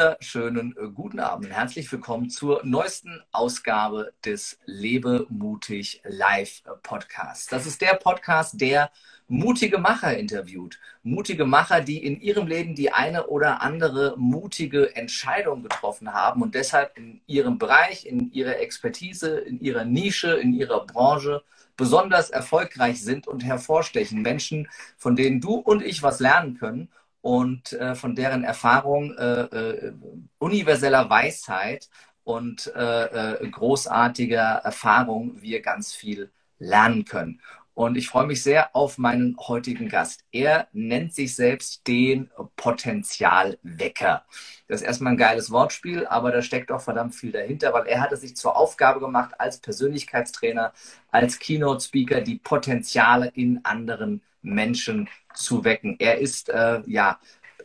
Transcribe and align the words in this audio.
wunderschönen 0.00 0.74
äh, 0.78 0.88
guten 0.94 1.20
Abend. 1.20 1.52
Herzlich 1.52 1.92
willkommen 1.92 2.30
zur 2.30 2.62
neuesten 2.64 3.20
Ausgabe 3.32 4.14
des 4.24 4.58
Lebe 4.64 5.26
mutig 5.28 6.00
Live 6.04 6.62
Podcasts. 6.82 7.48
Das 7.48 7.66
ist 7.66 7.82
der 7.82 7.96
Podcast, 7.96 8.58
der 8.58 8.90
mutige 9.28 9.76
Macher 9.76 10.16
interviewt. 10.16 10.78
Mutige 11.02 11.44
Macher, 11.44 11.82
die 11.82 12.02
in 12.02 12.18
ihrem 12.18 12.46
Leben 12.46 12.74
die 12.74 12.90
eine 12.90 13.26
oder 13.26 13.60
andere 13.60 14.14
mutige 14.16 14.96
Entscheidung 14.96 15.62
getroffen 15.62 16.14
haben 16.14 16.40
und 16.40 16.54
deshalb 16.54 16.96
in 16.96 17.20
ihrem 17.26 17.58
Bereich, 17.58 18.06
in 18.06 18.32
ihrer 18.32 18.58
Expertise, 18.58 19.38
in 19.40 19.60
ihrer 19.60 19.84
Nische, 19.84 20.32
in 20.32 20.54
ihrer 20.54 20.86
Branche 20.86 21.42
besonders 21.76 22.30
erfolgreich 22.30 23.02
sind 23.02 23.28
und 23.28 23.44
hervorstechen. 23.44 24.22
Menschen, 24.22 24.66
von 24.96 25.14
denen 25.14 25.42
du 25.42 25.56
und 25.56 25.82
ich 25.82 26.02
was 26.02 26.20
lernen 26.20 26.56
können 26.56 26.88
und 27.22 27.72
äh, 27.72 27.94
von 27.94 28.14
deren 28.14 28.44
Erfahrung, 28.44 29.16
äh, 29.16 29.42
äh, 29.42 29.92
universeller 30.38 31.10
Weisheit 31.10 31.88
und 32.24 32.72
äh, 32.74 33.34
äh, 33.34 33.48
großartiger 33.48 34.60
Erfahrung 34.64 35.40
wir 35.40 35.60
ganz 35.62 35.94
viel 35.94 36.30
lernen 36.58 37.04
können. 37.04 37.40
Und 37.74 37.96
ich 37.96 38.08
freue 38.08 38.26
mich 38.26 38.42
sehr 38.42 38.76
auf 38.76 38.98
meinen 38.98 39.36
heutigen 39.38 39.88
Gast. 39.88 40.24
Er 40.32 40.68
nennt 40.72 41.14
sich 41.14 41.34
selbst 41.34 41.86
den 41.86 42.30
Potenzialwecker. 42.56 44.24
Das 44.68 44.82
ist 44.82 44.86
erstmal 44.86 45.14
ein 45.14 45.16
geiles 45.16 45.50
Wortspiel, 45.50 46.06
aber 46.06 46.30
da 46.30 46.42
steckt 46.42 46.70
auch 46.72 46.82
verdammt 46.82 47.14
viel 47.14 47.32
dahinter, 47.32 47.72
weil 47.72 47.86
er 47.86 48.02
hat 48.02 48.12
es 48.12 48.20
sich 48.20 48.36
zur 48.36 48.56
Aufgabe 48.56 49.00
gemacht, 49.00 49.34
als 49.38 49.58
Persönlichkeitstrainer, 49.60 50.72
als 51.10 51.38
Keynote-Speaker 51.38 52.20
die 52.20 52.36
Potenziale 52.36 53.28
in 53.28 53.64
anderen 53.64 54.20
Menschen 54.42 55.08
zu 55.34 55.64
wecken. 55.64 55.96
Er 55.98 56.18
ist 56.18 56.48
äh, 56.48 56.82
ja 56.86 57.18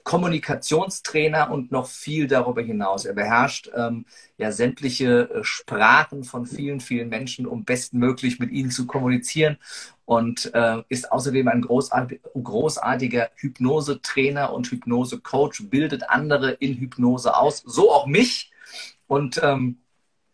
Kommunikationstrainer 0.05 1.49
und 1.49 1.71
noch 1.71 1.87
viel 1.87 2.27
darüber 2.27 2.61
hinaus. 2.61 3.05
Er 3.05 3.13
beherrscht 3.13 3.71
ähm, 3.75 4.05
ja 4.37 4.51
sämtliche 4.51 5.29
äh, 5.29 5.43
Sprachen 5.43 6.23
von 6.23 6.45
vielen, 6.45 6.79
vielen 6.79 7.09
Menschen, 7.09 7.47
um 7.47 7.65
bestmöglich 7.65 8.39
mit 8.39 8.51
ihnen 8.51 8.69
zu 8.69 8.85
kommunizieren 8.85 9.57
und 10.05 10.53
äh, 10.53 10.83
ist 10.89 11.11
außerdem 11.11 11.47
ein 11.47 11.61
großartig, 11.61 12.21
großartiger 12.35 13.31
Hypnose-Trainer 13.35 14.53
und 14.53 14.67
Hypnose-Coach, 14.67 15.69
bildet 15.71 16.07
andere 16.07 16.51
in 16.51 16.75
Hypnose 16.75 17.35
aus, 17.35 17.63
so 17.65 17.91
auch 17.91 18.05
mich. 18.05 18.51
Und 19.07 19.41
ähm, 19.43 19.79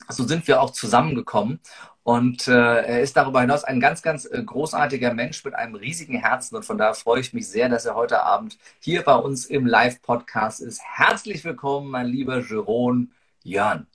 so 0.10 0.28
sind 0.28 0.48
wir 0.48 0.62
auch 0.62 0.72
zusammengekommen. 0.72 1.62
Und 2.04 2.48
äh, 2.48 2.52
er 2.52 3.02
ist 3.02 3.16
darüber 3.16 3.42
hinaus 3.42 3.64
ein 3.64 3.80
ganz, 3.80 4.02
ganz 4.02 4.26
äh, 4.26 4.42
großartiger 4.44 5.14
Mensch 5.14 5.44
mit 5.46 5.54
einem 5.54 5.76
riesigen 5.76 6.20
Herzen. 6.20 6.56
Und 6.56 6.66
von 6.66 6.78
daher 6.78 6.96
freue 6.96 7.22
ich 7.22 7.34
mich 7.34 7.48
sehr, 7.48 7.70
dass 7.70 7.86
er 7.86 7.96
heute 7.96 8.24
Abend 8.24 8.58
hier 8.80 9.04
bei 9.04 9.16
uns 9.16 9.46
im 9.46 9.68
Live-Podcast 9.68 10.62
ist. 10.62 10.82
Herzlich 10.84 11.44
willkommen, 11.44 11.90
mein 11.92 12.08
lieber 12.08 12.40
Jerome 12.40 13.08
Jörn. 13.44 13.88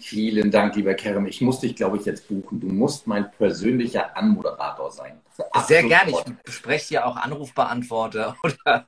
Vielen 0.00 0.50
Dank, 0.50 0.76
lieber 0.76 0.94
Kerem. 0.94 1.26
Ich 1.26 1.40
muss 1.40 1.60
dich, 1.60 1.74
glaube 1.74 1.96
ich, 1.96 2.04
jetzt 2.04 2.28
buchen. 2.28 2.60
Du 2.60 2.68
musst 2.68 3.06
mein 3.06 3.30
persönlicher 3.32 4.16
Anmoderator 4.16 4.90
sein. 4.90 5.20
Sehr 5.66 5.82
gerne. 5.82 6.10
Ich 6.10 6.24
bespreche 6.44 6.94
ja 6.94 7.04
auch 7.06 7.16
Anrufbeantworter 7.16 8.36
oder 8.42 8.86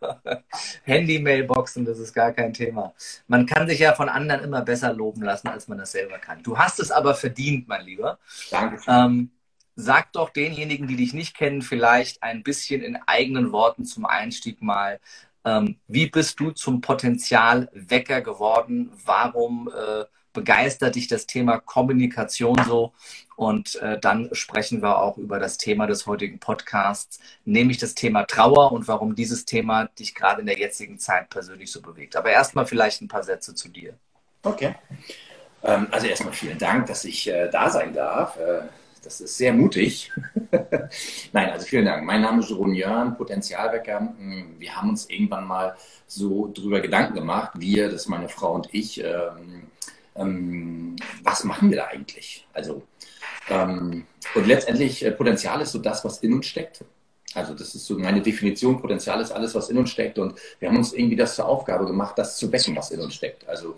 Handy-Mailboxen. 0.84 1.84
Das 1.84 1.98
ist 1.98 2.12
gar 2.12 2.32
kein 2.32 2.52
Thema. 2.52 2.94
Man 3.26 3.46
kann 3.46 3.68
sich 3.68 3.80
ja 3.80 3.94
von 3.94 4.08
anderen 4.08 4.44
immer 4.44 4.62
besser 4.62 4.92
loben 4.92 5.22
lassen, 5.22 5.48
als 5.48 5.68
man 5.68 5.78
das 5.78 5.92
selber 5.92 6.18
kann. 6.18 6.42
Du 6.42 6.58
hast 6.58 6.78
es 6.80 6.90
aber 6.90 7.14
verdient, 7.14 7.66
mein 7.66 7.84
Lieber. 7.84 8.18
Danke. 8.50 8.80
Ähm, 8.86 9.30
sag 9.74 10.12
doch 10.12 10.30
denjenigen, 10.30 10.86
die 10.86 10.96
dich 10.96 11.14
nicht 11.14 11.36
kennen, 11.36 11.62
vielleicht 11.62 12.22
ein 12.22 12.42
bisschen 12.42 12.82
in 12.82 12.96
eigenen 13.06 13.52
Worten 13.52 13.84
zum 13.84 14.06
Einstieg 14.06 14.62
mal. 14.62 15.00
Ähm, 15.44 15.78
wie 15.86 16.08
bist 16.08 16.40
du 16.40 16.50
zum 16.50 16.80
Potenzialwecker 16.80 18.20
geworden? 18.20 18.92
Warum 19.04 19.68
äh, 19.68 20.04
begeistert 20.36 20.94
dich 20.94 21.08
das 21.08 21.26
Thema 21.26 21.58
Kommunikation 21.58 22.56
so? 22.68 22.92
Und 23.34 23.74
äh, 23.76 23.98
dann 23.98 24.28
sprechen 24.32 24.82
wir 24.82 24.98
auch 24.98 25.18
über 25.18 25.38
das 25.38 25.58
Thema 25.58 25.86
des 25.86 26.06
heutigen 26.06 26.38
Podcasts, 26.38 27.18
nämlich 27.44 27.78
das 27.78 27.94
Thema 27.94 28.24
Trauer 28.24 28.72
und 28.72 28.86
warum 28.86 29.14
dieses 29.14 29.44
Thema 29.44 29.86
dich 29.98 30.14
gerade 30.14 30.40
in 30.40 30.46
der 30.46 30.58
jetzigen 30.58 30.98
Zeit 30.98 31.30
persönlich 31.30 31.72
so 31.72 31.82
bewegt. 31.82 32.16
Aber 32.16 32.30
erstmal 32.30 32.66
vielleicht 32.66 33.02
ein 33.02 33.08
paar 33.08 33.24
Sätze 33.24 33.54
zu 33.54 33.68
dir. 33.68 33.94
Okay. 34.42 34.76
Ähm, 35.64 35.88
also 35.90 36.06
erstmal 36.06 36.32
vielen 36.32 36.58
Dank, 36.58 36.86
dass 36.86 37.04
ich 37.04 37.28
äh, 37.28 37.48
da 37.50 37.68
sein 37.68 37.92
darf. 37.92 38.36
Äh, 38.38 38.62
das 39.02 39.20
ist 39.20 39.36
sehr 39.36 39.52
mutig. 39.52 40.12
Nein, 41.32 41.50
also 41.50 41.64
vielen 41.66 41.84
Dank. 41.84 42.04
Mein 42.04 42.22
Name 42.22 42.40
ist 42.40 42.50
Jerome 42.50 42.74
Jörn, 42.74 43.16
Potenzialwecker. 43.16 44.00
Hm, 44.00 44.56
wir 44.58 44.76
haben 44.76 44.90
uns 44.90 45.08
irgendwann 45.08 45.46
mal 45.46 45.76
so 46.06 46.50
drüber 46.52 46.80
Gedanken 46.80 47.14
gemacht, 47.14 47.52
wir, 47.54 47.86
das 47.86 48.02
ist 48.02 48.08
meine 48.08 48.28
Frau 48.28 48.52
und 48.52 48.68
ich, 48.72 49.02
ähm, 49.02 49.68
ähm, 50.18 50.96
was 51.22 51.44
machen 51.44 51.70
wir 51.70 51.78
da 51.78 51.86
eigentlich? 51.86 52.46
Also, 52.52 52.82
ähm, 53.48 54.04
und 54.34 54.46
letztendlich, 54.46 55.04
äh, 55.04 55.12
Potenzial 55.12 55.60
ist 55.60 55.72
so 55.72 55.78
das, 55.78 56.04
was 56.04 56.18
in 56.18 56.32
uns 56.32 56.46
steckt. 56.46 56.84
Also 57.34 57.52
das 57.52 57.74
ist 57.74 57.84
so 57.84 57.98
meine 57.98 58.22
Definition, 58.22 58.80
Potenzial 58.80 59.20
ist 59.20 59.30
alles, 59.30 59.54
was 59.54 59.68
in 59.68 59.76
uns 59.76 59.90
steckt. 59.90 60.18
Und 60.18 60.34
wir 60.58 60.68
haben 60.68 60.76
uns 60.76 60.94
irgendwie 60.94 61.16
das 61.16 61.34
zur 61.34 61.46
Aufgabe 61.46 61.84
gemacht, 61.84 62.16
das 62.16 62.38
zu 62.38 62.50
wecken, 62.50 62.74
was 62.76 62.90
in 62.90 63.00
uns 63.00 63.14
steckt. 63.14 63.46
Also 63.46 63.74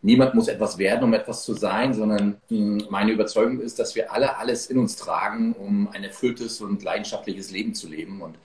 niemand 0.00 0.34
muss 0.34 0.48
etwas 0.48 0.78
werden, 0.78 1.04
um 1.04 1.12
etwas 1.12 1.44
zu 1.44 1.52
sein, 1.52 1.92
sondern 1.92 2.40
hm, 2.48 2.86
meine 2.88 3.12
Überzeugung 3.12 3.60
ist, 3.60 3.78
dass 3.78 3.94
wir 3.94 4.12
alle 4.12 4.38
alles 4.38 4.68
in 4.68 4.78
uns 4.78 4.96
tragen, 4.96 5.52
um 5.52 5.88
ein 5.92 6.04
erfülltes 6.04 6.60
und 6.62 6.82
leidenschaftliches 6.82 7.50
Leben 7.50 7.74
zu 7.74 7.86
leben. 7.86 8.22
Und 8.22 8.36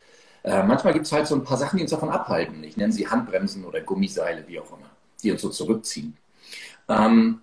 äh, 0.44 0.64
manchmal 0.64 0.94
gibt 0.94 1.06
es 1.06 1.14
halt 1.14 1.28
so 1.28 1.36
ein 1.36 1.44
paar 1.46 1.58
Sachen, 1.58 1.78
die 1.78 1.84
uns 1.84 1.92
davon 1.92 2.10
abhalten. 2.10 2.62
Ich 2.64 2.76
nenne 2.76 2.92
sie 2.92 3.08
Handbremsen 3.08 3.64
oder 3.64 3.80
Gummiseile, 3.80 4.44
wie 4.48 4.60
auch 4.60 4.70
immer, 4.70 4.90
die 5.24 5.32
uns 5.32 5.42
so 5.42 5.50
zurückziehen. 5.50 6.18
Ähm, 6.92 7.42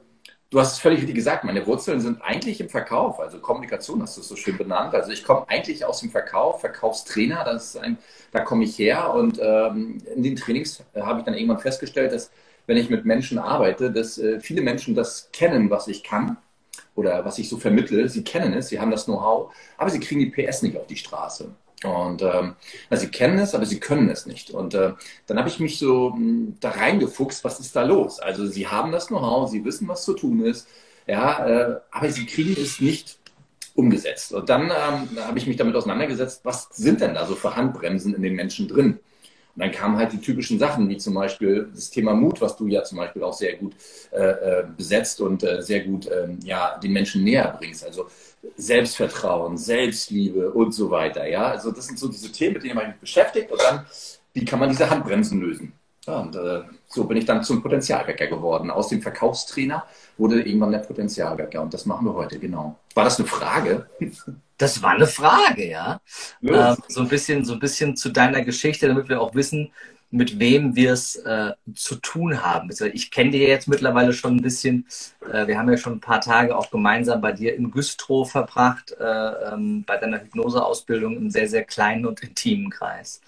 du 0.50 0.60
hast 0.60 0.72
es 0.74 0.78
völlig 0.78 1.00
richtig 1.00 1.16
gesagt, 1.16 1.44
meine 1.44 1.66
Wurzeln 1.66 2.00
sind 2.00 2.20
eigentlich 2.22 2.60
im 2.60 2.68
Verkauf, 2.68 3.20
also 3.20 3.38
Kommunikation 3.38 4.02
hast 4.02 4.16
du 4.16 4.20
es 4.20 4.28
so 4.28 4.36
schön 4.36 4.56
benannt. 4.56 4.94
Also 4.94 5.10
ich 5.10 5.24
komme 5.24 5.48
eigentlich 5.48 5.84
aus 5.84 6.00
dem 6.00 6.10
Verkauf, 6.10 6.60
Verkaufstrainer, 6.60 7.44
das 7.44 7.76
ein, 7.76 7.98
da 8.32 8.40
komme 8.40 8.64
ich 8.64 8.78
her 8.78 9.12
und 9.14 9.38
ähm, 9.42 9.98
in 10.14 10.22
den 10.22 10.36
Trainings 10.36 10.82
habe 10.94 11.20
ich 11.20 11.24
dann 11.24 11.34
irgendwann 11.34 11.60
festgestellt, 11.60 12.12
dass 12.12 12.30
wenn 12.66 12.76
ich 12.76 12.90
mit 12.90 13.04
Menschen 13.04 13.38
arbeite, 13.38 13.90
dass 13.90 14.18
äh, 14.18 14.40
viele 14.40 14.60
Menschen 14.62 14.94
das 14.94 15.30
kennen, 15.32 15.70
was 15.70 15.88
ich 15.88 16.04
kann 16.04 16.36
oder 16.94 17.24
was 17.24 17.38
ich 17.38 17.48
so 17.48 17.56
vermittle. 17.56 18.08
Sie 18.08 18.24
kennen 18.24 18.52
es, 18.52 18.68
sie 18.68 18.78
haben 18.78 18.90
das 18.90 19.06
Know-how, 19.06 19.54
aber 19.78 19.90
sie 19.90 20.00
kriegen 20.00 20.20
die 20.20 20.30
PS 20.30 20.62
nicht 20.62 20.76
auf 20.76 20.86
die 20.86 20.96
Straße. 20.96 21.54
Und 21.84 22.22
ähm, 22.22 22.54
also 22.90 23.04
sie 23.04 23.10
kennen 23.10 23.38
es, 23.38 23.54
aber 23.54 23.64
sie 23.64 23.78
können 23.78 24.10
es 24.10 24.26
nicht. 24.26 24.50
Und 24.50 24.74
äh, 24.74 24.92
dann 25.26 25.38
habe 25.38 25.48
ich 25.48 25.60
mich 25.60 25.78
so 25.78 26.10
mh, 26.10 26.16
hm, 26.16 26.56
da 26.60 26.70
reingefuchst, 26.70 27.44
was 27.44 27.60
ist 27.60 27.76
da 27.76 27.82
los? 27.82 28.18
Also 28.18 28.46
sie 28.46 28.66
haben 28.66 28.90
das 28.90 29.08
Know-how, 29.08 29.48
sie 29.48 29.64
wissen, 29.64 29.86
was 29.86 30.04
zu 30.04 30.14
tun 30.14 30.44
ist, 30.44 30.66
ja, 31.06 31.46
äh, 31.46 31.80
aber 31.90 32.10
sie 32.10 32.26
kriegen 32.26 32.60
es 32.60 32.80
nicht 32.80 33.18
umgesetzt. 33.74 34.32
Und 34.32 34.48
dann 34.48 34.64
ähm, 34.64 35.24
habe 35.24 35.38
ich 35.38 35.46
mich 35.46 35.56
damit 35.56 35.76
auseinandergesetzt, 35.76 36.40
was 36.42 36.68
sind 36.72 37.00
denn 37.00 37.14
da 37.14 37.26
so 37.26 37.36
für 37.36 37.54
Handbremsen 37.54 38.12
in 38.14 38.22
den 38.22 38.34
Menschen 38.34 38.66
drin? 38.66 38.98
Und 39.54 39.64
dann 39.64 39.70
kamen 39.70 39.96
halt 39.96 40.12
die 40.12 40.20
typischen 40.20 40.58
Sachen, 40.58 40.88
wie 40.88 40.98
zum 40.98 41.14
Beispiel 41.14 41.68
das 41.74 41.90
Thema 41.90 42.14
Mut, 42.14 42.40
was 42.40 42.56
du 42.56 42.66
ja 42.66 42.82
zum 42.84 42.98
Beispiel 42.98 43.22
auch 43.22 43.32
sehr 43.32 43.56
gut 43.56 43.74
äh, 44.12 44.18
äh 44.18 44.64
besetzt 44.76 45.20
und 45.20 45.42
äh, 45.44 45.62
sehr 45.62 45.80
gut 45.80 46.06
äh, 46.06 46.28
ja, 46.44 46.78
den 46.78 46.92
Menschen 46.92 47.24
näher 47.24 47.56
bringst. 47.58 47.84
Also 47.84 48.08
Selbstvertrauen, 48.56 49.56
Selbstliebe 49.56 50.50
und 50.50 50.72
so 50.72 50.90
weiter. 50.90 51.26
Ja, 51.28 51.48
also 51.48 51.70
das 51.70 51.86
sind 51.86 51.98
so 51.98 52.08
diese 52.08 52.32
Themen, 52.32 52.54
mit 52.54 52.64
denen 52.64 52.76
man 52.76 52.86
sich 52.86 53.00
beschäftigt 53.00 53.50
und 53.50 53.60
dann, 53.62 53.86
wie 54.32 54.44
kann 54.44 54.58
man 54.58 54.68
diese 54.68 54.88
Handbremsen 54.88 55.40
lösen? 55.40 55.72
Ja, 56.06 56.20
und 56.20 56.34
äh, 56.36 56.62
so 56.86 57.04
bin 57.04 57.18
ich 57.18 57.26
dann 57.26 57.44
zum 57.44 57.62
Potenzialwecker 57.62 58.28
geworden. 58.28 58.70
Aus 58.70 58.88
dem 58.88 59.02
Verkaufstrainer 59.02 59.84
wurde 60.16 60.40
irgendwann 60.40 60.72
der 60.72 60.78
Potenzialwecker 60.78 61.60
und 61.60 61.74
das 61.74 61.84
machen 61.84 62.06
wir 62.06 62.14
heute, 62.14 62.38
genau. 62.38 62.78
War 62.94 63.04
das 63.04 63.18
eine 63.18 63.28
Frage? 63.28 63.86
Das 64.56 64.82
war 64.82 64.92
eine 64.92 65.06
Frage, 65.06 65.68
ja. 65.68 66.00
Ähm, 66.42 66.76
so 66.88 67.02
ein 67.02 67.08
bisschen, 67.08 67.44
so 67.44 67.52
ein 67.52 67.60
bisschen 67.60 67.96
zu 67.96 68.08
deiner 68.08 68.42
Geschichte, 68.42 68.88
damit 68.88 69.08
wir 69.08 69.20
auch 69.20 69.34
wissen, 69.34 69.70
mit 70.10 70.38
wem 70.38 70.74
wir 70.74 70.92
es 70.92 71.16
äh, 71.16 71.52
zu 71.74 71.96
tun 71.96 72.42
haben. 72.42 72.70
Ich 72.92 73.10
kenne 73.10 73.30
dir 73.30 73.46
jetzt 73.46 73.68
mittlerweile 73.68 74.12
schon 74.12 74.36
ein 74.36 74.42
bisschen. 74.42 74.86
Äh, 75.30 75.46
wir 75.46 75.58
haben 75.58 75.70
ja 75.70 75.76
schon 75.76 75.94
ein 75.94 76.00
paar 76.00 76.20
Tage 76.20 76.56
auch 76.56 76.70
gemeinsam 76.70 77.20
bei 77.20 77.32
dir 77.32 77.54
in 77.54 77.70
Güstrow 77.70 78.30
verbracht, 78.30 78.92
äh, 78.98 79.04
ähm, 79.04 79.84
bei 79.84 79.98
deiner 79.98 80.20
Hypnoseausbildung 80.20 81.16
im 81.16 81.30
sehr, 81.30 81.48
sehr 81.48 81.64
kleinen 81.64 82.06
und 82.06 82.20
intimen 82.20 82.70
Kreis. 82.70 83.20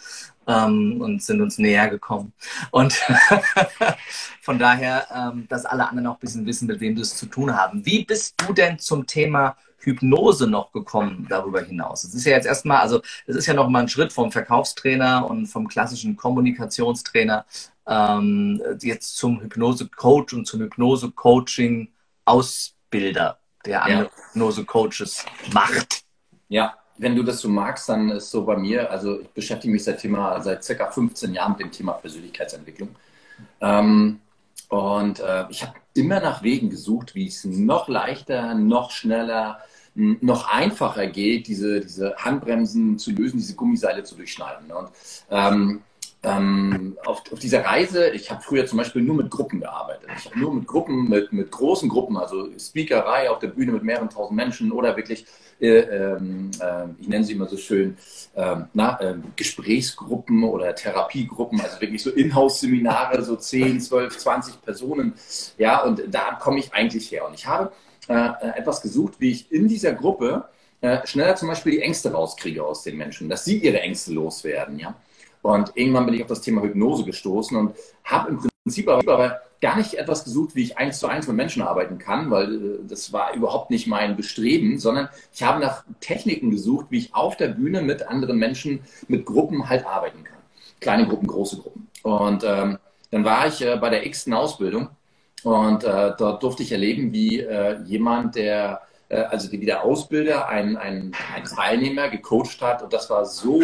Ähm, 0.46 1.00
und 1.00 1.22
sind 1.22 1.42
uns 1.42 1.58
näher 1.58 1.88
gekommen. 1.90 2.32
Und 2.70 2.94
von 4.40 4.58
daher, 4.58 5.06
ähm, 5.14 5.46
dass 5.48 5.66
alle 5.66 5.86
anderen 5.86 6.06
auch 6.06 6.16
ein 6.16 6.20
bisschen 6.20 6.46
wissen, 6.46 6.66
mit 6.66 6.80
wem 6.80 6.94
du 6.94 7.02
es 7.02 7.14
zu 7.14 7.26
tun 7.26 7.54
haben. 7.54 7.84
Wie 7.84 8.04
bist 8.04 8.34
du 8.38 8.54
denn 8.54 8.78
zum 8.78 9.06
Thema 9.06 9.56
Hypnose 9.80 10.46
noch 10.46 10.72
gekommen 10.72 11.26
darüber 11.28 11.62
hinaus? 11.62 12.04
Es 12.04 12.14
ist 12.14 12.24
ja 12.24 12.32
jetzt 12.32 12.46
erstmal, 12.46 12.78
also 12.78 13.02
es 13.26 13.36
ist 13.36 13.46
ja 13.46 13.54
noch 13.54 13.68
mal 13.68 13.80
ein 13.80 13.88
Schritt 13.88 14.12
vom 14.12 14.30
Verkaufstrainer 14.30 15.28
und 15.28 15.46
vom 15.46 15.66
klassischen 15.68 16.16
Kommunikationstrainer 16.16 17.44
ähm, 17.86 18.62
jetzt 18.80 19.16
zum 19.16 19.40
Hypnose-Coach 19.40 20.34
und 20.34 20.46
zum 20.46 20.60
Hypnose-Coaching-Ausbilder, 20.60 23.38
der 23.64 23.82
andere 23.82 24.04
ja. 24.04 24.10
Hypnose-Coaches 24.32 25.24
macht. 25.52 26.02
Ja, 26.48 26.74
wenn 26.98 27.16
du 27.16 27.22
das 27.22 27.40
so 27.40 27.48
magst, 27.48 27.88
dann 27.88 28.10
ist 28.10 28.30
so 28.30 28.44
bei 28.44 28.56
mir, 28.56 28.90
also 28.90 29.20
ich 29.20 29.30
beschäftige 29.30 29.72
mich 29.72 29.84
seit 29.84 30.00
Thema, 30.00 30.38
seit 30.40 30.62
circa 30.62 30.90
15 30.90 31.32
Jahren 31.32 31.52
mit 31.52 31.60
dem 31.60 31.72
Thema 31.72 31.92
Persönlichkeitsentwicklung. 31.92 32.94
Ähm, 33.60 34.20
Und 34.68 35.18
äh, 35.18 35.46
ich 35.48 35.62
habe 35.62 35.74
immer 35.94 36.20
nach 36.20 36.44
Wegen 36.44 36.70
gesucht, 36.70 37.16
wie 37.16 37.26
es 37.26 37.44
noch 37.44 37.88
leichter, 37.88 38.54
noch 38.54 38.92
schneller, 38.92 39.58
noch 39.94 40.48
einfacher 40.48 41.06
geht, 41.06 41.46
diese, 41.48 41.80
diese 41.80 42.14
Handbremsen 42.16 42.98
zu 42.98 43.10
lösen, 43.10 43.38
diese 43.38 43.54
Gummiseile 43.54 44.04
zu 44.04 44.14
durchschneiden. 44.14 44.70
Und 44.70 44.90
ähm, 45.30 45.82
ähm, 46.22 46.98
auf, 47.06 47.22
auf 47.32 47.38
dieser 47.38 47.64
Reise, 47.64 48.10
ich 48.10 48.30
habe 48.30 48.42
früher 48.42 48.66
zum 48.66 48.76
Beispiel 48.76 49.00
nur 49.00 49.16
mit 49.16 49.30
Gruppen 49.30 49.60
gearbeitet. 49.60 50.10
Ich 50.18 50.26
habe 50.26 50.38
nur 50.38 50.54
mit 50.54 50.66
Gruppen, 50.66 51.08
mit, 51.08 51.32
mit 51.32 51.50
großen 51.50 51.88
Gruppen, 51.88 52.18
also 52.18 52.48
Speakerei 52.58 53.30
auf 53.30 53.38
der 53.38 53.48
Bühne 53.48 53.72
mit 53.72 53.84
mehreren 53.84 54.10
tausend 54.10 54.36
Menschen 54.36 54.70
oder 54.70 54.96
wirklich, 54.98 55.24
äh, 55.60 55.78
äh, 55.78 56.18
ich 56.98 57.08
nenne 57.08 57.24
sie 57.24 57.32
immer 57.32 57.48
so 57.48 57.56
schön, 57.56 57.96
äh, 58.34 58.56
na, 58.74 59.00
ähm, 59.00 59.24
Gesprächsgruppen 59.34 60.44
oder 60.44 60.74
Therapiegruppen, 60.74 61.58
also 61.58 61.80
wirklich 61.80 62.02
so 62.02 62.10
Inhouse-Seminare, 62.10 63.22
so 63.22 63.36
10, 63.36 63.80
12, 63.80 64.18
20 64.18 64.62
Personen. 64.62 65.14
Ja, 65.56 65.82
und 65.84 66.02
da 66.10 66.34
komme 66.34 66.58
ich 66.58 66.74
eigentlich 66.74 67.10
her. 67.10 67.26
Und 67.26 67.32
ich 67.32 67.46
habe 67.46 67.72
etwas 68.14 68.82
gesucht, 68.82 69.14
wie 69.18 69.30
ich 69.30 69.52
in 69.52 69.68
dieser 69.68 69.92
Gruppe 69.92 70.44
äh, 70.80 71.06
schneller 71.06 71.36
zum 71.36 71.48
Beispiel 71.48 71.72
die 71.72 71.82
Ängste 71.82 72.12
rauskriege 72.12 72.64
aus 72.64 72.82
den 72.82 72.96
Menschen, 72.96 73.28
dass 73.28 73.44
sie 73.44 73.58
ihre 73.58 73.80
Ängste 73.80 74.12
loswerden. 74.12 74.78
Ja? 74.78 74.94
Und 75.42 75.72
irgendwann 75.74 76.06
bin 76.06 76.14
ich 76.14 76.22
auf 76.22 76.28
das 76.28 76.40
Thema 76.40 76.62
Hypnose 76.62 77.04
gestoßen 77.04 77.56
und 77.56 77.76
habe 78.04 78.30
im 78.30 78.40
Prinzip 78.64 78.88
aber 78.88 79.40
gar 79.60 79.76
nicht 79.76 79.94
etwas 79.94 80.24
gesucht, 80.24 80.54
wie 80.54 80.62
ich 80.62 80.78
eins 80.78 80.98
zu 80.98 81.06
eins 81.06 81.26
mit 81.26 81.36
Menschen 81.36 81.62
arbeiten 81.62 81.98
kann, 81.98 82.30
weil 82.30 82.54
äh, 82.54 82.78
das 82.88 83.12
war 83.12 83.34
überhaupt 83.34 83.70
nicht 83.70 83.86
mein 83.86 84.16
Bestreben, 84.16 84.78
sondern 84.78 85.08
ich 85.34 85.42
habe 85.42 85.60
nach 85.60 85.84
Techniken 86.00 86.50
gesucht, 86.50 86.86
wie 86.88 86.98
ich 86.98 87.14
auf 87.14 87.36
der 87.36 87.48
Bühne 87.48 87.82
mit 87.82 88.08
anderen 88.08 88.38
Menschen, 88.38 88.80
mit 89.08 89.26
Gruppen 89.26 89.68
halt 89.68 89.86
arbeiten 89.86 90.24
kann. 90.24 90.38
Kleine 90.80 91.06
Gruppen, 91.06 91.26
große 91.26 91.58
Gruppen. 91.58 91.88
Und 92.02 92.42
ähm, 92.42 92.78
dann 93.10 93.24
war 93.24 93.46
ich 93.46 93.60
äh, 93.60 93.76
bei 93.76 93.90
der 93.90 94.06
x-ten 94.06 94.32
Ausbildung 94.32 94.88
und 95.42 95.84
äh, 95.84 96.12
dort 96.18 96.42
durfte 96.42 96.62
ich 96.62 96.72
erleben, 96.72 97.12
wie 97.12 97.40
äh, 97.40 97.80
jemand, 97.84 98.34
der, 98.34 98.82
äh, 99.08 99.16
also 99.16 99.50
wie 99.52 99.64
der 99.64 99.84
Ausbilder, 99.84 100.48
einen 100.48 101.14
Teilnehmer 101.54 102.08
gecoacht 102.08 102.60
hat. 102.60 102.82
Und 102.82 102.92
das 102.92 103.08
war 103.08 103.24
so 103.24 103.62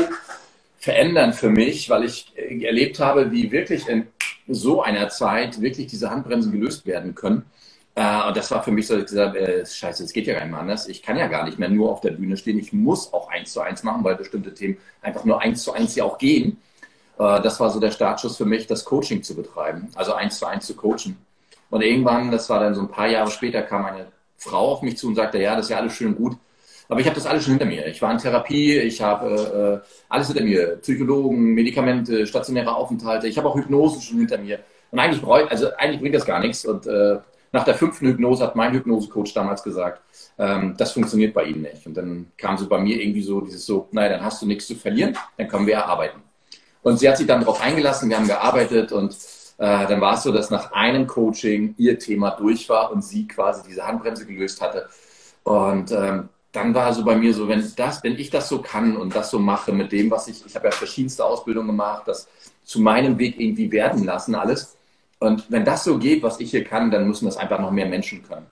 verändern 0.78 1.32
für 1.32 1.50
mich, 1.50 1.90
weil 1.90 2.04
ich 2.04 2.32
äh, 2.36 2.64
erlebt 2.64 2.98
habe, 3.00 3.30
wie 3.30 3.50
wirklich 3.50 3.88
in 3.88 4.06
so 4.48 4.82
einer 4.82 5.08
Zeit 5.08 5.60
wirklich 5.60 5.88
diese 5.88 6.10
Handbremsen 6.10 6.52
gelöst 6.52 6.86
werden 6.86 7.14
können. 7.14 7.44
Äh, 7.94 8.28
und 8.28 8.36
das 8.36 8.50
war 8.50 8.62
für 8.62 8.70
mich 8.70 8.86
so, 8.86 8.96
gesagt, 8.96 9.36
äh, 9.36 9.66
scheiße, 9.66 10.04
es 10.04 10.12
geht 10.12 10.26
ja 10.26 10.34
gar 10.34 10.42
nicht 10.42 10.52
mehr 10.52 10.60
anders. 10.60 10.88
Ich 10.88 11.02
kann 11.02 11.18
ja 11.18 11.26
gar 11.26 11.44
nicht 11.44 11.58
mehr 11.58 11.68
nur 11.68 11.90
auf 11.90 12.00
der 12.00 12.12
Bühne 12.12 12.36
stehen. 12.36 12.58
Ich 12.58 12.72
muss 12.72 13.12
auch 13.12 13.28
eins 13.28 13.52
zu 13.52 13.60
eins 13.60 13.82
machen, 13.82 14.02
weil 14.02 14.14
bestimmte 14.16 14.54
Themen 14.54 14.78
einfach 15.02 15.24
nur 15.24 15.42
eins 15.42 15.62
zu 15.62 15.72
eins 15.72 15.94
ja 15.94 16.04
auch 16.04 16.16
gehen. 16.18 16.58
Das 17.18 17.58
war 17.60 17.70
so 17.70 17.80
der 17.80 17.92
Startschuss 17.92 18.36
für 18.36 18.44
mich, 18.44 18.66
das 18.66 18.84
Coaching 18.84 19.22
zu 19.22 19.34
betreiben, 19.34 19.88
also 19.94 20.12
eins 20.12 20.38
zu 20.38 20.44
eins 20.44 20.66
zu 20.66 20.76
coachen. 20.76 21.16
Und 21.70 21.82
irgendwann, 21.82 22.30
das 22.30 22.48
war 22.48 22.60
dann 22.60 22.74
so 22.74 22.82
ein 22.82 22.88
paar 22.88 23.08
Jahre 23.08 23.30
später, 23.30 23.62
kam 23.62 23.84
eine 23.84 24.06
Frau 24.36 24.72
auf 24.72 24.82
mich 24.82 24.96
zu 24.98 25.08
und 25.08 25.14
sagte, 25.14 25.38
ja, 25.38 25.56
das 25.56 25.66
ist 25.66 25.70
ja 25.70 25.78
alles 25.78 25.94
schön 25.94 26.08
und 26.08 26.16
gut, 26.16 26.36
aber 26.88 27.00
ich 27.00 27.06
habe 27.06 27.16
das 27.16 27.26
alles 27.26 27.44
schon 27.44 27.54
hinter 27.54 27.66
mir. 27.66 27.86
Ich 27.86 28.00
war 28.00 28.12
in 28.12 28.18
Therapie, 28.18 28.78
ich 28.78 29.02
habe 29.02 29.82
äh, 29.84 29.88
alles 30.08 30.28
hinter 30.28 30.44
mir. 30.44 30.76
Psychologen, 30.76 31.54
Medikamente, 31.54 32.26
stationäre 32.26 32.74
Aufenthalte. 32.74 33.26
Ich 33.26 33.38
habe 33.38 33.48
auch 33.48 33.56
Hypnose 33.56 34.00
schon 34.00 34.18
hinter 34.18 34.38
mir. 34.38 34.60
Und 34.92 35.00
eigentlich, 35.00 35.20
bräuch, 35.20 35.50
also 35.50 35.68
eigentlich 35.76 36.00
bringt 36.00 36.14
das 36.14 36.24
gar 36.24 36.38
nichts. 36.38 36.64
Und 36.64 36.86
äh, 36.86 37.18
nach 37.52 37.64
der 37.64 37.74
fünften 37.74 38.06
Hypnose 38.06 38.44
hat 38.44 38.54
mein 38.54 38.72
Hypnosecoach 38.72 39.32
damals 39.34 39.62
gesagt, 39.62 40.00
ähm, 40.38 40.74
das 40.78 40.92
funktioniert 40.92 41.34
bei 41.34 41.44
Ihnen 41.44 41.62
nicht. 41.62 41.86
Und 41.86 41.96
dann 41.96 42.30
kam 42.36 42.56
so 42.56 42.68
bei 42.68 42.78
mir 42.78 43.00
irgendwie 43.00 43.22
so 43.22 43.40
dieses 43.40 43.66
so, 43.66 43.88
naja, 43.90 44.10
dann 44.10 44.24
hast 44.24 44.42
du 44.42 44.46
nichts 44.46 44.66
zu 44.66 44.76
verlieren, 44.76 45.16
dann 45.36 45.48
können 45.48 45.66
wir 45.66 45.74
ja 45.74 45.86
arbeiten. 45.86 46.22
Und 46.82 47.00
sie 47.00 47.08
hat 47.08 47.16
sich 47.16 47.26
dann 47.26 47.40
darauf 47.40 47.60
eingelassen, 47.60 48.08
wir 48.08 48.16
haben 48.16 48.28
gearbeitet 48.28 48.92
und 48.92 49.16
äh, 49.58 49.86
dann 49.86 50.00
war 50.00 50.14
es 50.14 50.22
so, 50.22 50.32
dass 50.32 50.50
nach 50.50 50.72
einem 50.72 51.06
Coaching 51.06 51.74
ihr 51.78 51.98
Thema 51.98 52.30
durch 52.30 52.68
war 52.68 52.92
und 52.92 53.02
sie 53.02 53.26
quasi 53.26 53.62
diese 53.66 53.86
Handbremse 53.86 54.26
gelöst 54.26 54.60
hatte. 54.60 54.88
Und 55.44 55.92
ähm, 55.92 56.28
dann 56.52 56.74
war 56.74 56.92
so 56.92 57.04
bei 57.04 57.16
mir 57.16 57.32
so, 57.34 57.48
wenn 57.48 57.64
das, 57.76 58.02
wenn 58.02 58.18
ich 58.18 58.30
das 58.30 58.48
so 58.48 58.60
kann 58.60 58.96
und 58.96 59.14
das 59.14 59.30
so 59.30 59.38
mache 59.38 59.72
mit 59.72 59.92
dem, 59.92 60.10
was 60.10 60.28
ich, 60.28 60.44
ich 60.44 60.54
habe 60.54 60.66
ja 60.66 60.72
verschiedenste 60.72 61.24
Ausbildungen 61.24 61.68
gemacht, 61.68 62.02
das 62.06 62.28
zu 62.64 62.80
meinem 62.80 63.18
Weg 63.18 63.38
irgendwie 63.38 63.70
werden 63.70 64.04
lassen, 64.04 64.34
alles. 64.34 64.76
Und 65.18 65.50
wenn 65.50 65.64
das 65.64 65.84
so 65.84 65.98
geht, 65.98 66.22
was 66.22 66.40
ich 66.40 66.50
hier 66.50 66.64
kann, 66.64 66.90
dann 66.90 67.06
müssen 67.06 67.26
das 67.26 67.36
einfach 67.36 67.58
noch 67.60 67.70
mehr 67.70 67.86
Menschen 67.86 68.22
können. 68.22 68.46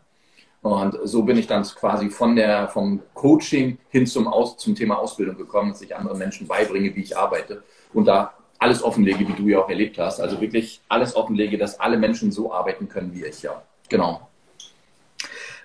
Und 0.63 0.97
so 1.05 1.23
bin 1.25 1.37
ich 1.37 1.47
dann 1.47 1.63
quasi 1.63 2.09
von 2.09 2.37
der, 2.37 2.69
vom 2.69 3.03
Coaching 3.13 3.77
hin 3.91 4.07
zum, 4.07 4.27
Aus, 4.27 4.57
zum 4.57 4.75
Thema 4.75 4.99
Ausbildung 4.99 5.37
gekommen, 5.37 5.73
dass 5.73 5.83
ich 5.83 5.95
anderen 5.95 6.19
Menschen 6.19 6.47
beibringe, 6.47 6.95
wie 6.97 7.03
ich 7.03 7.17
arbeite 7.19 7.63
und 7.93 8.07
da 8.07 8.33
alles 8.65 8.83
offenlege, 8.83 9.29
wie 9.29 9.35
du 9.35 9.47
ja 9.47 9.59
auch 9.59 9.69
erlebt 9.69 9.99
hast. 9.99 10.21
Also 10.21 10.41
wirklich 10.41 10.81
alles 10.89 11.15
offenlege, 11.15 11.59
dass 11.59 11.79
alle 11.79 11.99
Menschen 11.99 12.33
so 12.33 12.51
arbeiten 12.51 12.89
können 12.89 13.13
wie 13.13 13.27
ich, 13.27 13.43
ja. 13.43 13.63
Genau. 13.91 14.31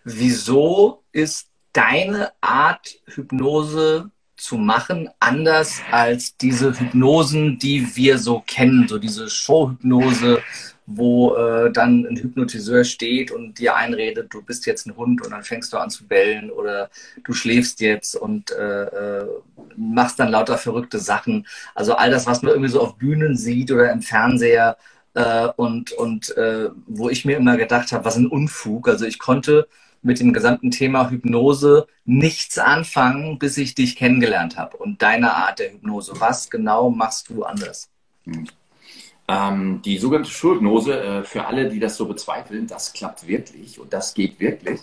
Wieso 0.04 1.02
ist 1.14 1.50
deine 1.72 2.34
Art, 2.42 3.00
Hypnose 3.06 4.12
zu 4.40 4.58
machen, 4.58 5.10
anders 5.20 5.82
als 5.92 6.38
diese 6.38 6.80
Hypnosen, 6.80 7.60
die 7.60 7.96
wir 7.96 8.18
so 8.18 8.44
kennen, 8.46 8.88
so 8.88 8.98
diese 8.98 9.30
Showhypnose, 9.30 10.42
wo 10.86 11.36
äh, 11.36 11.72
dann 11.72 12.06
ein 12.06 12.18
Hypnotiseur 12.18 12.84
steht 12.84 13.30
und 13.32 13.60
dir 13.60 13.76
einredet, 13.76 14.34
du 14.34 14.42
bist 14.42 14.66
jetzt 14.66 14.88
ein 14.88 14.96
Hund 14.96 15.22
und 15.24 15.32
dann 15.32 15.44
fängst 15.44 15.72
du 15.72 15.78
an 15.78 15.92
zu 15.92 16.08
bellen 16.08 16.50
oder 16.50 16.90
du 17.24 17.34
schläfst 17.34 17.80
jetzt 17.80 18.16
und 18.16 18.52
äh, 18.52 18.86
äh, 18.86 19.28
machst 19.78 20.20
dann 20.20 20.32
lauter 20.32 20.58
verrückte 20.58 20.98
Sachen. 20.98 21.46
Also 21.76 21.94
all 21.94 22.10
das, 22.10 22.26
was 22.26 22.42
man 22.42 22.54
irgendwie 22.54 22.72
so 22.72 22.82
auf 22.82 22.96
Bühnen 22.96 23.38
sieht 23.38 23.72
oder 23.72 23.92
im 23.92 24.02
Fernseher 24.02 24.78
äh, 25.14 25.48
und, 25.58 25.92
und 25.92 26.36
äh, 26.38 26.70
wo 26.88 27.10
ich 27.10 27.24
mir 27.24 27.38
immer 27.38 27.58
gedacht 27.58 27.92
habe, 27.92 28.06
was 28.06 28.18
ein 28.18 28.28
Unfug. 28.28 28.88
Also 28.88 29.06
ich 29.06 29.20
konnte 29.20 29.68
mit 30.02 30.20
dem 30.20 30.34
gesamten 30.34 30.72
Thema 30.72 31.10
Hypnose 31.10 31.88
nichts 32.06 32.58
anfangen, 32.58 33.40
bis 33.40 33.58
ich 33.58 33.76
dich 33.76 33.96
kennengelernt 33.96 34.58
habe 34.58 34.78
und 34.78 35.02
deine 35.02 35.34
Art 35.34 35.60
der 35.60 35.74
Hypnose. 35.74 36.14
Was 36.20 36.50
genau 36.50 36.90
machst 36.90 37.30
du 37.30 37.44
anders? 37.44 37.90
Hm. 38.26 38.48
Ähm, 39.28 39.82
die 39.86 40.00
sogenannte 40.00 40.32
Schulhypnose, 40.32 41.04
äh, 41.04 41.24
für 41.24 41.46
alle, 41.46 41.70
die 41.70 41.80
das 41.80 41.98
so 41.98 42.08
bezweifeln, 42.08 42.66
das 42.66 42.94
klappt 42.94 43.28
wirklich 43.28 43.80
und 43.80 43.94
das 43.94 44.16
geht 44.16 44.40
wirklich. 44.40 44.80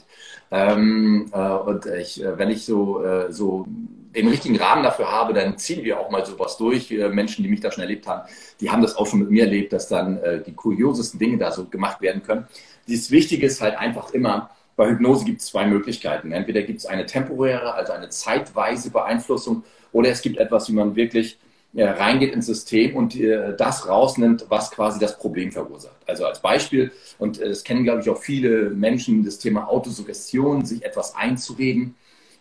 Ähm, 0.53 1.29
äh, 1.33 1.39
und 1.39 1.87
ich, 1.87 2.23
äh, 2.23 2.39
wenn 2.39 2.51
ich 2.51 2.65
so, 2.65 3.03
äh, 3.05 3.33
so 3.33 3.67
den 4.15 4.29
richtigen 4.29 4.57
Rahmen 4.57 4.85
dafür 4.85 5.11
habe, 5.11 5.35
dann 5.35 5.59
ziehen 5.59 5.83
wir 5.83 5.99
auch 5.99 6.11
mal 6.11 6.25
sowas 6.25 6.57
durch. 6.57 6.91
Menschen, 6.91 7.43
die 7.43 7.51
mich 7.51 7.61
da 7.61 7.73
schon 7.73 7.83
erlebt 7.83 8.07
haben, 8.07 8.29
die 8.61 8.71
haben 8.71 8.83
das 8.83 8.97
auch 8.97 9.07
schon 9.07 9.19
mit 9.19 9.31
mir 9.31 9.45
erlebt, 9.45 9.73
dass 9.73 9.89
dann 9.89 10.19
äh, 10.19 10.43
die 10.43 10.55
kuriosesten 10.55 11.19
Dinge 11.19 11.39
da 11.39 11.51
so 11.51 11.67
gemacht 11.67 12.01
werden 12.01 12.23
können. 12.23 12.47
Das 12.89 13.11
Wichtige 13.11 13.47
ist 13.47 13.61
halt 13.61 13.77
einfach 13.77 14.13
immer, 14.15 14.51
bei 14.77 14.91
Hypnose 14.91 15.25
gibt 15.25 15.41
es 15.41 15.47
zwei 15.47 15.67
Möglichkeiten. 15.67 16.33
Entweder 16.33 16.63
gibt 16.63 16.81
es 16.81 16.87
eine 16.87 17.07
temporäre, 17.07 17.75
also 17.75 17.93
eine 17.93 18.11
zeitweise 18.11 18.91
Beeinflussung, 18.91 19.65
oder 19.93 20.11
es 20.11 20.21
gibt 20.21 20.37
etwas, 20.37 20.69
wie 20.69 20.75
man 20.75 20.95
wirklich 20.95 21.39
ja, 21.73 21.93
reingeht 21.93 22.33
ins 22.33 22.47
System 22.47 22.95
und 22.97 23.17
äh, 23.17 23.57
das 23.57 23.89
rausnimmt, 23.89 24.47
was 24.49 24.71
quasi 24.71 24.99
das 24.99 25.19
Problem 25.19 25.53
verursacht. 25.53 25.97
Also 26.07 26.27
als 26.27 26.41
Beispiel, 26.41 26.93
und 27.19 27.41
äh, 27.41 27.49
das 27.49 27.65
kennen, 27.65 27.85
glaube 27.85 28.03
ich, 28.03 28.11
auch 28.11 28.19
viele 28.19 28.71
Menschen, 28.71 29.25
das 29.25 29.39
Thema 29.39 29.69
Autosuggestion, 29.69 30.65
sich 30.65 30.85
etwas 30.85 31.15
einzureden. 31.15 31.95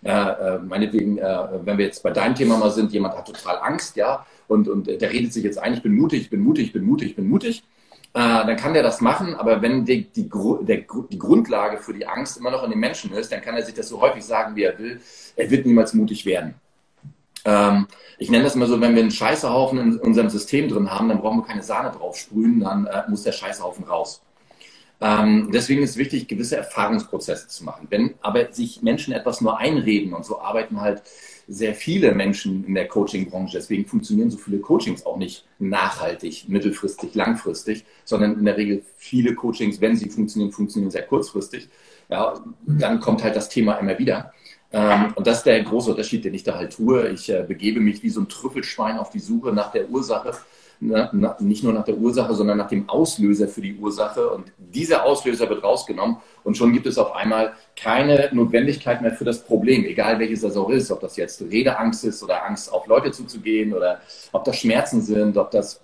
Äh, 0.03 0.09
äh 0.11 0.59
meinetwegen, 0.59 1.17
äh, 1.17 1.47
wenn 1.63 1.77
wir 1.77 1.85
jetzt 1.85 2.03
bei 2.03 2.11
deinem 2.11 2.35
Thema 2.35 2.57
mal 2.57 2.71
sind, 2.71 2.91
jemand 2.91 3.17
hat 3.17 3.27
total 3.27 3.57
Angst, 3.59 3.95
ja, 3.95 4.25
und, 4.47 4.67
und 4.67 4.87
der 4.87 5.11
redet 5.11 5.33
sich 5.33 5.43
jetzt 5.43 5.57
ein, 5.57 5.73
ich 5.73 5.81
bin 5.81 5.93
mutig, 5.93 6.21
ich 6.21 6.29
bin 6.29 6.41
mutig, 6.41 6.67
ich 6.67 6.73
bin 6.73 6.83
mutig, 6.85 7.09
ich 7.09 7.15
bin 7.15 7.27
mutig 7.27 7.63
äh, 7.63 7.74
dann 8.19 8.55
kann 8.55 8.73
der 8.73 8.81
das 8.81 9.01
machen, 9.01 9.35
aber 9.35 9.61
wenn 9.61 9.83
die, 9.83 10.05
die, 10.05 10.29
der, 10.61 10.77
die 11.11 11.19
Grundlage 11.19 11.77
für 11.77 11.93
die 11.93 12.07
Angst 12.07 12.37
immer 12.37 12.49
noch 12.49 12.63
in 12.63 12.69
den 12.69 12.79
Menschen 12.79 13.11
ist, 13.11 13.31
dann 13.31 13.41
kann 13.41 13.55
er 13.55 13.63
sich 13.63 13.73
das 13.73 13.89
so 13.89 13.99
häufig 13.99 14.23
sagen, 14.23 14.55
wie 14.55 14.63
er 14.63 14.79
will. 14.79 15.01
Er 15.35 15.49
wird 15.51 15.65
niemals 15.65 15.93
mutig 15.93 16.25
werden. 16.25 16.55
Ähm, 17.43 17.87
ich 18.17 18.29
nenne 18.29 18.45
das 18.45 18.55
immer 18.55 18.67
so, 18.67 18.79
wenn 18.79 18.95
wir 18.95 19.01
einen 19.01 19.11
Scheißehaufen 19.11 19.79
in 19.79 19.97
unserem 19.97 20.29
System 20.29 20.69
drin 20.69 20.89
haben, 20.89 21.09
dann 21.09 21.19
brauchen 21.19 21.39
wir 21.39 21.45
keine 21.45 21.63
Sahne 21.63 21.91
drauf 21.91 22.17
sprühen, 22.17 22.61
dann 22.61 22.85
äh, 22.85 23.03
muss 23.09 23.23
der 23.23 23.33
Scheißehaufen 23.33 23.83
raus. 23.83 24.21
Ähm, 25.01 25.49
deswegen 25.53 25.83
ist 25.83 25.91
es 25.91 25.97
wichtig, 25.97 26.27
gewisse 26.27 26.55
Erfahrungsprozesse 26.55 27.47
zu 27.49 27.65
machen. 27.65 27.87
Wenn 27.89 28.15
aber 28.21 28.53
sich 28.53 28.81
Menschen 28.81 29.13
etwas 29.13 29.41
nur 29.41 29.57
einreden 29.57 30.13
und 30.13 30.25
so 30.25 30.39
arbeiten 30.39 30.79
halt 30.79 31.03
sehr 31.47 31.75
viele 31.75 32.13
Menschen 32.13 32.65
in 32.65 32.75
der 32.75 32.87
Coaching-Branche. 32.87 33.57
Deswegen 33.57 33.85
funktionieren 33.85 34.31
so 34.31 34.37
viele 34.37 34.59
Coachings 34.59 35.05
auch 35.05 35.17
nicht 35.17 35.45
nachhaltig, 35.59 36.45
mittelfristig, 36.47 37.13
langfristig, 37.13 37.85
sondern 38.03 38.39
in 38.39 38.45
der 38.45 38.57
Regel 38.57 38.83
viele 38.97 39.35
Coachings, 39.35 39.79
wenn 39.81 39.95
sie 39.95 40.09
funktionieren, 40.09 40.51
funktionieren 40.51 40.91
sehr 40.91 41.03
kurzfristig. 41.03 41.69
Ja, 42.09 42.33
dann 42.65 42.99
kommt 42.99 43.23
halt 43.23 43.35
das 43.35 43.49
Thema 43.49 43.75
immer 43.75 43.97
wieder. 43.97 44.33
Ähm, 44.71 45.13
und 45.15 45.27
das 45.27 45.37
ist 45.37 45.45
der 45.45 45.63
große 45.63 45.91
Unterschied, 45.91 46.25
den 46.25 46.33
ich 46.33 46.43
da 46.43 46.55
halt 46.55 46.73
tue. 46.73 47.09
Ich 47.09 47.29
äh, 47.29 47.43
begebe 47.47 47.79
mich 47.79 48.03
wie 48.03 48.09
so 48.09 48.21
ein 48.21 48.29
Trüffelschwein 48.29 48.97
auf 48.97 49.09
die 49.09 49.19
Suche 49.19 49.53
nach 49.53 49.71
der 49.71 49.89
Ursache 49.89 50.33
na, 50.79 51.09
na, 51.13 51.35
nicht 51.39 51.63
nur 51.63 51.73
nach 51.73 51.85
der 51.85 51.97
Ursache, 51.97 52.33
sondern 52.33 52.57
nach 52.57 52.67
dem 52.67 52.89
Auslöser 52.89 53.47
für 53.47 53.61
die 53.61 53.75
Ursache. 53.75 54.29
Und 54.29 54.51
dieser 54.57 55.05
Auslöser 55.05 55.49
wird 55.49 55.63
rausgenommen 55.63 56.17
und 56.43 56.57
schon 56.57 56.73
gibt 56.73 56.85
es 56.85 56.97
auf 56.97 57.15
einmal 57.15 57.53
keine 57.75 58.29
Notwendigkeit 58.31 59.01
mehr 59.01 59.11
für 59.11 59.25
das 59.25 59.43
Problem, 59.43 59.85
egal 59.85 60.19
welches 60.19 60.41
das 60.41 60.55
auch 60.57 60.69
ist, 60.69 60.91
ob 60.91 60.99
das 60.99 61.17
jetzt 61.17 61.41
Redeangst 61.41 62.05
ist 62.05 62.23
oder 62.23 62.45
Angst 62.45 62.71
auf 62.71 62.87
Leute 62.87 63.11
zuzugehen 63.11 63.73
oder 63.73 63.99
ob 64.31 64.43
das 64.43 64.57
Schmerzen 64.57 65.01
sind, 65.01 65.37
ob 65.37 65.51
das 65.51 65.81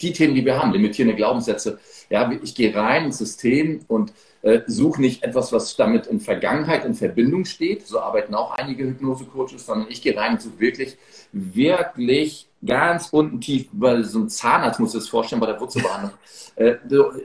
die 0.00 0.12
Themen, 0.12 0.34
die 0.34 0.44
wir 0.44 0.60
haben, 0.60 0.72
limitierende 0.72 1.16
Glaubenssätze. 1.16 1.78
Ja, 2.10 2.30
ich 2.42 2.54
gehe 2.54 2.74
rein 2.74 3.06
ins 3.06 3.18
System 3.18 3.80
und 3.88 4.12
äh, 4.42 4.60
suche 4.66 5.00
nicht 5.00 5.22
etwas, 5.22 5.52
was 5.52 5.74
damit 5.76 6.06
in 6.06 6.20
Vergangenheit 6.20 6.84
in 6.84 6.94
Verbindung 6.94 7.44
steht. 7.44 7.86
So 7.86 8.00
arbeiten 8.00 8.34
auch 8.34 8.52
einige 8.52 8.84
Hypnose-Coaches, 8.84 9.66
sondern 9.66 9.88
ich 9.90 10.02
gehe 10.02 10.16
rein 10.16 10.34
und 10.34 10.42
suche 10.42 10.60
wirklich, 10.60 10.96
wirklich 11.32 12.46
ganz 12.64 13.08
unten 13.10 13.40
tief, 13.40 13.68
weil 13.72 14.04
so 14.04 14.20
ein 14.20 14.28
Zahnarzt 14.28 14.80
muss 14.80 14.92
das 14.92 15.08
vorstellen 15.08 15.40
bei 15.40 15.46
der 15.46 15.60
Wurzelbehandlung. 15.60 16.12
Äh, 16.56 16.76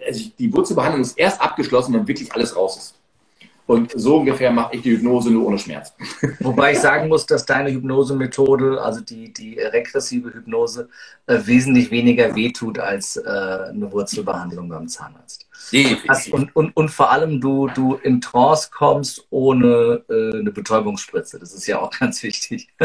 also 0.08 0.30
die 0.38 0.54
Wurzelbehandlung 0.54 1.02
ist 1.02 1.18
erst 1.18 1.42
abgeschlossen, 1.42 1.94
wenn 1.94 2.08
wirklich 2.08 2.34
alles 2.34 2.56
raus 2.56 2.78
ist. 2.78 3.01
Und 3.72 3.94
so 3.96 4.18
ungefähr 4.18 4.52
mache 4.52 4.76
ich 4.76 4.82
die 4.82 4.92
Hypnose 4.92 5.32
nur 5.32 5.48
ohne 5.48 5.58
Schmerz. 5.58 5.94
Wobei 6.42 6.74
ich 6.74 6.80
sagen 6.80 7.08
muss, 7.08 7.26
dass 7.26 7.46
deine 7.46 7.72
Hypnosemethode, 7.72 8.82
also 8.82 9.00
die, 9.00 9.32
die 9.32 9.58
regressive 9.60 10.34
Hypnose, 10.34 10.90
äh, 11.28 11.38
wesentlich 11.46 11.90
weniger 11.90 12.36
wehtut 12.36 12.80
als 12.80 13.16
äh, 13.16 13.22
eine 13.22 13.90
Wurzelbehandlung 13.90 14.68
beim 14.68 14.90
Zahnarzt. 14.90 15.48
Definitiv. 15.72 16.34
Und, 16.34 16.56
und, 16.56 16.76
und 16.76 16.90
vor 16.90 17.12
allem 17.12 17.40
du, 17.40 17.68
du 17.68 17.96
in 17.96 18.22
Trance 18.22 18.70
kommst 18.74 19.26
ohne 19.30 20.04
äh, 20.10 20.40
eine 20.40 20.52
Betäubungsspritze. 20.52 21.40
Das 21.40 21.54
ist 21.54 21.68
ja 21.68 21.80
auch 21.80 21.92
ganz 22.00 22.24
wichtig. 22.24 22.70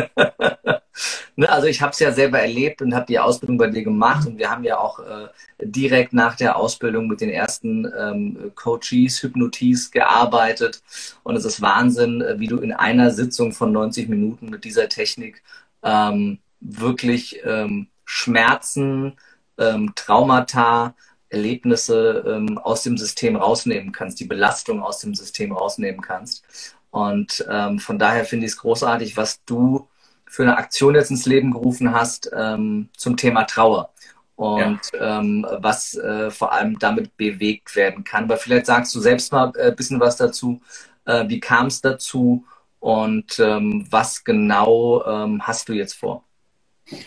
ne, 1.36 1.48
also 1.48 1.66
ich 1.66 1.82
habe 1.82 1.92
es 1.92 1.98
ja 1.98 2.12
selber 2.12 2.40
erlebt 2.40 2.82
und 2.82 2.94
habe 2.94 3.06
die 3.06 3.18
Ausbildung 3.18 3.58
bei 3.58 3.68
dir 3.68 3.82
gemacht 3.82 4.26
und 4.26 4.38
wir 4.38 4.50
haben 4.50 4.64
ja 4.64 4.78
auch 4.78 5.00
äh, 5.00 5.28
direkt 5.62 6.12
nach 6.12 6.36
der 6.36 6.56
Ausbildung 6.56 7.06
mit 7.06 7.20
den 7.20 7.30
ersten 7.30 7.90
ähm, 7.98 8.52
Coaches, 8.54 9.22
Hypnoties 9.22 9.90
gearbeitet. 9.90 10.82
Und 11.22 11.36
es 11.36 11.44
ist 11.44 11.60
Wahnsinn, 11.60 12.20
äh, 12.20 12.38
wie 12.38 12.48
du 12.48 12.58
in 12.58 12.72
einer 12.72 13.10
Sitzung 13.10 13.52
von 13.52 13.72
90 13.72 14.08
Minuten 14.08 14.50
mit 14.50 14.64
dieser 14.64 14.88
Technik 14.88 15.42
ähm, 15.82 16.38
wirklich 16.60 17.40
ähm, 17.44 17.88
Schmerzen, 18.04 19.14
ähm, 19.58 19.92
Traumata, 19.94 20.94
Erlebnisse 21.28 22.24
ähm, 22.26 22.58
aus 22.58 22.82
dem 22.82 22.96
System 22.96 23.36
rausnehmen 23.36 23.92
kannst, 23.92 24.20
die 24.20 24.24
Belastung 24.24 24.82
aus 24.82 24.98
dem 24.98 25.14
System 25.14 25.52
rausnehmen 25.52 26.00
kannst. 26.00 26.44
Und 26.90 27.44
ähm, 27.50 27.78
von 27.78 27.98
daher 27.98 28.24
finde 28.24 28.46
ich 28.46 28.52
es 28.52 28.58
großartig, 28.58 29.16
was 29.16 29.44
du 29.44 29.88
für 30.26 30.42
eine 30.42 30.56
Aktion 30.56 30.94
jetzt 30.94 31.10
ins 31.10 31.26
Leben 31.26 31.52
gerufen 31.52 31.92
hast 31.92 32.30
ähm, 32.34 32.88
zum 32.96 33.16
Thema 33.16 33.44
Trauer 33.44 33.90
und 34.34 34.80
ja. 34.92 35.18
ähm, 35.18 35.46
was 35.58 35.94
äh, 35.94 36.30
vor 36.30 36.52
allem 36.52 36.78
damit 36.78 37.16
bewegt 37.16 37.74
werden 37.74 38.04
kann. 38.04 38.24
Aber 38.24 38.36
vielleicht 38.36 38.66
sagst 38.66 38.94
du 38.94 39.00
selbst 39.00 39.32
mal 39.32 39.48
ein 39.48 39.72
äh, 39.72 39.74
bisschen 39.74 39.98
was 40.00 40.16
dazu. 40.16 40.60
Äh, 41.04 41.28
wie 41.28 41.40
kam 41.40 41.66
es 41.66 41.80
dazu 41.80 42.44
und 42.80 43.38
ähm, 43.38 43.86
was 43.90 44.24
genau 44.24 45.04
ähm, 45.06 45.46
hast 45.46 45.68
du 45.68 45.72
jetzt 45.72 45.94
vor? 45.94 46.22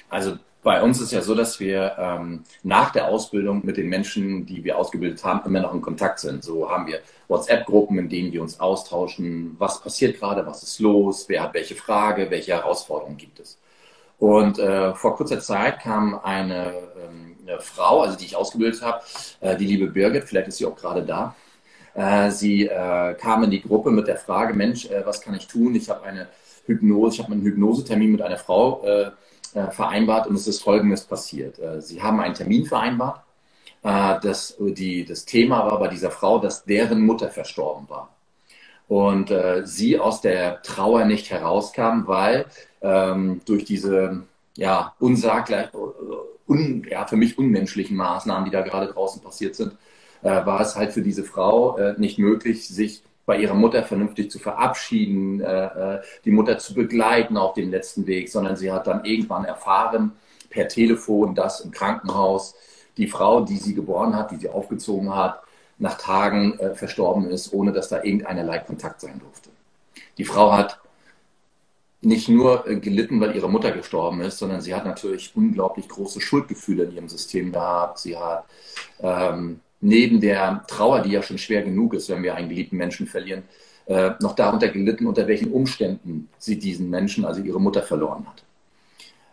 Also 0.09 0.37
bei 0.61 0.81
uns 0.81 0.99
ist 0.99 1.11
ja 1.11 1.21
so, 1.21 1.35
dass 1.35 1.59
wir 1.59 1.95
ähm, 1.97 2.43
nach 2.63 2.91
der 2.91 3.07
Ausbildung 3.07 3.65
mit 3.65 3.77
den 3.77 3.87
Menschen, 3.87 4.45
die 4.45 4.63
wir 4.63 4.77
ausgebildet 4.77 5.23
haben, 5.23 5.45
immer 5.45 5.61
noch 5.61 5.73
in 5.73 5.81
Kontakt 5.81 6.19
sind. 6.19 6.43
So 6.43 6.69
haben 6.69 6.85
wir 6.87 6.99
WhatsApp-Gruppen, 7.29 7.97
in 7.97 8.09
denen 8.09 8.33
wir 8.33 8.41
uns 8.41 8.59
austauschen, 8.59 9.55
was 9.57 9.81
passiert 9.81 10.19
gerade, 10.19 10.45
was 10.45 10.63
ist 10.63 10.79
los, 10.79 11.25
wer 11.29 11.43
hat 11.43 11.53
welche 11.53 11.75
Frage, 11.75 12.29
welche 12.29 12.51
Herausforderungen 12.51 13.17
gibt 13.17 13.39
es. 13.39 13.57
Und 14.17 14.59
äh, 14.59 14.93
vor 14.95 15.15
kurzer 15.15 15.39
Zeit 15.39 15.79
kam 15.79 16.19
eine, 16.19 16.73
ähm, 17.01 17.37
eine, 17.47 17.59
Frau, 17.61 18.01
also 18.01 18.17
die 18.17 18.25
ich 18.25 18.35
ausgebildet 18.35 18.81
habe, 18.81 19.01
äh, 19.39 19.55
die 19.55 19.65
liebe 19.65 19.87
Birgit, 19.87 20.25
vielleicht 20.25 20.49
ist 20.49 20.57
sie 20.57 20.65
auch 20.65 20.75
gerade 20.75 21.03
da. 21.03 21.35
Äh, 21.93 22.31
sie 22.31 22.67
äh, 22.67 23.13
kam 23.13 23.43
in 23.43 23.51
die 23.51 23.61
Gruppe 23.61 23.91
mit 23.91 24.07
der 24.07 24.17
Frage, 24.17 24.53
Mensch, 24.53 24.87
äh, 24.87 25.05
was 25.05 25.21
kann 25.21 25.35
ich 25.35 25.47
tun? 25.47 25.73
Ich 25.75 25.89
habe 25.89 26.03
eine 26.03 26.27
Hypnose, 26.65 27.15
ich 27.15 27.23
habe 27.23 27.31
einen 27.31 27.43
Hypnosetermin 27.43 28.11
mit 28.11 28.21
einer 28.21 28.37
Frau 28.37 28.83
äh, 28.83 29.11
äh, 29.55 29.71
vereinbart 29.71 30.27
und 30.27 30.35
es 30.35 30.47
ist 30.47 30.61
Folgendes 30.61 31.05
passiert. 31.05 31.59
Äh, 31.59 31.81
sie 31.81 32.01
haben 32.01 32.19
einen 32.19 32.35
Termin 32.35 32.65
vereinbart. 32.65 33.21
Äh, 33.83 34.15
das, 34.21 34.55
die, 34.59 35.05
das 35.05 35.25
Thema 35.25 35.65
war 35.69 35.79
bei 35.79 35.87
dieser 35.87 36.11
Frau, 36.11 36.39
dass 36.39 36.65
deren 36.65 37.01
Mutter 37.01 37.29
verstorben 37.29 37.89
war. 37.89 38.09
Und 38.87 39.29
äh, 39.29 39.65
sie 39.65 39.99
aus 39.99 40.21
der 40.21 40.61
Trauer 40.63 41.05
nicht 41.05 41.29
herauskam, 41.29 42.07
weil 42.07 42.45
ähm, 42.81 43.41
durch 43.45 43.65
diese 43.65 44.23
ja, 44.59 44.93
unsaglich, 44.99 45.67
un, 46.47 46.85
ja, 46.89 47.05
für 47.07 47.15
mich 47.15 47.37
unmenschlichen 47.37 47.95
Maßnahmen, 47.95 48.45
die 48.45 48.51
da 48.51 48.61
gerade 48.61 48.91
draußen 48.91 49.21
passiert 49.21 49.55
sind, 49.55 49.73
äh, 50.21 50.45
war 50.45 50.61
es 50.61 50.75
halt 50.75 50.91
für 50.91 51.01
diese 51.01 51.23
Frau 51.23 51.77
äh, 51.77 51.95
nicht 51.97 52.19
möglich, 52.19 52.67
sich 52.67 53.03
bei 53.29 53.37
ihrer 53.37 53.53
Mutter 53.53 53.83
vernünftig 53.83 54.31
zu 54.31 54.39
verabschieden, 54.39 55.39
äh, 55.39 55.65
äh, 55.65 56.01
die 56.25 56.31
Mutter 56.31 56.57
zu 56.57 56.73
begleiten 56.73 57.37
auf 57.37 57.53
dem 57.53 57.69
letzten 57.69 58.07
Weg, 58.07 58.27
sondern 58.27 58.55
sie 58.55 58.71
hat 58.71 58.87
dann 58.87 59.05
irgendwann 59.05 59.45
erfahren, 59.45 60.13
per 60.49 60.67
Telefon, 60.67 61.35
dass 61.35 61.61
im 61.61 61.69
Krankenhaus 61.69 62.55
die 62.97 63.05
Frau, 63.05 63.41
die 63.41 63.57
sie 63.57 63.75
geboren 63.75 64.15
hat, 64.15 64.31
die 64.31 64.37
sie 64.37 64.49
aufgezogen 64.49 65.15
hat, 65.15 65.43
nach 65.77 65.99
Tagen 65.99 66.57
äh, 66.57 66.73
verstorben 66.73 67.29
ist, 67.29 67.53
ohne 67.53 67.71
dass 67.71 67.89
da 67.89 68.01
irgendeinerlei 68.01 68.57
Kontakt 68.57 68.99
sein 68.99 69.19
durfte. 69.19 69.51
Die 70.17 70.25
Frau 70.25 70.51
hat 70.51 70.79
nicht 72.01 72.29
nur 72.29 72.67
äh, 72.67 72.77
gelitten, 72.77 73.21
weil 73.21 73.35
ihre 73.35 73.47
Mutter 73.47 73.71
gestorben 73.71 74.21
ist, 74.21 74.39
sondern 74.39 74.61
sie 74.61 74.73
hat 74.73 74.85
natürlich 74.85 75.33
unglaublich 75.35 75.87
große 75.87 76.19
Schuldgefühle 76.19 76.85
in 76.85 76.95
ihrem 76.95 77.09
System 77.09 77.51
gehabt. 77.51 77.99
Sie 77.99 78.17
hat 78.17 78.45
ähm, 79.01 79.59
neben 79.81 80.21
der 80.21 80.63
Trauer, 80.67 81.01
die 81.01 81.11
ja 81.11 81.21
schon 81.21 81.37
schwer 81.37 81.61
genug 81.61 81.93
ist, 81.93 82.09
wenn 82.09 82.23
wir 82.23 82.35
einen 82.35 82.49
geliebten 82.49 82.77
Menschen 82.77 83.07
verlieren, 83.07 83.43
äh, 83.85 84.11
noch 84.21 84.35
darunter 84.35 84.69
gelitten, 84.69 85.07
unter 85.07 85.27
welchen 85.27 85.51
Umständen 85.51 86.29
sie 86.37 86.59
diesen 86.59 86.89
Menschen, 86.89 87.25
also 87.25 87.41
ihre 87.41 87.59
Mutter, 87.59 87.81
verloren 87.81 88.27
hat. 88.27 88.43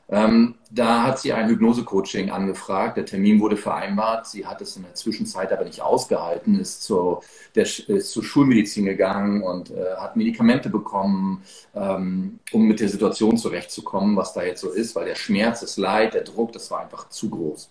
Ähm, 0.09 0.55
da 0.71 1.03
hat 1.03 1.19
sie 1.19 1.33
ein 1.33 1.49
Hypnose-Coaching 1.49 2.31
angefragt. 2.31 2.97
Der 2.97 3.05
Termin 3.05 3.41
wurde 3.41 3.57
vereinbart. 3.57 4.27
Sie 4.27 4.47
hat 4.47 4.61
es 4.61 4.77
in 4.77 4.85
der 4.85 4.95
Zwischenzeit 4.95 5.53
aber 5.53 5.65
nicht 5.65 5.83
ausgehalten, 5.83 6.61
ist, 6.61 6.85
zu, 6.85 7.21
der, 7.57 7.65
ist 7.65 8.13
zur 8.13 8.23
Schulmedizin 8.23 8.85
gegangen 8.85 9.43
und 9.43 9.71
äh, 9.71 9.97
hat 9.97 10.17
Medikamente 10.17 10.71
bekommen, 10.71 11.43
ähm, 11.75 12.39
um 12.53 12.69
mit 12.69 12.79
der 12.79 12.89
Situation 12.89 13.37
zurechtzukommen, 13.37 14.17
was 14.17 14.33
da 14.33 14.45
jetzt 14.45 14.61
so 14.61 14.71
ist, 14.71 14.95
weil 14.95 15.07
der 15.07 15.17
Schmerz, 15.17 15.61
das 15.61 15.77
Leid, 15.77 16.15
der 16.15 16.23
Druck, 16.23 16.53
das 16.53 16.71
war 16.71 16.81
einfach 16.81 17.09
zu 17.09 17.29
groß. 17.29 17.71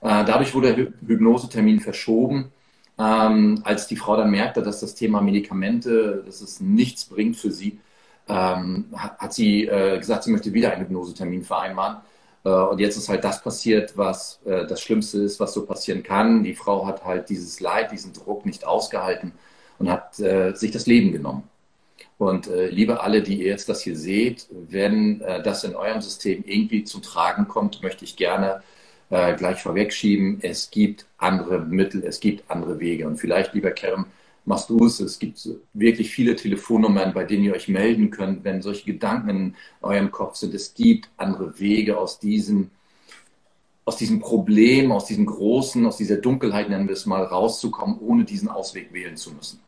Äh, 0.00 0.24
dadurch 0.24 0.54
wurde 0.54 0.74
der 0.74 0.86
Hypnosetermin 1.06 1.80
verschoben. 1.80 2.52
Ähm, 2.98 3.60
als 3.64 3.86
die 3.86 3.96
Frau 3.96 4.16
dann 4.16 4.30
merkte, 4.30 4.62
dass 4.62 4.80
das 4.80 4.94
Thema 4.94 5.20
Medikamente, 5.20 6.22
dass 6.24 6.40
es 6.40 6.60
nichts 6.60 7.04
bringt 7.04 7.36
für 7.36 7.50
sie, 7.50 7.78
ähm, 8.28 8.86
hat, 8.94 9.18
hat, 9.18 9.34
sie 9.34 9.66
äh, 9.66 9.98
gesagt, 9.98 10.24
sie 10.24 10.32
möchte 10.32 10.52
wieder 10.52 10.72
einen 10.72 10.82
Hypnosetermin 10.82 11.44
vereinbaren. 11.44 11.98
Äh, 12.44 12.50
und 12.50 12.80
jetzt 12.80 12.96
ist 12.96 13.08
halt 13.08 13.24
das 13.24 13.42
passiert, 13.42 13.96
was 13.96 14.40
äh, 14.46 14.66
das 14.66 14.80
Schlimmste 14.80 15.18
ist, 15.18 15.40
was 15.40 15.52
so 15.52 15.66
passieren 15.66 16.02
kann. 16.02 16.42
Die 16.42 16.54
Frau 16.54 16.86
hat 16.86 17.04
halt 17.04 17.28
dieses 17.28 17.60
Leid, 17.60 17.92
diesen 17.92 18.12
Druck 18.12 18.46
nicht 18.46 18.66
ausgehalten 18.66 19.32
und 19.78 19.90
hat 19.90 20.18
äh, 20.20 20.54
sich 20.54 20.70
das 20.70 20.86
Leben 20.86 21.12
genommen. 21.12 21.44
Und 22.18 22.46
äh, 22.46 22.68
liebe 22.68 23.00
alle, 23.02 23.22
die 23.22 23.40
ihr 23.40 23.48
jetzt 23.48 23.68
das 23.68 23.82
hier 23.82 23.96
seht, 23.96 24.48
wenn 24.50 25.20
das 25.44 25.64
in 25.64 25.76
eurem 25.76 26.00
System 26.00 26.44
irgendwie 26.46 26.84
zum 26.84 27.02
Tragen 27.02 27.46
kommt, 27.46 27.82
möchte 27.82 28.04
ich 28.06 28.16
gerne 28.16 28.62
äh, 29.10 29.34
gleich 29.34 29.62
vorwegschieben. 29.62 30.38
Es 30.42 30.70
gibt 30.70 31.06
andere 31.18 31.60
Mittel, 31.60 32.04
es 32.04 32.20
gibt 32.20 32.50
andere 32.50 32.80
Wege. 32.80 33.06
Und 33.06 33.18
vielleicht, 33.18 33.54
lieber 33.54 33.70
Kerem, 33.70 34.06
machst 34.44 34.70
du 34.70 34.84
es. 34.84 35.00
Es 35.00 35.18
gibt 35.18 35.48
wirklich 35.74 36.10
viele 36.10 36.36
Telefonnummern, 36.36 37.12
bei 37.12 37.24
denen 37.24 37.44
ihr 37.44 37.54
euch 37.54 37.68
melden 37.68 38.10
könnt, 38.10 38.44
wenn 38.44 38.62
solche 38.62 38.84
Gedanken 38.84 39.28
in 39.28 39.54
eurem 39.82 40.10
Kopf 40.10 40.36
sind. 40.36 40.54
Es 40.54 40.74
gibt 40.74 41.08
andere 41.16 41.58
Wege 41.58 41.98
aus 41.98 42.18
diesem, 42.18 42.70
aus 43.84 43.96
diesem 43.96 44.20
Problem, 44.20 44.92
aus 44.92 45.06
diesem 45.06 45.26
großen, 45.26 45.86
aus 45.86 45.96
dieser 45.96 46.16
Dunkelheit, 46.16 46.68
nennen 46.68 46.88
wir 46.88 46.94
es 46.94 47.06
mal, 47.06 47.24
rauszukommen, 47.24 47.98
ohne 48.00 48.24
diesen 48.24 48.48
Ausweg 48.48 48.92
wählen 48.92 49.16
zu 49.16 49.32
müssen 49.32 49.60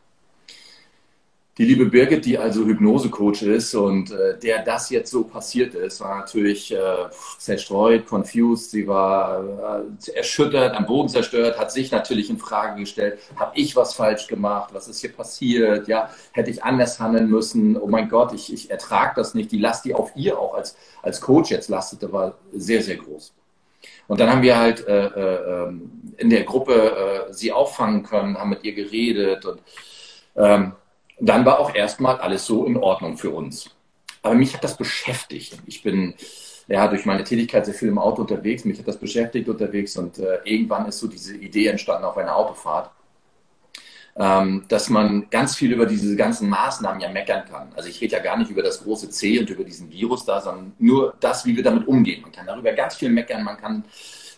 die 1.58 1.64
liebe 1.64 1.86
Birgit, 1.86 2.24
die 2.24 2.38
also 2.38 2.64
Hypnosecoach 2.64 3.42
ist 3.42 3.74
und 3.74 4.12
äh, 4.12 4.38
der 4.38 4.62
das 4.62 4.90
jetzt 4.90 5.10
so 5.10 5.24
passiert 5.24 5.74
ist, 5.74 6.00
war 6.00 6.16
natürlich 6.18 6.72
äh, 6.72 6.78
zerstreut, 7.38 8.06
confused, 8.06 8.70
sie 8.70 8.86
war 8.86 9.82
äh, 10.06 10.12
erschüttert, 10.12 10.76
am 10.76 10.86
Boden 10.86 11.08
zerstört, 11.08 11.58
hat 11.58 11.72
sich 11.72 11.90
natürlich 11.90 12.30
in 12.30 12.38
Frage 12.38 12.80
gestellt, 12.80 13.18
habe 13.34 13.52
ich 13.56 13.74
was 13.74 13.94
falsch 13.94 14.28
gemacht, 14.28 14.70
was 14.72 14.86
ist 14.86 15.00
hier 15.00 15.12
passiert, 15.12 15.88
ja, 15.88 16.10
hätte 16.30 16.50
ich 16.50 16.62
anders 16.62 17.00
handeln 17.00 17.28
müssen, 17.28 17.76
oh 17.76 17.88
mein 17.88 18.08
Gott, 18.08 18.32
ich, 18.32 18.52
ich 18.52 18.70
ertrage 18.70 19.14
das 19.16 19.34
nicht, 19.34 19.50
die 19.50 19.58
Last, 19.58 19.84
die 19.84 19.94
auf 19.94 20.12
ihr 20.14 20.38
auch 20.38 20.54
als, 20.54 20.76
als 21.02 21.20
Coach 21.20 21.50
jetzt 21.50 21.68
lastete, 21.68 22.12
war 22.12 22.34
sehr, 22.52 22.82
sehr 22.82 22.96
groß. 22.96 23.34
Und 24.06 24.20
dann 24.20 24.30
haben 24.30 24.42
wir 24.42 24.56
halt 24.56 24.86
äh, 24.86 25.06
äh, 25.06 25.64
ähm, 25.66 25.90
in 26.16 26.30
der 26.30 26.44
Gruppe 26.44 27.26
äh, 27.28 27.32
sie 27.32 27.52
auffangen 27.52 28.04
können, 28.04 28.38
haben 28.38 28.50
mit 28.50 28.64
ihr 28.64 28.74
geredet 28.74 29.44
und 29.44 29.60
ähm, 30.36 30.72
dann 31.20 31.44
war 31.44 31.58
auch 31.58 31.74
erstmal 31.74 32.18
alles 32.18 32.46
so 32.46 32.64
in 32.64 32.76
Ordnung 32.76 33.16
für 33.16 33.30
uns. 33.30 33.70
Aber 34.22 34.34
mich 34.34 34.54
hat 34.54 34.64
das 34.64 34.76
beschäftigt. 34.76 35.58
Ich 35.66 35.82
bin 35.82 36.14
ja 36.66 36.86
durch 36.88 37.06
meine 37.06 37.24
Tätigkeit 37.24 37.64
sehr 37.64 37.74
viel 37.74 37.88
im 37.88 37.98
Auto 37.98 38.22
unterwegs. 38.22 38.64
Mich 38.64 38.78
hat 38.78 38.88
das 38.88 38.98
beschäftigt 38.98 39.48
unterwegs 39.48 39.96
und 39.96 40.18
äh, 40.18 40.38
irgendwann 40.44 40.86
ist 40.86 40.98
so 40.98 41.08
diese 41.08 41.36
Idee 41.36 41.66
entstanden 41.66 42.04
auf 42.04 42.16
einer 42.16 42.36
Autofahrt, 42.36 42.90
ähm, 44.16 44.64
dass 44.68 44.90
man 44.90 45.28
ganz 45.30 45.56
viel 45.56 45.72
über 45.72 45.86
diese 45.86 46.14
ganzen 46.16 46.48
Maßnahmen 46.48 47.00
ja 47.00 47.10
meckern 47.10 47.44
kann. 47.50 47.72
Also 47.74 47.88
ich 47.88 48.00
rede 48.00 48.16
ja 48.16 48.22
gar 48.22 48.36
nicht 48.36 48.50
über 48.50 48.62
das 48.62 48.82
große 48.82 49.08
C 49.10 49.38
und 49.38 49.48
über 49.48 49.64
diesen 49.64 49.90
Virus 49.90 50.24
da, 50.24 50.40
sondern 50.40 50.72
nur 50.78 51.14
das, 51.20 51.46
wie 51.46 51.56
wir 51.56 51.62
damit 51.62 51.88
umgehen. 51.88 52.22
Man 52.22 52.32
kann 52.32 52.46
darüber 52.46 52.72
ganz 52.72 52.96
viel 52.96 53.10
meckern, 53.10 53.44
man 53.44 53.56
kann 53.56 53.84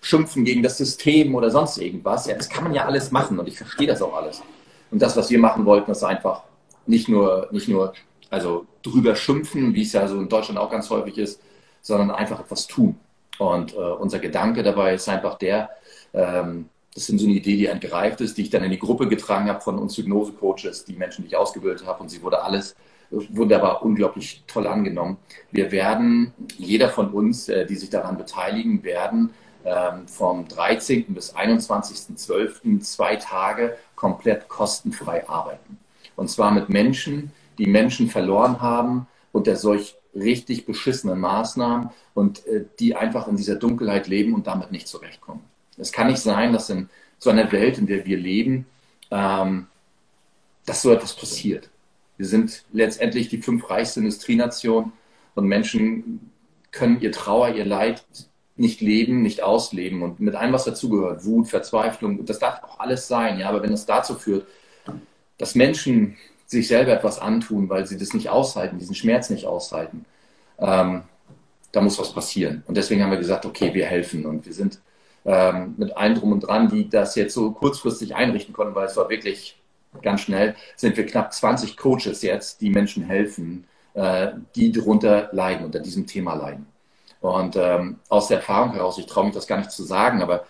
schimpfen 0.03 0.45
gegen 0.45 0.63
das 0.63 0.79
System 0.79 1.35
oder 1.35 1.51
sonst 1.51 1.79
irgendwas. 1.79 2.27
Ja, 2.27 2.37
das 2.37 2.49
kann 2.49 2.65
man 2.65 2.75
ja 2.75 2.85
alles 2.85 3.11
machen 3.11 3.39
und 3.39 3.49
ich 3.49 3.57
verstehe 3.57 3.87
das 3.87 4.01
auch 4.01 4.15
alles. 4.15 4.43
Und 4.91 5.01
das, 5.01 5.17
was 5.17 5.31
wir 5.31 5.39
machen 5.39 5.65
wollten, 5.67 5.91
ist 5.91 6.03
einfach 6.03 6.43
nicht 6.87 7.09
nur, 7.09 7.49
nicht 7.51 7.69
nur 7.69 7.93
also 8.31 8.67
drüber 8.83 9.17
schimpfen, 9.17 9.75
wie 9.75 9.83
es 9.83 9.93
ja 9.93 10.07
so 10.07 10.21
in 10.21 10.29
Deutschland 10.29 10.59
auch 10.59 10.71
ganz 10.71 10.89
häufig 10.91 11.19
ist, 11.19 11.41
sondern 11.83 12.11
einfach 12.11 12.41
etwas 12.41 12.67
tun. 12.67 12.99
Und 13.39 13.75
äh, 13.75 13.77
unser 13.77 14.19
Gedanke 14.19 14.63
dabei 14.63 14.95
ist 14.95 15.09
einfach 15.09 15.37
der, 15.37 15.71
ähm, 16.13 16.69
das 16.95 17.09
ist 17.09 17.19
so 17.19 17.27
eine 17.27 17.35
Idee, 17.35 17.57
die 17.57 17.67
entgreift 17.67 18.21
ist, 18.21 18.37
die 18.37 18.43
ich 18.43 18.51
dann 18.51 18.65
in 18.65 18.71
die 18.71 18.79
Gruppe 18.79 19.09
getragen 19.09 19.49
habe 19.49 19.61
von 19.61 19.79
uns 19.79 19.97
Hypnose-Coaches, 19.97 20.85
die 20.85 20.95
Menschen, 20.95 21.23
die 21.23 21.29
ich 21.29 21.37
ausgebildet 21.37 21.87
habe, 21.87 22.03
und 22.03 22.09
sie 22.09 22.23
wurde 22.23 22.43
alles 22.43 22.77
wunderbar, 23.11 23.83
unglaublich 23.85 24.45
toll 24.47 24.67
angenommen. 24.67 25.17
Wir 25.51 25.73
werden, 25.73 26.33
jeder 26.57 26.89
von 26.89 27.13
uns, 27.13 27.49
äh, 27.49 27.67
die 27.67 27.77
sich 27.77 27.91
daran 27.91 28.17
beteiligen, 28.17 28.85
werden 28.85 29.31
ähm, 29.65 30.07
vom 30.07 30.47
13. 30.47 31.07
bis 31.15 31.35
21.12. 31.35 32.81
zwei 32.81 33.17
Tage 33.17 33.77
komplett 33.97 34.49
kostenfrei 34.49 35.29
arbeiten. 35.29 35.79
Und 36.21 36.29
zwar 36.29 36.51
mit 36.51 36.69
Menschen, 36.69 37.33
die 37.57 37.65
Menschen 37.65 38.11
verloren 38.11 38.61
haben 38.61 39.07
unter 39.33 39.57
solch 39.57 39.95
richtig 40.15 40.67
beschissenen 40.67 41.19
Maßnahmen 41.19 41.89
und 42.13 42.47
äh, 42.47 42.67
die 42.79 42.95
einfach 42.95 43.27
in 43.27 43.37
dieser 43.39 43.55
Dunkelheit 43.55 44.07
leben 44.07 44.35
und 44.35 44.47
damit 44.47 44.71
nicht 44.71 44.87
zurechtkommen. 44.87 45.41
Es 45.79 45.93
kann 45.93 46.09
nicht 46.09 46.21
sein, 46.21 46.53
dass 46.53 46.69
in 46.69 46.91
so 47.19 47.31
einer 47.31 47.51
Welt, 47.53 47.79
in 47.79 47.87
der 47.87 48.05
wir 48.05 48.19
leben, 48.19 48.67
ähm, 49.11 49.69
dass 50.67 50.83
so 50.83 50.93
etwas 50.93 51.17
passiert. 51.17 51.71
Wir 52.19 52.27
sind 52.27 52.65
letztendlich 52.71 53.31
die 53.31 53.41
fünf 53.41 53.71
reichste 53.71 54.01
Industrienation 54.01 54.93
und 55.35 55.47
Menschen 55.47 56.31
können 56.71 57.01
ihr 57.01 57.13
Trauer, 57.13 57.55
ihr 57.55 57.65
Leid 57.65 58.05
nicht 58.57 58.83
leben, 58.83 59.23
nicht 59.23 59.43
ausleben 59.43 60.03
und 60.03 60.21
mit 60.21 60.35
allem, 60.35 60.53
was 60.53 60.65
dazugehört, 60.65 61.25
Wut, 61.25 61.49
Verzweiflung, 61.49 62.27
das 62.27 62.39
darf 62.39 62.63
auch 62.63 62.79
alles 62.79 63.09
sein, 63.09 63.39
ja, 63.39 63.49
aber 63.49 63.63
wenn 63.63 63.73
es 63.73 63.87
dazu 63.87 64.17
führt, 64.17 64.47
dass 65.41 65.55
Menschen 65.55 66.17
sich 66.47 66.69
selber 66.69 66.93
etwas 66.93 67.19
antun, 67.19 67.69
weil 67.71 67.87
sie 67.87 67.97
das 67.97 68.13
nicht 68.13 68.29
aushalten, 68.29 68.79
diesen 68.79 68.95
Schmerz 68.95 69.31
nicht 69.31 69.47
aushalten, 69.47 70.05
ähm, 70.59 71.03
da 71.73 71.81
muss 71.81 71.99
was 71.99 72.13
passieren. 72.13 72.63
Und 72.67 72.77
deswegen 72.77 73.03
haben 73.03 73.11
wir 73.11 73.19
gesagt, 73.19 73.47
okay, 73.47 73.73
wir 73.73 73.87
helfen 73.87 74.27
und 74.27 74.45
wir 74.45 74.53
sind 74.53 74.81
ähm, 75.25 75.75
mit 75.79 75.97
allen 75.97 76.15
drum 76.15 76.33
und 76.33 76.41
dran, 76.41 76.69
die 76.69 76.89
das 76.89 77.15
jetzt 77.15 77.35
so 77.35 77.53
kurzfristig 77.53 78.15
einrichten 78.15 78.53
konnten, 78.53 78.75
weil 78.75 78.87
es 78.87 78.97
war 78.97 79.09
wirklich 79.09 79.59
ganz 80.03 80.23
schnell, 80.23 80.55
sind 80.77 80.97
wir 80.97 81.07
knapp 81.07 81.33
20 81.33 81.77
Coaches 81.77 82.23
jetzt, 82.23 82.61
die 82.61 82.71
Menschen 82.71 83.05
helfen, 83.05 83.65
äh, 83.95 84.33
die 84.55 84.73
darunter 84.73 85.31
leiden, 85.33 85.65
unter 85.65 85.81
diesem 85.81 86.07
Thema 86.07 86.35
leiden. 86.35 86.67
Und 87.21 87.57
ähm, 87.57 87.99
aus 88.09 88.29
der 88.29 88.39
Erfahrung 88.39 88.73
heraus, 88.73 88.99
ich 88.99 89.07
traue 89.07 89.25
mich 89.25 89.35
das 89.35 89.47
gar 89.47 89.59
nicht 89.59 89.71
zu 89.71 89.85
sagen, 89.85 90.23
aber 90.23 90.45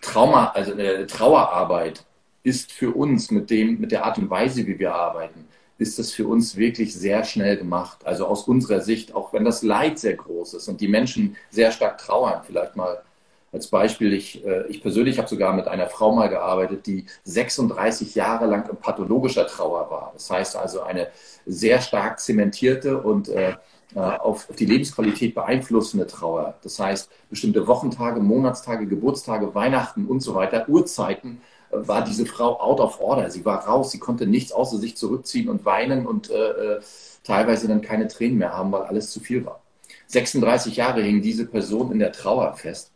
Trauma, 0.00 0.52
also 0.54 0.72
äh, 0.72 1.06
Trauerarbeit 1.06 2.04
ist 2.44 2.70
für 2.70 2.94
uns 2.94 3.32
mit 3.32 3.50
dem, 3.50 3.80
mit 3.80 3.90
der 3.90 4.04
Art 4.04 4.18
und 4.18 4.30
Weise, 4.30 4.66
wie 4.66 4.78
wir 4.78 4.94
arbeiten, 4.94 5.46
ist 5.78 5.98
das 5.98 6.12
für 6.12 6.28
uns 6.28 6.56
wirklich 6.56 6.94
sehr 6.94 7.24
schnell 7.24 7.56
gemacht. 7.56 8.06
Also 8.06 8.26
aus 8.26 8.46
unserer 8.46 8.80
Sicht, 8.80 9.14
auch 9.14 9.32
wenn 9.32 9.44
das 9.44 9.62
Leid 9.62 9.98
sehr 9.98 10.14
groß 10.14 10.54
ist 10.54 10.68
und 10.68 10.80
die 10.80 10.86
Menschen 10.86 11.36
sehr 11.50 11.72
stark 11.72 11.98
trauern, 11.98 12.42
vielleicht 12.46 12.76
mal 12.76 13.02
als 13.50 13.68
Beispiel, 13.68 14.12
ich, 14.12 14.44
äh, 14.44 14.66
ich 14.66 14.82
persönlich 14.82 15.18
habe 15.18 15.28
sogar 15.28 15.52
mit 15.52 15.68
einer 15.68 15.86
Frau 15.86 16.12
mal 16.14 16.28
gearbeitet, 16.28 16.86
die 16.86 17.06
36 17.22 18.14
Jahre 18.14 18.46
lang 18.46 18.68
in 18.68 18.76
pathologischer 18.76 19.46
Trauer 19.46 19.90
war. 19.90 20.10
Das 20.12 20.28
heißt 20.28 20.56
also 20.56 20.82
eine 20.82 21.08
sehr 21.46 21.80
stark 21.80 22.18
zementierte 22.18 23.00
und 23.00 23.28
äh, 23.28 23.54
äh, 23.94 24.00
auf, 24.00 24.48
die 24.58 24.66
Lebensqualität 24.66 25.36
beeinflussende 25.36 26.08
Trauer. 26.08 26.54
Das 26.62 26.80
heißt, 26.80 27.08
bestimmte 27.30 27.66
Wochentage, 27.68 28.18
Monatstage, 28.20 28.86
Geburtstage, 28.86 29.54
Weihnachten 29.54 30.06
und 30.06 30.20
so 30.20 30.34
weiter, 30.34 30.68
Uhrzeiten 30.68 31.40
war 31.74 32.04
diese 32.04 32.26
Frau 32.26 32.60
out 32.60 32.80
of 32.80 33.00
order. 33.00 33.30
Sie 33.30 33.44
war 33.44 33.66
raus, 33.66 33.90
sie 33.90 33.98
konnte 33.98 34.26
nichts 34.26 34.52
außer 34.52 34.78
sich 34.78 34.96
zurückziehen 34.96 35.48
und 35.48 35.64
weinen 35.64 36.06
und 36.06 36.30
äh, 36.30 36.80
teilweise 37.22 37.68
dann 37.68 37.80
keine 37.80 38.08
Tränen 38.08 38.38
mehr 38.38 38.56
haben, 38.56 38.72
weil 38.72 38.82
alles 38.82 39.10
zu 39.10 39.20
viel 39.20 39.44
war. 39.44 39.60
36 40.06 40.76
Jahre 40.76 41.02
hing 41.02 41.22
diese 41.22 41.46
Person 41.46 41.92
in 41.92 41.98
der 41.98 42.12
Trauer 42.12 42.54
fest 42.54 42.92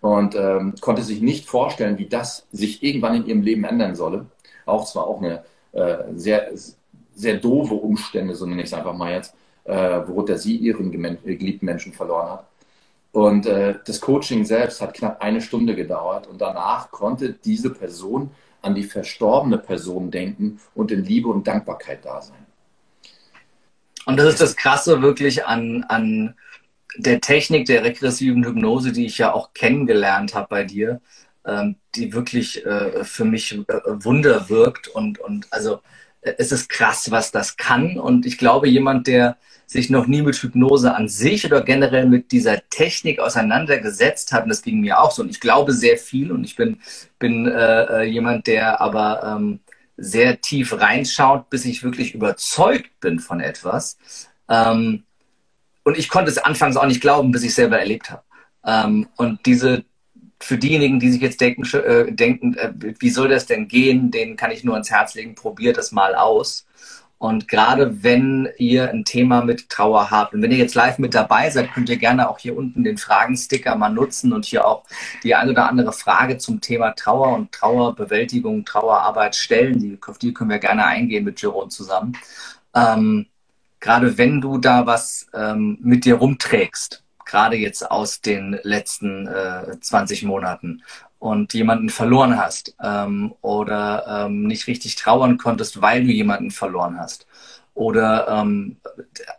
und 0.00 0.34
ähm, 0.34 0.74
konnte 0.80 1.02
sich 1.02 1.20
nicht 1.20 1.46
vorstellen, 1.46 1.98
wie 1.98 2.06
das 2.06 2.46
sich 2.52 2.82
irgendwann 2.82 3.16
in 3.16 3.26
ihrem 3.26 3.42
Leben 3.42 3.64
ändern 3.64 3.94
solle. 3.94 4.26
Auch 4.66 4.84
zwar 4.84 5.06
auch 5.06 5.22
eine 5.22 5.44
äh, 5.72 6.04
sehr, 6.14 6.50
sehr 7.14 7.36
doofe 7.38 7.74
Umstände, 7.74 8.34
so 8.34 8.46
nenne 8.46 8.62
ich 8.62 8.68
es 8.68 8.74
einfach 8.74 8.94
mal 8.94 9.12
jetzt, 9.12 9.34
äh, 9.64 9.72
worunter 10.06 10.38
sie 10.38 10.56
ihren 10.56 10.90
geliebten 10.90 11.66
Menschen 11.66 11.92
verloren 11.92 12.30
hat. 12.30 12.47
Und 13.18 13.46
äh, 13.46 13.74
das 13.84 14.00
Coaching 14.00 14.44
selbst 14.44 14.80
hat 14.80 14.94
knapp 14.94 15.20
eine 15.20 15.40
Stunde 15.40 15.74
gedauert 15.74 16.28
und 16.28 16.40
danach 16.40 16.92
konnte 16.92 17.32
diese 17.32 17.70
Person 17.70 18.30
an 18.62 18.76
die 18.76 18.84
verstorbene 18.84 19.58
Person 19.58 20.12
denken 20.12 20.60
und 20.76 20.92
in 20.92 21.04
Liebe 21.04 21.28
und 21.28 21.44
Dankbarkeit 21.48 22.04
da 22.04 22.22
sein. 22.22 22.46
Und 24.06 24.18
das 24.18 24.28
ist 24.28 24.40
das 24.40 24.54
Krasse 24.54 25.02
wirklich 25.02 25.44
an, 25.44 25.84
an 25.88 26.36
der 26.96 27.20
Technik 27.20 27.66
der 27.66 27.82
regressiven 27.82 28.44
Hypnose, 28.44 28.92
die 28.92 29.06
ich 29.06 29.18
ja 29.18 29.32
auch 29.32 29.52
kennengelernt 29.52 30.36
habe 30.36 30.46
bei 30.48 30.62
dir, 30.62 31.00
ähm, 31.44 31.74
die 31.96 32.12
wirklich 32.12 32.64
äh, 32.64 33.02
für 33.02 33.24
mich 33.24 33.52
äh, 33.52 33.64
Wunder 33.84 34.48
wirkt. 34.48 34.86
Und, 34.86 35.18
und 35.18 35.52
also 35.52 35.80
es 36.20 36.52
ist 36.52 36.68
krass, 36.68 37.10
was 37.10 37.30
das 37.30 37.56
kann. 37.56 37.98
Und 37.98 38.26
ich 38.26 38.38
glaube, 38.38 38.68
jemand, 38.68 39.06
der 39.06 39.36
sich 39.66 39.90
noch 39.90 40.06
nie 40.06 40.22
mit 40.22 40.36
Hypnose 40.36 40.94
an 40.94 41.08
sich 41.08 41.44
oder 41.44 41.62
generell 41.62 42.06
mit 42.06 42.32
dieser 42.32 42.62
Technik 42.70 43.20
auseinandergesetzt 43.20 44.32
hat, 44.32 44.44
und 44.44 44.48
das 44.48 44.62
ging 44.62 44.80
mir 44.80 44.98
auch 44.98 45.10
so, 45.10 45.22
und 45.22 45.28
ich 45.28 45.40
glaube 45.40 45.72
sehr 45.72 45.98
viel 45.98 46.32
und 46.32 46.44
ich 46.44 46.56
bin, 46.56 46.80
bin 47.18 47.46
äh, 47.46 47.84
äh 47.84 48.02
jemand, 48.04 48.46
der 48.46 48.80
aber 48.80 49.22
ähm, 49.22 49.60
sehr 49.98 50.40
tief 50.40 50.72
reinschaut, 50.80 51.50
bis 51.50 51.64
ich 51.64 51.82
wirklich 51.82 52.14
überzeugt 52.14 53.00
bin 53.00 53.18
von 53.18 53.40
etwas. 53.40 53.98
Ähm, 54.48 55.04
und 55.84 55.98
ich 55.98 56.08
konnte 56.08 56.30
es 56.30 56.38
anfangs 56.38 56.76
auch 56.76 56.86
nicht 56.86 57.00
glauben, 57.00 57.32
bis 57.32 57.42
ich 57.42 57.50
es 57.50 57.56
selber 57.56 57.78
erlebt 57.78 58.10
habe. 58.10 58.22
Ähm, 58.64 59.08
und 59.16 59.44
diese 59.44 59.84
für 60.40 60.58
diejenigen, 60.58 61.00
die 61.00 61.10
sich 61.10 61.20
jetzt 61.20 61.40
denken, 61.40 61.64
äh, 61.76 62.12
denken 62.12 62.54
äh, 62.54 62.72
wie 62.98 63.10
soll 63.10 63.28
das 63.28 63.46
denn 63.46 63.68
gehen, 63.68 64.10
denen 64.10 64.36
kann 64.36 64.50
ich 64.50 64.64
nur 64.64 64.74
ans 64.74 64.90
Herz 64.90 65.14
legen, 65.14 65.34
probiert 65.34 65.76
das 65.76 65.92
mal 65.92 66.14
aus. 66.14 66.66
Und 67.18 67.48
gerade 67.48 68.04
wenn 68.04 68.48
ihr 68.58 68.90
ein 68.90 69.04
Thema 69.04 69.42
mit 69.42 69.68
Trauer 69.68 70.12
habt 70.12 70.34
und 70.34 70.42
wenn 70.42 70.52
ihr 70.52 70.56
jetzt 70.56 70.76
live 70.76 70.98
mit 70.98 71.14
dabei 71.14 71.50
seid, 71.50 71.72
könnt 71.74 71.88
ihr 71.88 71.96
gerne 71.96 72.30
auch 72.30 72.38
hier 72.38 72.56
unten 72.56 72.84
den 72.84 72.96
Fragensticker 72.96 73.74
mal 73.74 73.88
nutzen 73.88 74.32
und 74.32 74.44
hier 74.44 74.64
auch 74.64 74.84
die 75.24 75.34
eine 75.34 75.50
oder 75.50 75.68
andere 75.68 75.92
Frage 75.92 76.38
zum 76.38 76.60
Thema 76.60 76.92
Trauer 76.92 77.34
und 77.34 77.50
Trauerbewältigung, 77.50 78.64
Trauerarbeit 78.64 79.34
stellen. 79.34 79.80
Die, 79.80 79.98
auf 80.06 80.18
die 80.18 80.32
können 80.32 80.50
wir 80.50 80.60
gerne 80.60 80.86
eingehen 80.86 81.24
mit 81.24 81.42
Jerome 81.42 81.70
zusammen. 81.70 82.16
Ähm, 82.72 83.26
gerade 83.80 84.16
wenn 84.16 84.40
du 84.40 84.58
da 84.58 84.86
was 84.86 85.26
ähm, 85.34 85.76
mit 85.80 86.04
dir 86.04 86.14
rumträgst, 86.14 87.02
gerade 87.28 87.56
jetzt 87.56 87.88
aus 87.88 88.20
den 88.20 88.58
letzten 88.62 89.28
äh, 89.28 89.78
20 89.80 90.24
Monaten 90.24 90.82
und 91.18 91.54
jemanden 91.54 91.90
verloren 91.90 92.36
hast 92.38 92.74
ähm, 92.82 93.34
oder 93.40 94.26
ähm, 94.26 94.46
nicht 94.46 94.66
richtig 94.66 94.96
trauern 94.96 95.38
konntest, 95.38 95.80
weil 95.80 96.04
du 96.04 96.12
jemanden 96.12 96.50
verloren 96.50 96.98
hast 96.98 97.26
oder 97.78 98.26
ähm, 98.28 98.76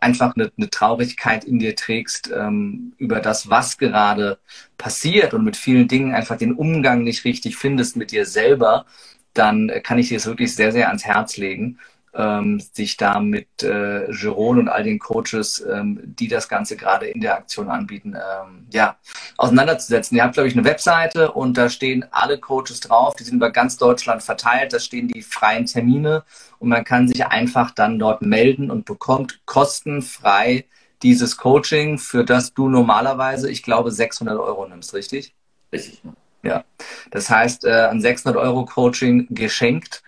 einfach 0.00 0.34
eine, 0.34 0.50
eine, 0.56 0.70
Traurigkeit 0.70 1.44
in 1.44 1.58
dir 1.58 1.76
trägst 1.76 2.32
ähm, 2.34 2.94
über 2.96 3.20
das, 3.20 3.50
was 3.50 3.76
gerade 3.76 4.38
passiert 4.78 5.34
und 5.34 5.44
mit 5.44 5.58
vielen 5.58 5.88
Dingen 5.88 6.14
einfach 6.14 6.38
den 6.38 6.54
Umgang 6.54 7.04
nicht 7.04 7.24
richtig 7.26 7.56
findest 7.56 7.96
mit 7.96 8.12
dir 8.12 8.24
selber, 8.24 8.86
dann 9.34 9.70
kann 9.82 9.98
ich 9.98 10.08
dir 10.08 10.16
es 10.16 10.26
wirklich 10.26 10.54
sehr, 10.54 10.72
sehr 10.72 10.88
ans 10.88 11.04
Herz 11.04 11.36
legen, 11.36 11.78
ähm, 12.14 12.60
sich 12.60 12.96
da 12.96 13.20
mit 13.20 13.62
äh, 13.62 14.10
Jeroen 14.10 14.58
und 14.58 14.68
all 14.68 14.82
den 14.82 14.98
Coaches, 14.98 15.64
ähm, 15.70 16.00
die 16.02 16.28
das 16.28 16.48
Ganze 16.48 16.76
gerade 16.76 17.06
in 17.06 17.20
der 17.20 17.36
Aktion 17.36 17.68
anbieten, 17.68 18.14
ähm, 18.14 18.66
ja, 18.72 18.96
auseinanderzusetzen. 19.36 20.16
Ihr 20.16 20.24
habt, 20.24 20.34
glaube 20.34 20.48
ich, 20.48 20.54
eine 20.54 20.64
Webseite 20.64 21.32
und 21.32 21.56
da 21.56 21.68
stehen 21.68 22.04
alle 22.10 22.38
Coaches 22.38 22.80
drauf, 22.80 23.14
die 23.14 23.24
sind 23.24 23.36
über 23.36 23.50
ganz 23.50 23.76
Deutschland 23.76 24.22
verteilt, 24.22 24.72
da 24.72 24.80
stehen 24.80 25.08
die 25.08 25.22
freien 25.22 25.66
Termine 25.66 26.24
und 26.58 26.68
man 26.68 26.84
kann 26.84 27.08
sich 27.08 27.24
einfach 27.26 27.70
dann 27.70 27.98
dort 27.98 28.22
melden 28.22 28.70
und 28.70 28.84
bekommt 28.84 29.40
kostenfrei 29.46 30.66
dieses 31.02 31.36
Coaching, 31.36 31.98
für 31.98 32.24
das 32.24 32.52
du 32.52 32.68
normalerweise, 32.68 33.50
ich 33.50 33.62
glaube, 33.62 33.90
600 33.90 34.38
Euro 34.38 34.66
nimmst, 34.66 34.92
richtig? 34.94 35.34
Richtig. 35.72 36.02
Ja, 36.42 36.64
das 37.10 37.28
heißt, 37.30 37.64
äh, 37.64 37.88
ein 37.88 38.00
600 38.00 38.40
Euro 38.40 38.64
Coaching 38.64 39.26
geschenkt 39.30 40.02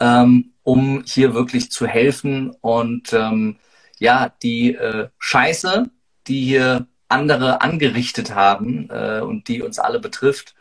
ähm, 0.00 0.52
um 0.62 1.02
hier 1.06 1.34
wirklich 1.34 1.70
zu 1.70 1.86
helfen 1.86 2.50
und 2.60 3.12
ähm, 3.12 3.56
ja, 3.98 4.32
die 4.42 4.74
äh, 4.74 5.08
Scheiße, 5.18 5.90
die 6.26 6.44
hier 6.44 6.86
andere 7.08 7.62
angerichtet 7.62 8.34
haben 8.34 8.88
äh, 8.90 9.20
und 9.20 9.48
die 9.48 9.62
uns 9.62 9.78
alle 9.78 9.98
betrifft, 9.98 10.54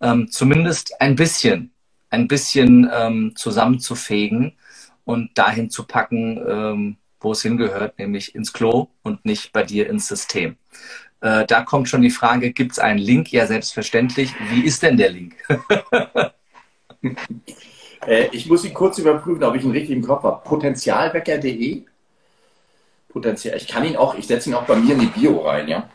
ähm, 0.00 0.30
zumindest 0.30 1.00
ein 1.00 1.14
bisschen, 1.14 1.72
ein 2.08 2.26
bisschen 2.26 2.90
ähm, 2.92 3.32
zusammenzufegen 3.36 4.56
und 5.04 5.36
dahin 5.36 5.70
zu 5.70 5.84
packen, 5.84 6.40
ähm, 6.48 6.96
wo 7.20 7.32
es 7.32 7.42
hingehört, 7.42 7.98
nämlich 7.98 8.34
ins 8.34 8.52
Klo 8.52 8.88
und 9.02 9.24
nicht 9.24 9.52
bei 9.52 9.62
dir 9.62 9.90
ins 9.90 10.08
System. 10.08 10.56
Äh, 11.20 11.44
da 11.46 11.62
kommt 11.62 11.88
schon 11.88 12.02
die 12.02 12.10
Frage, 12.10 12.52
gibt 12.52 12.72
es 12.72 12.78
einen 12.78 12.98
Link? 12.98 13.30
Ja, 13.30 13.46
selbstverständlich. 13.46 14.32
Wie 14.50 14.62
ist 14.62 14.82
denn 14.82 14.96
der 14.96 15.10
Link? 15.10 15.34
äh, 18.06 18.28
ich 18.32 18.46
muss 18.46 18.64
ihn 18.64 18.74
kurz 18.74 18.98
überprüfen, 18.98 19.44
ob 19.44 19.54
ich 19.54 19.64
ihn 19.64 19.70
richtig 19.70 19.96
im 19.96 20.06
Kopf 20.06 20.22
habe. 20.22 20.42
Potenzialwecker.de 20.44 21.84
Potenzial. 23.10 23.56
Ich 23.56 23.68
kann 23.68 23.84
ihn 23.84 23.96
auch, 23.96 24.14
ich 24.14 24.26
setze 24.26 24.48
ihn 24.50 24.54
auch 24.54 24.64
bei 24.64 24.76
mir 24.76 24.94
in 24.94 25.00
die 25.00 25.06
Bio 25.06 25.40
rein, 25.40 25.68
ja. 25.68 25.88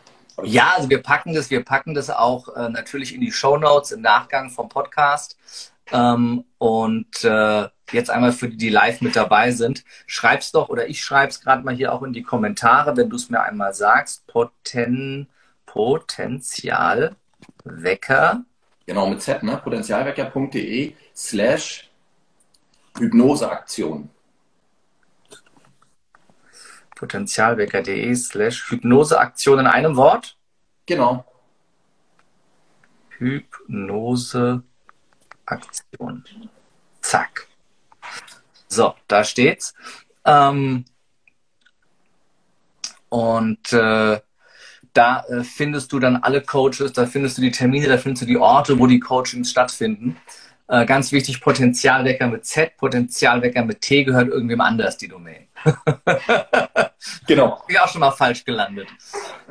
Ja, 0.44 0.74
also 0.76 0.90
wir 0.90 1.02
packen 1.02 1.34
das, 1.34 1.50
wir 1.50 1.64
packen 1.64 1.94
das 1.94 2.10
auch 2.10 2.54
äh, 2.56 2.68
natürlich 2.70 3.16
in 3.16 3.22
die 3.22 3.32
Show 3.32 3.58
Notes 3.58 3.92
im 3.94 4.02
Nachgang 4.02 4.50
vom 4.50 4.68
Podcast. 4.68 5.38
Ähm, 5.92 6.44
und 6.58 7.24
äh, 7.24 7.68
jetzt 7.92 8.10
einmal 8.10 8.34
für 8.34 8.50
die, 8.50 8.58
die 8.58 8.70
live 8.70 9.02
mit 9.02 9.16
dabei 9.16 9.52
sind, 9.52 9.86
schreib's 10.08 10.52
doch 10.52 10.68
oder 10.70 10.90
ich 10.90 11.04
schreib's 11.04 11.40
gerade 11.42 11.64
mal 11.64 11.76
hier 11.76 11.94
auch 11.94 12.04
in 12.04 12.12
die 12.12 12.24
Kommentare, 12.24 12.98
wenn 12.98 13.10
du 13.10 13.16
es 13.16 13.30
mir 13.30 13.42
einmal 13.42 13.74
sagst. 13.74 14.28
Poten, 14.28 15.30
Potenzialwecker. 15.66 17.16
Genau, 18.88 19.08
mit 19.08 19.22
Z, 19.22 19.42
ne? 19.44 19.60
Potenzialwecker.de 19.64 20.94
slash 21.16 21.85
Hypnoseaktion. 22.98 24.10
Potenzialwecker.de 26.96 28.16
slash 28.16 28.70
Hypnoseaktion 28.72 29.60
in 29.60 29.68
einem 29.68 29.96
Wort? 29.98 30.38
Genau. 30.86 31.26
Hypnoseaktion. 33.18 34.64
Zack. 37.02 37.48
So, 38.68 38.96
da 39.08 39.24
steht's. 39.24 39.74
Ähm, 40.26 40.86
und 43.10 43.72
äh, 43.74 44.20
da 44.94 45.24
äh, 45.28 45.44
findest 45.44 45.92
du 45.92 46.00
dann 46.00 46.16
alle 46.18 46.42
Coaches, 46.42 46.94
da 46.94 47.06
findest 47.06 47.38
du 47.38 47.42
die 47.42 47.52
Termine, 47.52 47.88
da 47.88 47.98
findest 47.98 48.24
du 48.24 48.26
die 48.26 48.38
Orte, 48.38 48.80
wo 48.80 48.88
die 48.88 49.00
Coachings 49.00 49.52
stattfinden. 49.52 50.18
Äh, 50.68 50.86
ganz 50.86 51.12
wichtig, 51.12 51.42
Potenzialwecker 51.42 52.28
mit 52.28 52.46
Z, 52.46 52.76
Potenzialwecker 52.78 53.64
mit 53.64 53.82
T 53.82 54.04
gehört 54.04 54.30
irgendwem 54.30 54.62
anders, 54.62 54.98
die 54.98 55.08
Domain. 55.08 55.48
genau. 57.28 57.62
Bin 57.68 57.78
auch 57.78 57.88
schon 57.88 58.02
mal 58.02 58.12
falsch 58.12 58.44
gelandet. 58.44 58.88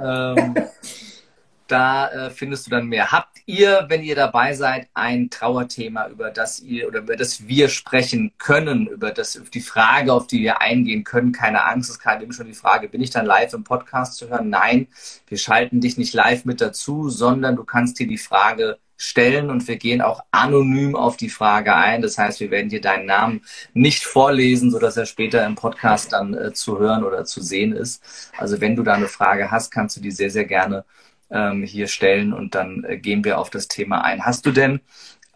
Ähm, 0.00 0.54
da 1.68 2.08
äh, 2.10 2.30
findest 2.30 2.66
du 2.66 2.70
dann 2.70 2.86
mehr. 2.86 3.12
Habt 3.12 3.38
ihr, 3.46 3.86
wenn 3.88 4.02
ihr 4.02 4.16
dabei 4.16 4.54
seid, 4.54 4.88
ein 4.94 5.30
Trauerthema, 5.30 6.08
über 6.08 6.30
das 6.30 6.60
ihr 6.60 6.88
oder 6.88 6.98
über 6.98 7.16
das 7.16 7.46
wir 7.46 7.68
sprechen 7.68 8.32
können, 8.38 8.88
über 8.88 9.12
das 9.12 9.40
die 9.52 9.60
Frage, 9.60 10.12
auf 10.12 10.26
die 10.26 10.40
wir 10.40 10.60
eingehen 10.60 11.04
können? 11.04 11.30
Keine 11.30 11.64
Angst, 11.64 11.90
es 11.90 11.98
kam 12.00 12.20
eben 12.20 12.32
schon 12.32 12.46
die 12.46 12.54
Frage, 12.54 12.88
bin 12.88 13.00
ich 13.00 13.10
dann 13.10 13.24
live 13.24 13.54
im 13.54 13.64
Podcast 13.64 14.16
zu 14.16 14.28
hören? 14.28 14.50
Nein, 14.50 14.88
wir 15.28 15.38
schalten 15.38 15.80
dich 15.80 15.96
nicht 15.96 16.12
live 16.12 16.44
mit 16.44 16.60
dazu, 16.60 17.08
sondern 17.08 17.56
du 17.56 17.64
kannst 17.64 17.98
dir 17.98 18.08
die 18.08 18.18
Frage 18.18 18.78
stellen 18.96 19.50
und 19.50 19.66
wir 19.66 19.76
gehen 19.76 20.00
auch 20.00 20.20
anonym 20.30 20.96
auf 20.96 21.16
die 21.16 21.28
Frage 21.28 21.74
ein. 21.74 22.02
Das 22.02 22.18
heißt, 22.18 22.40
wir 22.40 22.50
werden 22.50 22.68
dir 22.68 22.80
deinen 22.80 23.06
Namen 23.06 23.42
nicht 23.72 24.04
vorlesen, 24.04 24.70
sodass 24.70 24.96
er 24.96 25.06
später 25.06 25.44
im 25.44 25.54
Podcast 25.56 26.12
dann 26.12 26.34
äh, 26.34 26.52
zu 26.52 26.78
hören 26.78 27.04
oder 27.04 27.24
zu 27.24 27.42
sehen 27.42 27.72
ist. 27.72 28.02
Also 28.38 28.60
wenn 28.60 28.76
du 28.76 28.82
da 28.82 28.94
eine 28.94 29.08
Frage 29.08 29.50
hast, 29.50 29.70
kannst 29.70 29.96
du 29.96 30.00
die 30.00 30.10
sehr, 30.10 30.30
sehr 30.30 30.44
gerne 30.44 30.84
ähm, 31.30 31.64
hier 31.64 31.88
stellen 31.88 32.32
und 32.32 32.54
dann 32.54 32.84
äh, 32.84 32.98
gehen 32.98 33.24
wir 33.24 33.38
auf 33.38 33.50
das 33.50 33.68
Thema 33.68 34.02
ein. 34.02 34.24
Hast 34.24 34.46
du 34.46 34.52
denn 34.52 34.80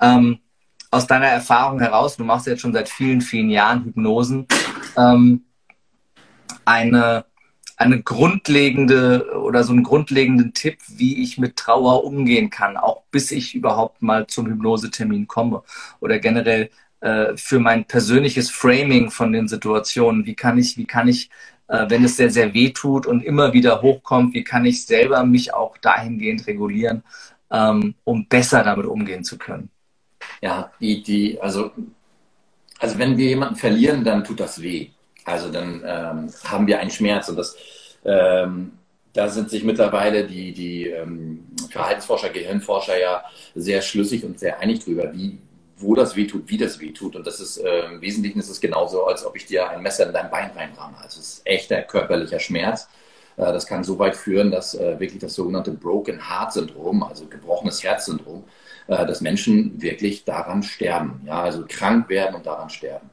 ähm, 0.00 0.38
aus 0.90 1.06
deiner 1.06 1.26
Erfahrung 1.26 1.80
heraus, 1.80 2.16
du 2.16 2.24
machst 2.24 2.46
jetzt 2.46 2.60
schon 2.60 2.72
seit 2.72 2.88
vielen, 2.88 3.20
vielen 3.20 3.50
Jahren 3.50 3.84
Hypnosen, 3.84 4.46
ähm, 4.96 5.44
eine 6.64 7.24
eine 7.78 8.02
grundlegende 8.02 9.38
oder 9.40 9.62
so 9.62 9.72
einen 9.72 9.84
grundlegenden 9.84 10.52
Tipp, 10.52 10.78
wie 10.88 11.22
ich 11.22 11.38
mit 11.38 11.56
Trauer 11.56 12.04
umgehen 12.04 12.50
kann, 12.50 12.76
auch 12.76 13.04
bis 13.12 13.30
ich 13.30 13.54
überhaupt 13.54 14.02
mal 14.02 14.26
zum 14.26 14.48
Hypnosetermin 14.48 15.28
komme 15.28 15.62
oder 16.00 16.18
generell 16.18 16.70
äh, 17.00 17.36
für 17.36 17.60
mein 17.60 17.84
persönliches 17.84 18.50
Framing 18.50 19.12
von 19.12 19.32
den 19.32 19.46
Situationen. 19.46 20.26
Wie 20.26 20.34
kann 20.34 20.58
ich, 20.58 20.76
wie 20.76 20.86
kann 20.86 21.06
ich, 21.06 21.30
äh, 21.68 21.88
wenn 21.88 22.04
es 22.04 22.16
sehr, 22.16 22.30
sehr 22.30 22.52
weh 22.52 22.70
tut 22.70 23.06
und 23.06 23.22
immer 23.24 23.52
wieder 23.52 23.80
hochkommt, 23.80 24.34
wie 24.34 24.42
kann 24.42 24.64
ich 24.64 24.84
selber 24.84 25.24
mich 25.24 25.54
auch 25.54 25.78
dahingehend 25.78 26.48
regulieren, 26.48 27.04
ähm, 27.52 27.94
um 28.02 28.26
besser 28.26 28.64
damit 28.64 28.86
umgehen 28.86 29.22
zu 29.22 29.38
können? 29.38 29.70
Ja, 30.42 30.72
die, 30.80 31.00
die, 31.04 31.40
also, 31.40 31.70
also 32.80 32.98
wenn 32.98 33.16
wir 33.16 33.26
jemanden 33.26 33.54
verlieren, 33.54 34.02
dann 34.02 34.24
tut 34.24 34.40
das 34.40 34.60
weh. 34.60 34.90
Also 35.28 35.50
dann 35.50 35.82
ähm, 35.86 36.30
haben 36.44 36.66
wir 36.66 36.80
einen 36.80 36.90
Schmerz 36.90 37.28
und 37.28 37.36
das, 37.36 37.56
ähm, 38.04 38.72
da 39.12 39.28
sind 39.28 39.50
sich 39.50 39.64
mittlerweile 39.64 40.26
die, 40.26 40.52
die 40.52 40.88
ähm, 40.88 41.46
Verhaltensforscher, 41.70 42.30
Gehirnforscher 42.30 42.98
ja 42.98 43.24
sehr 43.54 43.82
schlüssig 43.82 44.24
und 44.24 44.38
sehr 44.38 44.60
einig 44.60 44.84
drüber, 44.84 45.12
wie, 45.12 45.38
wo 45.76 45.94
das 45.94 46.16
wehtut, 46.16 46.44
wie 46.46 46.56
das 46.56 46.80
wehtut. 46.80 47.16
Und 47.16 47.26
das 47.26 47.40
ist 47.40 47.58
äh, 47.58 47.86
im 47.86 48.00
Wesentlichen 48.00 48.38
ist 48.38 48.48
es 48.48 48.60
genauso, 48.60 49.04
als 49.06 49.24
ob 49.24 49.36
ich 49.36 49.46
dir 49.46 49.68
ein 49.68 49.82
Messer 49.82 50.06
in 50.06 50.12
dein 50.12 50.30
Bein 50.30 50.50
reinramme. 50.50 50.96
Also 51.02 51.20
es 51.20 51.34
ist 51.34 51.46
echter 51.46 51.82
körperlicher 51.82 52.40
Schmerz. 52.40 52.88
Äh, 53.36 53.52
das 53.52 53.66
kann 53.66 53.84
so 53.84 53.98
weit 53.98 54.16
führen, 54.16 54.50
dass 54.50 54.74
äh, 54.74 54.98
wirklich 54.98 55.20
das 55.20 55.34
sogenannte 55.34 55.70
Broken 55.70 56.28
Heart 56.28 56.52
Syndrom, 56.52 57.02
also 57.02 57.26
gebrochenes 57.26 57.82
Herzsyndrom, 57.82 58.44
äh, 58.88 59.06
dass 59.06 59.20
Menschen 59.20 59.80
wirklich 59.80 60.24
daran 60.24 60.62
sterben. 60.62 61.22
Ja, 61.26 61.42
also 61.42 61.64
krank 61.68 62.08
werden 62.08 62.34
und 62.34 62.46
daran 62.46 62.70
sterben. 62.70 63.10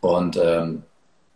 Und 0.00 0.38
ähm, 0.42 0.82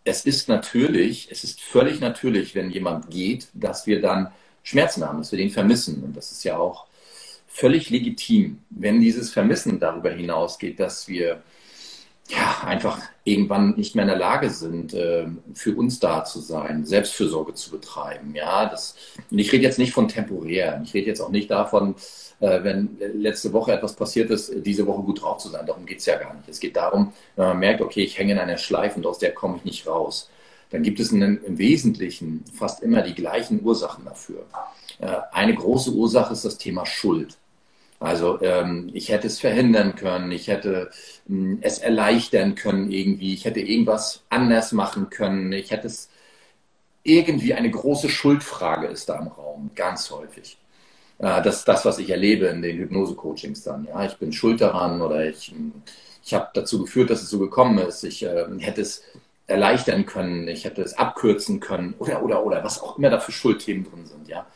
es 0.03 0.25
ist 0.25 0.49
natürlich, 0.49 1.29
es 1.31 1.43
ist 1.43 1.61
völlig 1.61 1.99
natürlich, 1.99 2.55
wenn 2.55 2.71
jemand 2.71 3.09
geht, 3.09 3.47
dass 3.53 3.85
wir 3.85 4.01
dann 4.01 4.31
Schmerzen 4.63 5.05
haben, 5.05 5.19
dass 5.19 5.31
wir 5.31 5.37
den 5.37 5.49
vermissen. 5.49 6.03
Und 6.03 6.17
das 6.17 6.31
ist 6.31 6.43
ja 6.43 6.57
auch 6.57 6.87
völlig 7.47 7.89
legitim, 7.89 8.59
wenn 8.69 9.01
dieses 9.01 9.31
Vermissen 9.31 9.79
darüber 9.79 10.11
hinausgeht, 10.11 10.79
dass 10.79 11.07
wir 11.07 11.43
ja, 12.31 12.67
einfach 12.67 12.99
irgendwann 13.23 13.75
nicht 13.75 13.95
mehr 13.95 14.03
in 14.03 14.09
der 14.09 14.17
Lage 14.17 14.49
sind, 14.49 14.93
äh, 14.93 15.25
für 15.53 15.75
uns 15.75 15.99
da 15.99 16.23
zu 16.23 16.39
sein, 16.39 16.85
Selbstfürsorge 16.85 17.53
zu 17.53 17.71
betreiben. 17.71 18.33
Ja, 18.35 18.65
das, 18.65 18.95
und 19.29 19.39
ich 19.39 19.51
rede 19.51 19.63
jetzt 19.63 19.79
nicht 19.79 19.93
von 19.93 20.07
temporär. 20.07 20.81
Ich 20.83 20.93
rede 20.93 21.07
jetzt 21.07 21.21
auch 21.21 21.29
nicht 21.29 21.51
davon, 21.51 21.95
äh, 22.39 22.63
wenn 22.63 22.97
letzte 23.15 23.53
Woche 23.53 23.73
etwas 23.73 23.95
passiert 23.95 24.31
ist, 24.31 24.51
diese 24.65 24.87
Woche 24.87 25.03
gut 25.03 25.21
drauf 25.21 25.39
zu 25.39 25.49
sein. 25.49 25.65
Darum 25.65 25.85
geht 25.85 25.99
es 25.99 26.05
ja 26.05 26.17
gar 26.17 26.33
nicht. 26.33 26.49
Es 26.49 26.59
geht 26.59 26.75
darum, 26.75 27.13
wenn 27.35 27.47
man 27.47 27.59
merkt, 27.59 27.81
okay, 27.81 28.03
ich 28.03 28.17
hänge 28.17 28.33
in 28.33 28.39
einer 28.39 28.57
Schleife 28.57 28.97
und 28.97 29.05
aus 29.05 29.19
der 29.19 29.33
komme 29.33 29.57
ich 29.57 29.65
nicht 29.65 29.87
raus. 29.87 30.29
Dann 30.71 30.83
gibt 30.83 30.99
es 30.99 31.11
einen, 31.11 31.43
im 31.43 31.57
Wesentlichen 31.57 32.45
fast 32.53 32.81
immer 32.81 33.01
die 33.01 33.13
gleichen 33.13 33.61
Ursachen 33.63 34.05
dafür. 34.05 34.45
Äh, 34.99 35.17
eine 35.31 35.53
große 35.53 35.91
Ursache 35.91 36.33
ist 36.33 36.45
das 36.45 36.57
Thema 36.57 36.85
Schuld. 36.85 37.37
Also 38.01 38.41
ähm, 38.41 38.89
ich 38.93 39.09
hätte 39.09 39.27
es 39.27 39.39
verhindern 39.39 39.95
können, 39.95 40.31
ich 40.31 40.47
hätte 40.47 40.89
ähm, 41.29 41.59
es 41.61 41.77
erleichtern 41.79 42.55
können 42.55 42.91
irgendwie, 42.91 43.33
ich 43.35 43.45
hätte 43.45 43.59
irgendwas 43.61 44.23
anders 44.29 44.71
machen 44.71 45.09
können, 45.11 45.51
ich 45.53 45.71
hätte 45.71 45.87
es 45.87 46.09
irgendwie 47.03 47.53
eine 47.53 47.71
große 47.71 48.09
Schuldfrage 48.09 48.87
ist 48.87 49.09
da 49.09 49.19
im 49.19 49.27
Raum, 49.27 49.71
ganz 49.75 50.11
häufig. 50.11 50.57
Äh, 51.19 51.41
das 51.43 51.59
ist 51.59 51.67
das, 51.67 51.85
was 51.85 51.99
ich 51.99 52.09
erlebe 52.09 52.47
in 52.47 52.61
den 52.63 52.77
Hypnose-Coachings 52.77 53.63
dann. 53.63 53.85
Ja, 53.85 54.05
ich 54.05 54.17
bin 54.17 54.33
schuld 54.33 54.61
daran 54.61 55.01
oder 55.01 55.27
ich, 55.29 55.53
ich 56.25 56.33
habe 56.33 56.49
dazu 56.53 56.81
geführt, 56.83 57.09
dass 57.11 57.21
es 57.23 57.29
so 57.29 57.39
gekommen 57.39 57.79
ist. 57.79 58.03
Ich 58.03 58.23
äh, 58.23 58.45
hätte 58.59 58.81
es 58.81 59.03
erleichtern 59.47 60.05
können, 60.05 60.47
ich 60.47 60.65
hätte 60.65 60.81
es 60.83 60.97
abkürzen 60.97 61.59
können 61.59 61.95
oder 61.99 62.23
oder 62.23 62.45
oder 62.45 62.63
was 62.63 62.81
auch 62.81 62.97
immer 62.97 63.09
da 63.09 63.19
für 63.19 63.31
Schuldthemen 63.33 63.85
drin 63.85 64.05
sind. 64.05 64.27
Ja. 64.27 64.47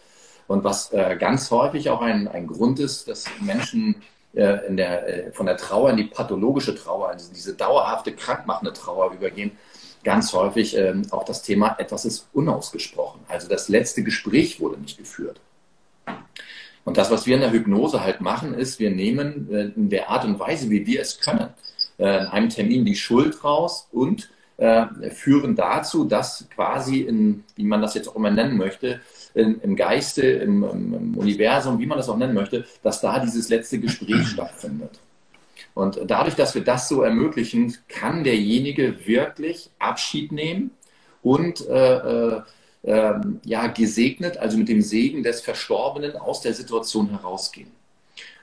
Und 0.47 0.63
was 0.63 0.93
äh, 0.93 1.17
ganz 1.19 1.49
häufig 1.51 1.89
auch 1.89 2.01
ein, 2.01 2.27
ein 2.27 2.47
Grund 2.47 2.79
ist, 2.79 3.07
dass 3.07 3.25
Menschen 3.41 3.95
äh, 4.33 4.67
in 4.67 4.77
der, 4.77 5.27
äh, 5.27 5.31
von 5.31 5.45
der 5.45 5.57
Trauer 5.57 5.89
in 5.89 5.97
die 5.97 6.03
pathologische 6.03 6.75
Trauer, 6.75 7.09
also 7.09 7.31
diese 7.33 7.53
dauerhafte 7.53 8.13
krankmachende 8.13 8.73
Trauer 8.73 9.11
übergehen, 9.11 9.51
ganz 10.03 10.33
häufig 10.33 10.77
ähm, 10.77 11.03
auch 11.11 11.23
das 11.23 11.41
Thema, 11.41 11.75
etwas 11.79 12.05
ist 12.05 12.27
unausgesprochen. 12.33 13.21
Also 13.27 13.47
das 13.47 13.69
letzte 13.69 14.03
Gespräch 14.03 14.59
wurde 14.59 14.79
nicht 14.79 14.97
geführt. 14.97 15.39
Und 16.85 16.97
das, 16.97 17.09
was 17.09 17.25
wir 17.25 17.35
in 17.35 17.41
der 17.41 17.51
Hypnose 17.51 18.03
halt 18.03 18.21
machen, 18.21 18.53
ist, 18.53 18.79
wir 18.79 18.91
nehmen 18.91 19.49
äh, 19.51 19.71
in 19.75 19.89
der 19.89 20.09
Art 20.09 20.23
und 20.23 20.39
Weise, 20.39 20.69
wie 20.69 20.85
wir 20.85 21.01
es 21.01 21.19
können, 21.19 21.49
äh, 21.97 22.19
in 22.19 22.27
einem 22.27 22.49
Termin 22.49 22.85
die 22.85 22.95
Schuld 22.95 23.43
raus 23.43 23.87
und 23.91 24.29
äh, 24.57 24.85
führen 25.09 25.55
dazu, 25.55 26.05
dass 26.05 26.45
quasi 26.53 27.01
in, 27.01 27.43
wie 27.55 27.63
man 27.65 27.81
das 27.81 27.95
jetzt 27.95 28.07
auch 28.07 28.15
immer 28.15 28.31
nennen 28.31 28.57
möchte, 28.57 29.01
in, 29.35 29.59
im 29.61 29.75
Geiste, 29.75 30.25
im, 30.25 30.63
im, 30.63 31.17
Universum, 31.17 31.77
wie 31.79 31.85
man 31.85 31.97
das 31.97 32.09
auch 32.09 32.17
nennen 32.17 32.33
möchte, 32.33 32.65
dass 32.81 33.01
da 33.01 33.19
dieses 33.19 33.49
letzte 33.49 33.79
Gespräch 33.79 34.27
stattfindet. 34.33 34.99
Und 35.73 35.99
dadurch, 36.05 36.35
dass 36.35 36.55
wir 36.55 36.63
das 36.63 36.87
so 36.87 37.01
ermöglichen, 37.01 37.75
kann 37.89 38.23
derjenige 38.23 39.05
wirklich 39.05 39.69
Abschied 39.77 40.31
nehmen 40.31 40.71
und 41.21 41.67
äh, 41.67 41.97
äh, 41.97 42.41
äh, 42.83 43.13
ja, 43.43 43.67
gesegnet, 43.67 44.37
also 44.37 44.57
mit 44.57 44.69
dem 44.69 44.81
Segen 44.81 45.21
des 45.21 45.41
Verstorbenen 45.41 46.15
aus 46.15 46.41
der 46.41 46.53
Situation 46.53 47.09
herausgehen. 47.09 47.71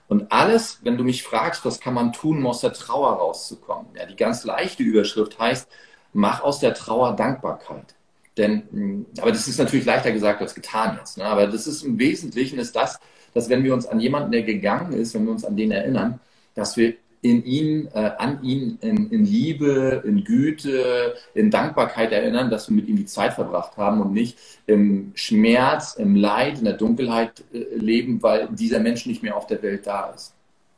Und 0.08 0.30
alles, 0.30 0.80
wenn 0.82 0.98
du 0.98 1.04
mich 1.04 1.22
fragst, 1.22 1.64
was 1.64 1.80
kann 1.80 1.94
man 1.94 2.12
tun, 2.12 2.38
um 2.38 2.46
aus 2.46 2.60
der 2.60 2.74
Trauer 2.74 3.14
rauszukommen? 3.14 3.86
Ja, 3.96 4.04
die 4.04 4.16
ganz 4.16 4.44
leichte 4.44 4.82
Überschrift 4.82 5.38
heißt, 5.38 5.68
mach 6.12 6.42
aus 6.42 6.58
der 6.58 6.74
Trauer 6.74 7.16
Dankbarkeit. 7.16 7.94
Denn, 8.36 8.62
hm, 8.70 9.06
aber 9.18 9.30
das 9.30 9.48
ist 9.48 9.58
natürlich 9.58 9.84
leichter 9.84 10.12
gesagt 10.12 10.40
als 10.40 10.54
getan 10.54 10.96
jetzt. 10.98 11.18
Ne? 11.18 11.24
Aber 11.24 11.46
das 11.46 11.66
ist 11.66 11.82
im 11.82 11.98
Wesentlichen 11.98 12.58
ist 12.58 12.74
das, 12.74 12.98
dass 13.34 13.48
wenn 13.48 13.64
wir 13.64 13.74
uns 13.74 13.86
an 13.86 14.00
jemanden, 14.00 14.32
der 14.32 14.42
gegangen 14.42 14.92
ist, 14.92 15.14
wenn 15.14 15.24
wir 15.24 15.32
uns 15.32 15.44
an 15.44 15.56
den 15.56 15.70
erinnern, 15.70 16.20
dass 16.54 16.76
wir 16.76 16.94
in 17.22 17.44
ihn, 17.44 17.88
äh, 17.94 18.10
an 18.18 18.42
ihn 18.42 18.78
in, 18.80 19.08
in, 19.10 19.24
Liebe, 19.24 20.02
in 20.04 20.24
Güte, 20.24 21.14
in 21.34 21.50
Dankbarkeit 21.52 22.10
erinnern, 22.10 22.50
dass 22.50 22.68
wir 22.68 22.74
mit 22.74 22.88
ihm 22.88 22.96
die 22.96 23.06
Zeit 23.06 23.34
verbracht 23.34 23.76
haben 23.76 24.00
und 24.00 24.12
nicht 24.12 24.36
im 24.66 25.12
Schmerz, 25.14 25.94
im 25.94 26.16
Leid, 26.16 26.58
in 26.58 26.64
der 26.64 26.74
Dunkelheit 26.74 27.44
äh, 27.54 27.76
leben, 27.76 28.22
weil 28.22 28.48
dieser 28.50 28.80
Mensch 28.80 29.06
nicht 29.06 29.22
mehr 29.22 29.36
auf 29.36 29.46
der 29.46 29.62
Welt 29.62 29.86
da 29.86 30.10
ist. 30.10 30.34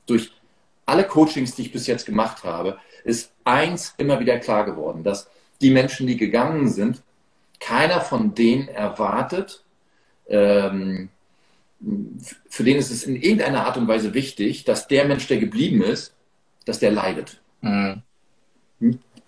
Durch 0.07 0.33
alle 0.85 1.05
Coachings, 1.05 1.55
die 1.55 1.63
ich 1.63 1.73
bis 1.73 1.87
jetzt 1.87 2.05
gemacht 2.05 2.45
habe, 2.45 2.77
ist 3.05 3.33
eins 3.45 3.95
immer 3.97 4.21
wieder 4.21 4.39
klar 4.39 4.67
geworden, 4.67 5.03
dass 5.03 5.29
die 5.63 5.71
Menschen, 5.71 6.07
die 6.07 6.19
gegangen 6.19 6.69
sind, 6.69 7.03
keiner 7.65 8.03
von 8.03 8.35
denen 8.35 8.69
erwartet, 8.69 9.65
ähm, 10.29 11.09
für 12.49 12.63
den 12.63 12.77
ist 12.77 12.91
es 12.91 13.05
in 13.05 13.17
irgendeiner 13.17 13.67
Art 13.67 13.79
und 13.79 13.89
Weise 13.89 14.13
wichtig, 14.13 14.65
dass 14.65 14.87
der 14.87 15.07
Mensch, 15.07 15.27
der 15.29 15.39
geblieben 15.39 15.83
ist, 15.83 16.15
dass 16.67 16.79
der 16.79 16.93
leidet. 16.93 17.41
Mhm. 17.63 18.03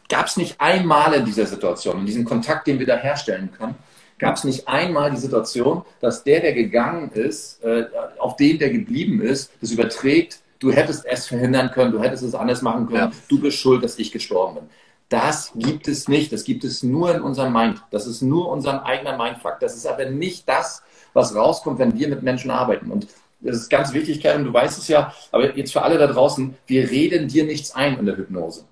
Gab 0.08 0.26
es 0.26 0.36
nicht 0.36 0.60
einmal 0.60 1.14
in 1.14 1.24
dieser 1.24 1.46
Situation, 1.46 2.00
in 2.00 2.06
diesem 2.06 2.24
Kontakt, 2.24 2.66
den 2.66 2.78
wir 2.78 2.86
da 2.86 2.96
herstellen 2.96 3.50
können, 3.56 3.74
gab 4.18 4.36
es 4.36 4.44
nicht 4.44 4.68
einmal 4.68 5.10
die 5.10 5.16
Situation, 5.16 5.82
dass 6.00 6.22
der, 6.22 6.40
der 6.40 6.52
gegangen 6.52 7.10
ist, 7.12 7.62
äh, 7.64 7.86
auf 8.18 8.36
den, 8.36 8.58
der 8.58 8.70
geblieben 8.70 9.20
ist, 9.22 9.50
das 9.60 9.70
überträgt, 9.70 10.40
du 10.58 10.72
hättest 10.72 11.06
es 11.06 11.26
verhindern 11.26 11.70
können, 11.70 11.92
du 11.92 12.02
hättest 12.02 12.22
es 12.22 12.34
anders 12.34 12.62
machen 12.62 12.86
können, 12.86 13.12
ja. 13.12 13.12
du 13.28 13.40
bist 13.40 13.58
schuld, 13.58 13.82
dass 13.82 13.98
ich 13.98 14.12
gestorben 14.12 14.56
bin. 14.56 14.64
Das 15.08 15.52
gibt 15.54 15.88
es 15.88 16.08
nicht. 16.08 16.32
Das 16.32 16.44
gibt 16.44 16.64
es 16.64 16.82
nur 16.82 17.14
in 17.14 17.22
unserem 17.22 17.52
Mind. 17.52 17.82
Das 17.90 18.06
ist 18.06 18.22
nur 18.22 18.48
unser 18.48 18.84
eigener 18.84 19.16
Mindfuck. 19.16 19.60
Das 19.60 19.76
ist 19.76 19.86
aber 19.86 20.06
nicht 20.06 20.48
das, 20.48 20.82
was 21.12 21.34
rauskommt, 21.34 21.78
wenn 21.78 21.96
wir 21.98 22.08
mit 22.08 22.22
Menschen 22.22 22.50
arbeiten. 22.50 22.90
Und 22.90 23.06
das 23.40 23.56
ist 23.56 23.70
ganz 23.70 23.92
wichtig, 23.92 24.22
Karen, 24.22 24.44
du 24.44 24.52
weißt 24.52 24.78
es 24.78 24.88
ja, 24.88 25.14
aber 25.30 25.56
jetzt 25.56 25.72
für 25.72 25.82
alle 25.82 25.98
da 25.98 26.06
draußen, 26.06 26.56
wir 26.66 26.90
reden 26.90 27.28
dir 27.28 27.44
nichts 27.44 27.74
ein 27.74 27.98
in 27.98 28.06
der 28.06 28.16
Hypnose. 28.16 28.64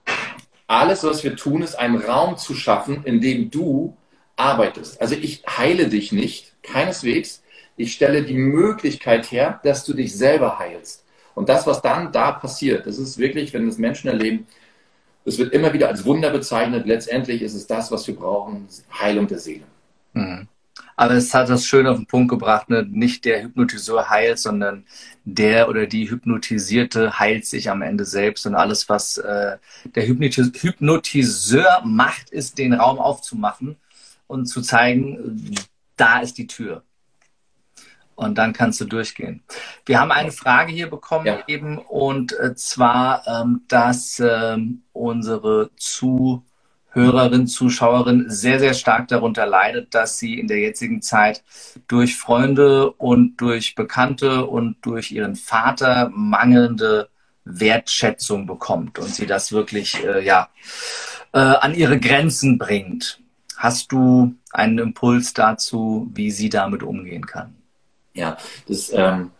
Alles, 0.66 1.04
was 1.04 1.22
wir 1.22 1.36
tun, 1.36 1.62
ist 1.62 1.78
einen 1.78 1.96
Raum 1.96 2.36
zu 2.36 2.54
schaffen, 2.54 3.04
in 3.04 3.20
dem 3.20 3.50
du 3.50 3.96
arbeitest. 4.36 5.00
Also 5.00 5.14
ich 5.14 5.44
heile 5.46 5.88
dich 5.88 6.10
nicht, 6.10 6.54
keineswegs. 6.62 7.42
Ich 7.76 7.92
stelle 7.92 8.22
die 8.22 8.34
Möglichkeit 8.34 9.30
her, 9.30 9.60
dass 9.62 9.84
du 9.84 9.92
dich 9.92 10.16
selber 10.16 10.58
heilst. 10.58 11.04
Und 11.34 11.48
das, 11.48 11.66
was 11.66 11.82
dann 11.82 12.12
da 12.12 12.32
passiert, 12.32 12.86
das 12.86 12.98
ist 12.98 13.18
wirklich, 13.18 13.52
wenn 13.52 13.66
das 13.66 13.78
Menschen 13.78 14.08
erleben, 14.08 14.46
es 15.24 15.38
wird 15.38 15.52
immer 15.52 15.72
wieder 15.72 15.88
als 15.88 16.04
Wunder 16.04 16.30
bezeichnet. 16.30 16.86
Letztendlich 16.86 17.42
ist 17.42 17.54
es 17.54 17.66
das, 17.66 17.90
was 17.90 18.06
wir 18.06 18.16
brauchen, 18.16 18.66
Heilung 19.00 19.26
der 19.26 19.38
Seele. 19.38 19.64
Mhm. 20.12 20.48
Aber 20.96 21.14
es 21.14 21.34
hat 21.34 21.48
das 21.48 21.66
schön 21.66 21.86
auf 21.86 21.96
den 21.96 22.06
Punkt 22.06 22.30
gebracht, 22.30 22.70
ne? 22.70 22.86
nicht 22.88 23.24
der 23.24 23.42
Hypnotiseur 23.42 24.10
heilt, 24.10 24.38
sondern 24.38 24.84
der 25.24 25.68
oder 25.68 25.86
die 25.86 26.08
Hypnotisierte 26.08 27.18
heilt 27.18 27.46
sich 27.46 27.68
am 27.68 27.82
Ende 27.82 28.04
selbst. 28.04 28.46
Und 28.46 28.54
alles, 28.54 28.88
was 28.88 29.18
äh, 29.18 29.56
der 29.84 30.06
Hypnotis 30.06 30.52
Hypnotiseur 30.54 31.82
macht, 31.84 32.30
ist, 32.30 32.58
den 32.58 32.74
Raum 32.74 32.98
aufzumachen 32.98 33.76
und 34.28 34.46
zu 34.46 34.62
zeigen, 34.62 35.54
da 35.96 36.20
ist 36.20 36.38
die 36.38 36.46
Tür. 36.46 36.82
Und 38.16 38.38
dann 38.38 38.52
kannst 38.52 38.80
du 38.80 38.84
durchgehen. 38.84 39.42
Wir 39.86 40.00
haben 40.00 40.12
eine 40.12 40.32
Frage 40.32 40.72
hier 40.72 40.88
bekommen 40.88 41.26
ja. 41.26 41.42
eben 41.46 41.78
und 41.78 42.38
äh, 42.38 42.54
zwar, 42.54 43.26
ähm, 43.26 43.62
dass 43.68 44.20
ähm, 44.20 44.82
unsere 44.92 45.70
Zuhörer 45.76 46.44
Hörerin, 46.94 47.48
Zuschauerin 47.48 48.26
sehr, 48.28 48.60
sehr 48.60 48.72
stark 48.72 49.08
darunter 49.08 49.46
leidet, 49.46 49.94
dass 49.94 50.18
sie 50.18 50.38
in 50.38 50.46
der 50.46 50.60
jetzigen 50.60 51.02
Zeit 51.02 51.42
durch 51.88 52.16
Freunde 52.16 52.92
und 52.92 53.36
durch 53.38 53.74
Bekannte 53.74 54.46
und 54.46 54.76
durch 54.82 55.10
ihren 55.10 55.34
Vater 55.34 56.10
mangelnde 56.14 57.08
Wertschätzung 57.44 58.46
bekommt 58.46 58.98
und 58.98 59.12
sie 59.12 59.26
das 59.26 59.50
wirklich 59.50 60.02
äh, 60.04 60.24
ja, 60.24 60.48
äh, 61.32 61.38
an 61.38 61.74
ihre 61.74 61.98
Grenzen 61.98 62.58
bringt. 62.58 63.20
Hast 63.56 63.90
du 63.90 64.34
einen 64.52 64.78
Impuls 64.78 65.34
dazu, 65.34 66.08
wie 66.14 66.30
sie 66.30 66.48
damit 66.48 66.82
umgehen 66.84 67.26
kann? 67.26 67.56
Ja, 68.14 68.36
das 68.66 68.92
ähm, 68.92 69.30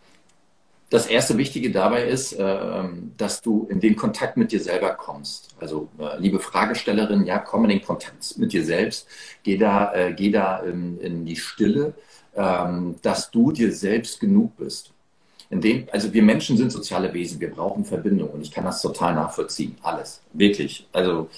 das 0.94 1.06
erste 1.08 1.37
Wichtige 1.38 1.72
dabei 1.72 2.06
ist, 2.06 2.34
äh, 2.34 2.84
dass 3.16 3.40
du 3.40 3.66
in 3.68 3.80
den 3.80 3.96
Kontakt 3.96 4.37
mit 4.37 4.52
dir 4.52 4.60
selber 4.60 4.90
kommst. 4.90 5.54
Also, 5.58 5.88
äh, 5.98 6.18
liebe 6.20 6.38
Fragestellerin, 6.38 7.24
ja, 7.24 7.38
komm 7.38 7.64
in 7.64 7.70
den 7.70 7.82
Kontakt 7.82 8.38
mit 8.38 8.52
dir 8.52 8.64
selbst. 8.64 9.08
Geh 9.42 9.56
da, 9.56 9.92
äh, 9.92 10.12
geh 10.12 10.30
da 10.30 10.58
in, 10.58 11.24
die 11.24 11.34
Stille, 11.34 11.94
ähm, 12.37 12.94
dass 13.02 13.30
du 13.32 13.50
dir 13.50 13.72
selbst 13.72 14.20
genug 14.20 14.56
bist. 14.56 14.92
In 15.50 15.60
dem, 15.60 15.88
also 15.90 16.12
wir 16.12 16.22
Menschen 16.22 16.56
sind 16.56 16.70
soziale 16.70 17.12
Wesen, 17.12 17.40
wir 17.40 17.50
brauchen 17.50 17.84
Verbindung 17.84 18.30
und 18.30 18.42
ich 18.42 18.52
kann 18.52 18.64
das 18.64 18.80
total 18.80 19.14
nachvollziehen. 19.14 19.76
Alles. 19.82 20.20
Wirklich. 20.32 20.87
Also, 20.92 21.28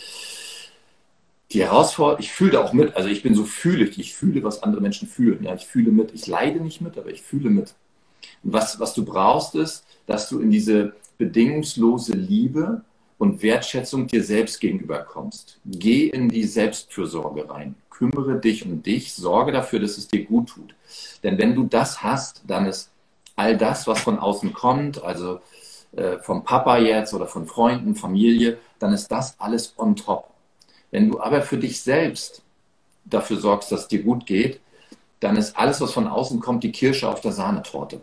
die 1.52 1.62
Herausforderung, 1.62 2.20
ich 2.20 2.32
fühle 2.32 2.52
da 2.52 2.64
auch 2.64 2.72
mit, 2.72 2.96
also 2.96 3.08
ich 3.08 3.22
bin 3.22 3.34
so 3.34 3.44
fühlig, 3.44 3.98
ich 3.98 4.14
fühle, 4.14 4.42
was 4.42 4.62
andere 4.62 4.80
Menschen 4.80 5.08
fühlen. 5.08 5.44
Ja, 5.44 5.54
ich 5.54 5.66
fühle 5.66 5.92
mit, 5.92 6.12
ich 6.12 6.26
leide 6.26 6.60
nicht 6.60 6.80
mit, 6.80 6.98
aber 6.98 7.10
ich 7.10 7.22
fühle 7.22 7.50
mit. 7.50 7.74
Was, 8.42 8.80
was 8.80 8.94
du 8.94 9.04
brauchst, 9.04 9.54
ist, 9.54 9.84
dass 10.06 10.28
du 10.28 10.40
in 10.40 10.50
diese 10.50 10.94
bedingungslose 11.18 12.12
Liebe 12.12 12.82
und 13.18 13.42
Wertschätzung 13.42 14.06
dir 14.06 14.22
selbst 14.22 14.60
gegenüber 14.60 14.98
kommst. 14.98 15.58
Geh 15.64 16.08
in 16.08 16.28
die 16.28 16.44
Selbstfürsorge 16.44 17.48
rein. 17.48 17.76
Kümmere 17.90 18.38
dich 18.38 18.66
um 18.66 18.82
dich. 18.82 19.14
Sorge 19.14 19.52
dafür, 19.52 19.80
dass 19.80 19.96
es 19.96 20.08
dir 20.08 20.24
gut 20.24 20.50
tut. 20.50 20.74
Denn 21.22 21.38
wenn 21.38 21.54
du 21.54 21.64
das 21.64 22.02
hast, 22.02 22.42
dann 22.46 22.66
ist 22.66 22.90
all 23.36 23.56
das, 23.56 23.86
was 23.86 24.00
von 24.00 24.18
außen 24.18 24.52
kommt, 24.52 25.02
also 25.02 25.40
äh, 25.92 26.18
vom 26.18 26.44
Papa 26.44 26.78
jetzt 26.78 27.14
oder 27.14 27.26
von 27.26 27.46
Freunden, 27.46 27.94
Familie, 27.94 28.58
dann 28.78 28.92
ist 28.92 29.08
das 29.08 29.38
alles 29.38 29.74
on 29.78 29.96
top. 29.96 30.35
Wenn 30.90 31.10
du 31.10 31.20
aber 31.20 31.42
für 31.42 31.58
dich 31.58 31.80
selbst 31.80 32.42
dafür 33.04 33.38
sorgst, 33.38 33.70
dass 33.72 33.82
es 33.82 33.88
dir 33.88 34.02
gut 34.02 34.26
geht, 34.26 34.60
dann 35.20 35.36
ist 35.36 35.56
alles, 35.56 35.80
was 35.80 35.92
von 35.92 36.06
außen 36.06 36.40
kommt, 36.40 36.64
die 36.64 36.72
Kirsche 36.72 37.08
auf 37.08 37.20
der 37.20 37.32
Sahnetorte. 37.32 38.00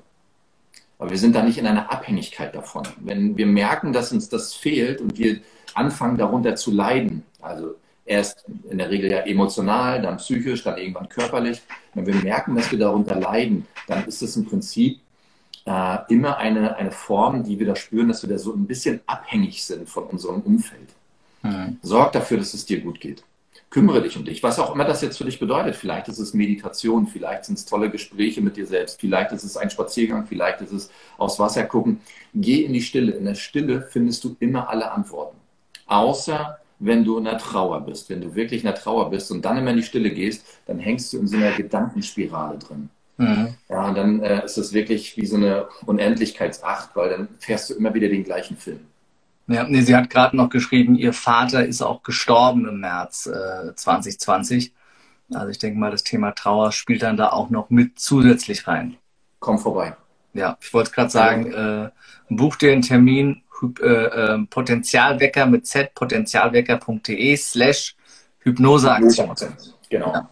Aber 0.97 1.09
wir 1.09 1.17
sind 1.17 1.35
da 1.35 1.43
nicht 1.43 1.57
in 1.57 1.67
einer 1.67 1.91
Abhängigkeit 1.91 2.55
davon. 2.55 2.87
Wenn 2.97 3.37
wir 3.37 3.45
merken, 3.45 3.93
dass 3.93 4.11
uns 4.11 4.29
das 4.29 4.53
fehlt 4.53 5.01
und 5.01 5.17
wir 5.17 5.39
anfangen 5.73 6.17
darunter 6.17 6.55
zu 6.55 6.71
leiden, 6.71 7.23
also 7.41 7.75
erst 8.05 8.45
in 8.69 8.77
der 8.77 8.89
Regel 8.89 9.11
ja 9.11 9.19
emotional, 9.19 10.01
dann 10.01 10.17
psychisch, 10.17 10.63
dann 10.63 10.77
irgendwann 10.77 11.09
körperlich, 11.09 11.61
wenn 11.93 12.05
wir 12.05 12.15
merken, 12.15 12.55
dass 12.55 12.71
wir 12.71 12.79
darunter 12.79 13.15
leiden, 13.15 13.67
dann 13.87 14.05
ist 14.05 14.21
es 14.21 14.35
im 14.35 14.45
Prinzip 14.45 14.99
äh, 15.65 15.97
immer 16.09 16.37
eine, 16.37 16.75
eine 16.75 16.91
Form, 16.91 17.43
die 17.43 17.59
wir 17.59 17.67
da 17.67 17.75
spüren, 17.75 18.09
dass 18.09 18.23
wir 18.23 18.29
da 18.29 18.37
so 18.37 18.53
ein 18.53 18.65
bisschen 18.65 19.01
abhängig 19.05 19.63
sind 19.63 19.89
von 19.89 20.05
unserem 20.05 20.41
Umfeld. 20.41 20.89
Mhm. 21.43 21.77
Sorg 21.81 22.11
dafür, 22.13 22.37
dass 22.37 22.53
es 22.53 22.65
dir 22.65 22.81
gut 22.81 22.99
geht 22.99 23.23
kümmere 23.73 24.03
dich 24.03 24.15
um 24.15 24.23
dich. 24.23 24.43
Was 24.43 24.59
auch 24.59 24.73
immer 24.75 24.85
das 24.85 25.01
jetzt 25.01 25.17
für 25.17 25.25
dich 25.25 25.39
bedeutet. 25.39 25.75
Vielleicht 25.75 26.07
ist 26.07 26.19
es 26.19 26.35
Meditation, 26.35 27.07
vielleicht 27.07 27.45
sind 27.45 27.57
es 27.57 27.65
tolle 27.65 27.89
Gespräche 27.89 28.39
mit 28.39 28.55
dir 28.55 28.67
selbst, 28.67 28.99
vielleicht 29.01 29.31
ist 29.31 29.43
es 29.43 29.57
ein 29.57 29.71
Spaziergang, 29.71 30.27
vielleicht 30.27 30.61
ist 30.61 30.71
es 30.71 30.91
aufs 31.17 31.39
Wasser 31.39 31.63
gucken. 31.63 31.99
Geh 32.35 32.61
in 32.61 32.71
die 32.71 32.83
Stille. 32.83 33.13
In 33.13 33.25
der 33.25 33.33
Stille 33.33 33.81
findest 33.81 34.23
du 34.23 34.35
immer 34.39 34.69
alle 34.69 34.91
Antworten. 34.91 35.37
Außer 35.87 36.59
wenn 36.79 37.03
du 37.03 37.17
in 37.17 37.23
der 37.23 37.37
Trauer 37.37 37.81
bist. 37.81 38.09
Wenn 38.09 38.21
du 38.21 38.35
wirklich 38.35 38.61
in 38.61 38.67
der 38.67 38.75
Trauer 38.75 39.09
bist 39.09 39.31
und 39.31 39.43
dann 39.43 39.57
immer 39.57 39.71
in 39.71 39.77
die 39.77 39.83
Stille 39.83 40.11
gehst, 40.11 40.45
dann 40.65 40.79
hängst 40.79 41.13
du 41.13 41.17
in 41.17 41.27
so 41.27 41.37
einer 41.37 41.53
Gedankenspirale 41.53 42.59
drin. 42.59 42.89
Mhm. 43.17 43.55
Ja, 43.69 43.87
und 43.87 43.95
dann 43.95 44.21
äh, 44.21 44.43
ist 44.43 44.57
es 44.57 44.73
wirklich 44.73 45.15
wie 45.15 45.25
so 45.25 45.37
eine 45.37 45.67
Unendlichkeitsacht, 45.85 46.95
weil 46.95 47.09
dann 47.09 47.27
fährst 47.39 47.69
du 47.69 47.75
immer 47.75 47.93
wieder 47.93 48.09
den 48.09 48.23
gleichen 48.23 48.57
Film. 48.57 48.81
Ja, 49.53 49.65
nee, 49.67 49.81
sie 49.81 49.95
hat 49.95 50.09
gerade 50.09 50.35
noch 50.35 50.49
geschrieben, 50.49 50.95
ihr 50.95 51.13
Vater 51.13 51.65
ist 51.65 51.81
auch 51.81 52.03
gestorben 52.03 52.67
im 52.67 52.79
März 52.79 53.27
äh, 53.27 53.75
2020. 53.75 54.73
Also 55.33 55.49
ich 55.49 55.59
denke 55.59 55.79
mal, 55.79 55.91
das 55.91 56.03
Thema 56.03 56.31
Trauer 56.31 56.71
spielt 56.71 57.03
dann 57.03 57.17
da 57.17 57.29
auch 57.29 57.49
noch 57.49 57.69
mit 57.69 57.99
zusätzlich 57.99 58.67
rein. 58.67 58.97
Komm 59.39 59.59
vorbei. 59.59 59.95
Ja, 60.33 60.57
ich 60.61 60.73
wollte 60.73 60.91
gerade 60.91 61.09
sagen, 61.09 61.53
äh, 61.53 61.89
buch 62.29 62.55
dir 62.55 62.71
einen 62.71 62.81
Termin, 62.81 63.43
äh, 63.81 63.85
äh, 63.85 64.39
Potenzialwecker 64.49 65.45
mit 65.45 65.67
z, 65.67 65.93
potenzialwecker.de 65.93 67.37
slash 67.37 67.95
Hypnoseaktion. 68.39 69.35
Genau. 69.89 70.13
Ja. 70.13 70.29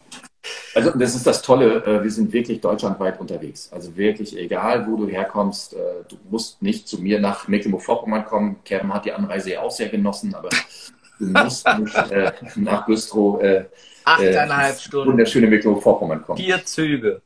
Also 0.73 0.91
das 0.91 1.15
ist 1.15 1.27
das 1.27 1.41
Tolle, 1.41 1.83
äh, 1.85 2.03
wir 2.03 2.11
sind 2.11 2.33
wirklich 2.33 2.61
deutschlandweit 2.61 3.19
unterwegs. 3.19 3.71
Also 3.71 3.95
wirklich, 3.95 4.37
egal 4.37 4.87
wo 4.87 4.97
du 4.97 5.07
herkommst, 5.07 5.73
äh, 5.73 5.77
du 6.09 6.17
musst 6.29 6.61
nicht 6.61 6.87
zu 6.87 7.01
mir 7.01 7.19
nach 7.19 7.47
Mecklenburg-Vorpommern 7.47 8.25
kommen. 8.25 8.63
Kerben 8.63 8.93
hat 8.93 9.05
die 9.05 9.11
Anreise 9.11 9.51
ja 9.51 9.61
auch 9.61 9.71
sehr 9.71 9.89
genossen, 9.89 10.33
aber 10.33 10.49
du 11.19 11.25
musst 11.25 11.67
nicht 11.77 11.95
äh, 12.11 12.31
nach 12.55 12.85
Güstrow 12.85 13.41
äh, 13.41 13.65
Achteinhalb 14.03 14.79
Stunden. 14.79 15.11
Wunderschöne 15.11 15.47
Mecklenburg-Vorpommern 15.47 16.23
kommen. 16.23 16.37
Vier 16.37 16.65
Züge. 16.65 17.21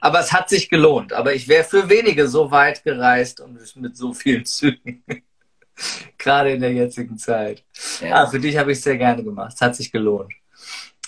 aber 0.00 0.20
es 0.20 0.32
hat 0.32 0.48
sich 0.48 0.68
gelohnt. 0.68 1.12
Aber 1.12 1.34
ich 1.34 1.48
wäre 1.48 1.64
für 1.64 1.88
wenige 1.88 2.28
so 2.28 2.50
weit 2.50 2.84
gereist 2.84 3.40
und 3.40 3.58
mit 3.76 3.96
so 3.96 4.12
vielen 4.12 4.44
Zügen. 4.44 5.02
Gerade 6.22 6.52
in 6.52 6.60
der 6.60 6.72
jetzigen 6.72 7.18
Zeit. 7.18 7.64
Ja. 8.00 8.22
Ah, 8.22 8.26
für 8.28 8.38
dich 8.38 8.56
habe 8.56 8.70
ich 8.70 8.78
es 8.78 8.84
sehr 8.84 8.96
gerne 8.96 9.24
gemacht. 9.24 9.54
Es 9.54 9.60
hat 9.60 9.74
sich 9.74 9.90
gelohnt. 9.90 10.32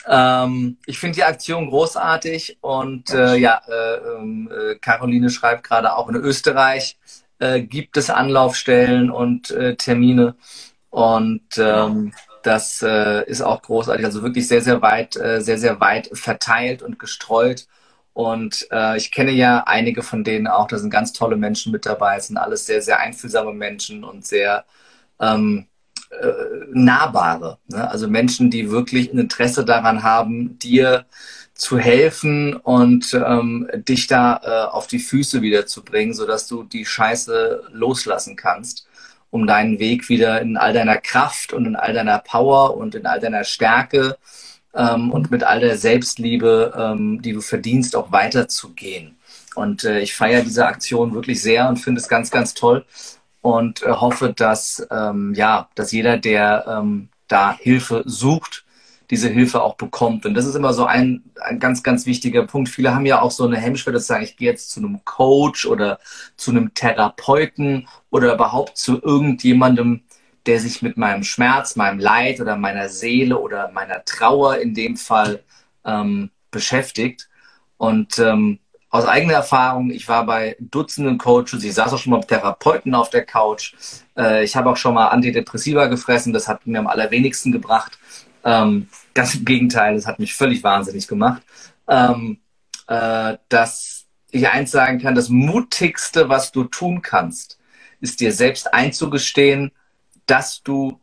Ähm, 0.08 0.76
ich 0.86 0.98
finde 0.98 1.14
die 1.14 1.24
Aktion 1.24 1.70
großartig 1.70 2.58
und 2.60 3.10
äh, 3.10 3.36
ja, 3.36 3.62
äh, 3.68 3.96
ähm, 4.16 4.50
äh, 4.50 4.74
Caroline 4.74 5.30
schreibt 5.30 5.64
gerade 5.64 5.94
auch 5.94 6.08
in 6.08 6.16
Österreich 6.16 6.98
äh, 7.38 7.60
gibt 7.62 7.96
es 7.96 8.10
Anlaufstellen 8.10 9.10
und 9.10 9.50
äh, 9.52 9.76
Termine 9.76 10.34
und 10.90 11.46
ähm, 11.58 12.12
das 12.42 12.82
äh, 12.82 13.24
ist 13.24 13.40
auch 13.40 13.62
großartig, 13.62 14.04
also 14.04 14.22
wirklich 14.22 14.46
sehr, 14.48 14.60
sehr 14.60 14.82
weit, 14.82 15.14
sehr, 15.14 15.58
sehr 15.58 15.80
weit 15.80 16.10
verteilt 16.12 16.82
und 16.82 16.98
gestreut. 16.98 17.66
Und 18.12 18.68
äh, 18.70 18.98
ich 18.98 19.10
kenne 19.10 19.32
ja 19.32 19.64
einige 19.66 20.02
von 20.02 20.22
denen 20.24 20.46
auch, 20.46 20.68
da 20.68 20.78
sind 20.78 20.90
ganz 20.90 21.14
tolle 21.14 21.36
Menschen 21.36 21.72
mit 21.72 21.86
dabei. 21.86 22.16
Es 22.16 22.26
sind 22.26 22.36
alles 22.36 22.66
sehr, 22.66 22.82
sehr 22.82 23.00
einfühlsame 23.00 23.54
Menschen 23.54 24.04
und 24.04 24.26
sehr 24.26 24.66
ähm, 25.20 25.66
äh, 26.20 26.32
nahbare. 26.72 27.58
Ne? 27.68 27.90
Also 27.90 28.08
Menschen, 28.08 28.50
die 28.50 28.70
wirklich 28.70 29.12
ein 29.12 29.18
Interesse 29.18 29.64
daran 29.64 30.02
haben, 30.02 30.58
dir 30.58 31.06
zu 31.54 31.78
helfen 31.78 32.56
und 32.56 33.14
ähm, 33.14 33.68
dich 33.74 34.06
da 34.06 34.40
äh, 34.42 34.70
auf 34.70 34.86
die 34.86 34.98
Füße 34.98 35.40
wieder 35.40 35.66
zu 35.66 35.84
bringen, 35.84 36.12
sodass 36.12 36.48
du 36.48 36.64
die 36.64 36.84
Scheiße 36.84 37.62
loslassen 37.72 38.36
kannst, 38.36 38.86
um 39.30 39.46
deinen 39.46 39.78
Weg 39.78 40.08
wieder 40.08 40.40
in 40.40 40.56
all 40.56 40.72
deiner 40.72 40.96
Kraft 40.96 41.52
und 41.52 41.66
in 41.66 41.76
all 41.76 41.94
deiner 41.94 42.18
Power 42.18 42.76
und 42.76 42.94
in 42.94 43.06
all 43.06 43.20
deiner 43.20 43.44
Stärke 43.44 44.16
ähm, 44.74 45.10
und 45.12 45.30
mit 45.30 45.44
all 45.44 45.60
der 45.60 45.78
Selbstliebe, 45.78 46.74
ähm, 46.76 47.22
die 47.22 47.32
du 47.32 47.40
verdienst, 47.40 47.94
auch 47.94 48.10
weiterzugehen. 48.10 49.16
Und 49.54 49.84
äh, 49.84 50.00
ich 50.00 50.14
feiere 50.14 50.42
diese 50.42 50.66
Aktion 50.66 51.14
wirklich 51.14 51.40
sehr 51.40 51.68
und 51.68 51.76
finde 51.76 52.00
es 52.00 52.08
ganz, 52.08 52.30
ganz 52.32 52.54
toll 52.54 52.84
und 53.44 53.82
äh, 53.82 53.90
hoffe, 53.90 54.32
dass 54.34 54.86
ähm, 54.90 55.34
ja, 55.36 55.68
dass 55.74 55.92
jeder, 55.92 56.16
der 56.16 56.64
ähm, 56.66 57.10
da 57.28 57.54
Hilfe 57.54 58.02
sucht, 58.06 58.64
diese 59.10 59.28
Hilfe 59.28 59.62
auch 59.62 59.76
bekommt. 59.76 60.24
Und 60.24 60.32
das 60.32 60.46
ist 60.46 60.54
immer 60.54 60.72
so 60.72 60.86
ein, 60.86 61.24
ein 61.42 61.58
ganz, 61.60 61.82
ganz 61.82 62.06
wichtiger 62.06 62.46
Punkt. 62.46 62.70
Viele 62.70 62.94
haben 62.94 63.04
ja 63.04 63.20
auch 63.20 63.30
so 63.30 63.44
eine 63.44 63.58
Hemmschwelle, 63.58 63.98
dass 63.98 64.06
sagen, 64.06 64.24
ich 64.24 64.38
gehe 64.38 64.48
jetzt 64.48 64.70
zu 64.70 64.80
einem 64.80 65.04
Coach 65.04 65.66
oder 65.66 65.98
zu 66.38 66.52
einem 66.52 66.72
Therapeuten 66.72 67.86
oder 68.08 68.32
überhaupt 68.32 68.78
zu 68.78 69.02
irgendjemandem, 69.02 70.04
der 70.46 70.58
sich 70.58 70.80
mit 70.80 70.96
meinem 70.96 71.22
Schmerz, 71.22 71.76
meinem 71.76 71.98
Leid 71.98 72.40
oder 72.40 72.56
meiner 72.56 72.88
Seele 72.88 73.38
oder 73.38 73.70
meiner 73.72 74.06
Trauer 74.06 74.56
in 74.56 74.72
dem 74.72 74.96
Fall 74.96 75.44
ähm, 75.84 76.30
beschäftigt. 76.50 77.28
Und 77.76 78.18
ähm, 78.18 78.58
aus 78.94 79.06
eigener 79.06 79.34
Erfahrung, 79.34 79.90
ich 79.90 80.06
war 80.06 80.24
bei 80.24 80.56
Dutzenden 80.60 81.18
Coaches, 81.18 81.64
ich 81.64 81.74
saß 81.74 81.92
auch 81.92 81.98
schon 81.98 82.12
mal 82.12 82.18
mit 82.18 82.28
Therapeuten 82.28 82.94
auf 82.94 83.10
der 83.10 83.26
Couch. 83.26 83.74
Äh, 84.16 84.44
ich 84.44 84.54
habe 84.54 84.70
auch 84.70 84.76
schon 84.76 84.94
mal 84.94 85.08
Antidepressiva 85.08 85.86
gefressen, 85.86 86.32
das 86.32 86.46
hat 86.46 86.64
mir 86.64 86.78
am 86.78 86.86
allerwenigsten 86.86 87.50
gebracht. 87.50 87.98
Ähm, 88.44 88.86
ganz 89.12 89.34
im 89.34 89.44
Gegenteil, 89.44 89.96
das 89.96 90.06
hat 90.06 90.20
mich 90.20 90.36
völlig 90.36 90.62
wahnsinnig 90.62 91.08
gemacht. 91.08 91.42
Ähm, 91.88 92.38
äh, 92.86 93.36
dass 93.48 94.04
ich 94.30 94.48
eins 94.48 94.70
sagen 94.70 95.00
kann, 95.00 95.16
das 95.16 95.28
Mutigste, 95.28 96.28
was 96.28 96.52
du 96.52 96.62
tun 96.62 97.02
kannst, 97.02 97.58
ist 98.00 98.20
dir 98.20 98.30
selbst 98.30 98.74
einzugestehen, 98.74 99.72
dass 100.26 100.62
du 100.62 101.00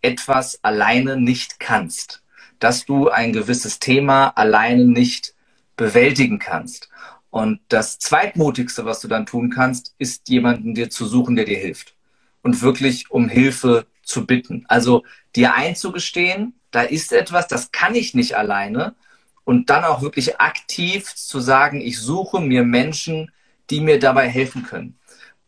etwas 0.00 0.60
alleine 0.64 1.18
nicht 1.18 1.60
kannst, 1.60 2.22
dass 2.58 2.86
du 2.86 3.10
ein 3.10 3.34
gewisses 3.34 3.80
Thema 3.80 4.28
alleine 4.28 4.86
nicht 4.86 5.34
bewältigen 5.76 6.38
kannst. 6.38 6.88
Und 7.34 7.58
das 7.66 7.98
zweitmutigste, 7.98 8.84
was 8.84 9.00
du 9.00 9.08
dann 9.08 9.26
tun 9.26 9.50
kannst, 9.50 9.96
ist 9.98 10.28
jemanden 10.28 10.72
dir 10.72 10.88
zu 10.88 11.04
suchen, 11.04 11.34
der 11.34 11.44
dir 11.44 11.58
hilft 11.58 11.96
und 12.42 12.62
wirklich 12.62 13.10
um 13.10 13.28
Hilfe 13.28 13.88
zu 14.04 14.24
bitten. 14.24 14.64
Also 14.68 15.02
dir 15.34 15.54
einzugestehen, 15.54 16.54
da 16.70 16.82
ist 16.82 17.10
etwas, 17.10 17.48
das 17.48 17.72
kann 17.72 17.96
ich 17.96 18.14
nicht 18.14 18.36
alleine 18.36 18.94
und 19.42 19.68
dann 19.68 19.82
auch 19.82 20.00
wirklich 20.00 20.38
aktiv 20.38 21.12
zu 21.12 21.40
sagen, 21.40 21.80
ich 21.80 21.98
suche 21.98 22.40
mir 22.40 22.62
Menschen, 22.62 23.32
die 23.68 23.80
mir 23.80 23.98
dabei 23.98 24.28
helfen 24.28 24.62
können. 24.62 24.96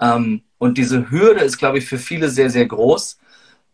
Ähm, 0.00 0.42
und 0.58 0.78
diese 0.78 1.08
Hürde 1.08 1.44
ist, 1.44 1.56
glaube 1.56 1.78
ich, 1.78 1.86
für 1.86 1.98
viele 1.98 2.30
sehr, 2.30 2.50
sehr 2.50 2.66
groß. 2.66 3.16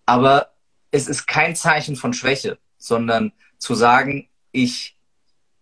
Aber 0.04 0.52
es 0.90 1.08
ist 1.08 1.26
kein 1.26 1.56
Zeichen 1.56 1.96
von 1.96 2.12
Schwäche, 2.12 2.58
sondern 2.76 3.32
zu 3.56 3.74
sagen, 3.74 4.28
ich 4.50 4.98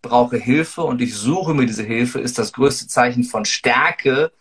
brauche 0.02 0.36
Hilfe 0.36 0.82
und 0.82 1.00
ich 1.00 1.14
suche 1.14 1.54
mir 1.54 1.66
diese 1.66 1.82
Hilfe, 1.82 2.20
ist 2.20 2.38
das 2.38 2.52
größte 2.52 2.86
Zeichen 2.88 3.24
von 3.24 3.44
Stärke, 3.44 4.32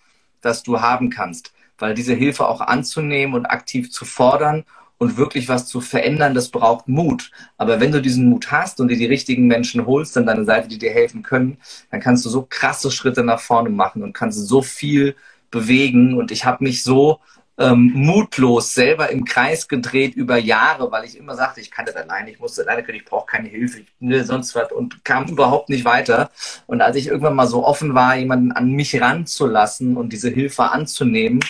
das 0.41 0.63
du 0.63 0.81
haben 0.81 1.09
kannst. 1.09 1.53
Weil 1.77 1.93
diese 1.93 2.13
Hilfe 2.13 2.47
auch 2.47 2.61
anzunehmen 2.61 3.35
und 3.35 3.45
aktiv 3.45 3.91
zu 3.91 4.05
fordern 4.05 4.65
und 4.97 5.17
wirklich 5.17 5.47
was 5.47 5.65
zu 5.65 5.79
verändern, 5.79 6.33
das 6.33 6.49
braucht 6.49 6.87
Mut. 6.87 7.31
Aber 7.57 7.79
wenn 7.79 7.91
du 7.91 8.01
diesen 8.01 8.29
Mut 8.29 8.51
hast 8.51 8.79
und 8.79 8.89
dir 8.89 8.97
die 8.97 9.05
richtigen 9.05 9.47
Menschen 9.47 9.85
holst 9.85 10.17
an 10.17 10.25
deine 10.25 10.43
Seite, 10.43 10.67
die 10.67 10.77
dir 10.77 10.91
helfen 10.91 11.23
können, 11.23 11.57
dann 11.89 12.01
kannst 12.01 12.25
du 12.25 12.29
so 12.29 12.45
krasse 12.49 12.91
Schritte 12.91 13.23
nach 13.23 13.39
vorne 13.39 13.69
machen 13.69 14.03
und 14.03 14.13
kannst 14.13 14.45
so 14.47 14.61
viel 14.61 15.15
bewegen. 15.51 16.15
Und 16.15 16.31
ich 16.31 16.45
habe 16.45 16.63
mich 16.63 16.83
so 16.83 17.19
ähm, 17.59 17.91
mutlos 17.93 18.73
selber 18.73 19.09
im 19.09 19.25
Kreis 19.25 19.67
gedreht 19.67 20.15
über 20.15 20.37
Jahre, 20.37 20.91
weil 20.91 21.03
ich 21.03 21.17
immer 21.17 21.35
sagte, 21.35 21.59
ich 21.59 21.69
kann 21.69 21.85
das 21.85 21.95
alleine, 21.95 22.31
ich 22.31 22.39
muss 22.39 22.55
das 22.55 22.65
alleine 22.65 22.83
können, 22.83 22.97
ich 22.97 23.05
brauche 23.05 23.25
keine 23.25 23.49
Hilfe, 23.49 23.81
ne, 23.99 24.23
sonst 24.23 24.55
was 24.55 24.71
und 24.71 25.03
kam 25.03 25.27
überhaupt 25.27 25.67
nicht 25.67 25.83
weiter. 25.83 26.31
Und 26.67 26.81
als 26.81 26.95
ich 26.95 27.07
irgendwann 27.07 27.35
mal 27.35 27.47
so 27.47 27.65
offen 27.65 27.93
war, 27.93 28.15
jemanden 28.15 28.53
an 28.53 28.71
mich 28.71 28.99
ranzulassen 28.99 29.97
und 29.97 30.13
diese 30.13 30.29
Hilfe 30.29 30.71
anzunehmen, 30.71 31.41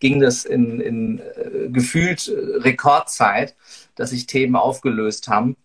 ging 0.00 0.20
das 0.20 0.44
in, 0.46 0.80
in 0.80 1.18
äh, 1.18 1.68
gefühlt 1.68 2.32
Rekordzeit, 2.34 3.54
dass 3.94 4.10
sich 4.10 4.26
Themen 4.26 4.56
aufgelöst 4.56 5.28
haben 5.28 5.56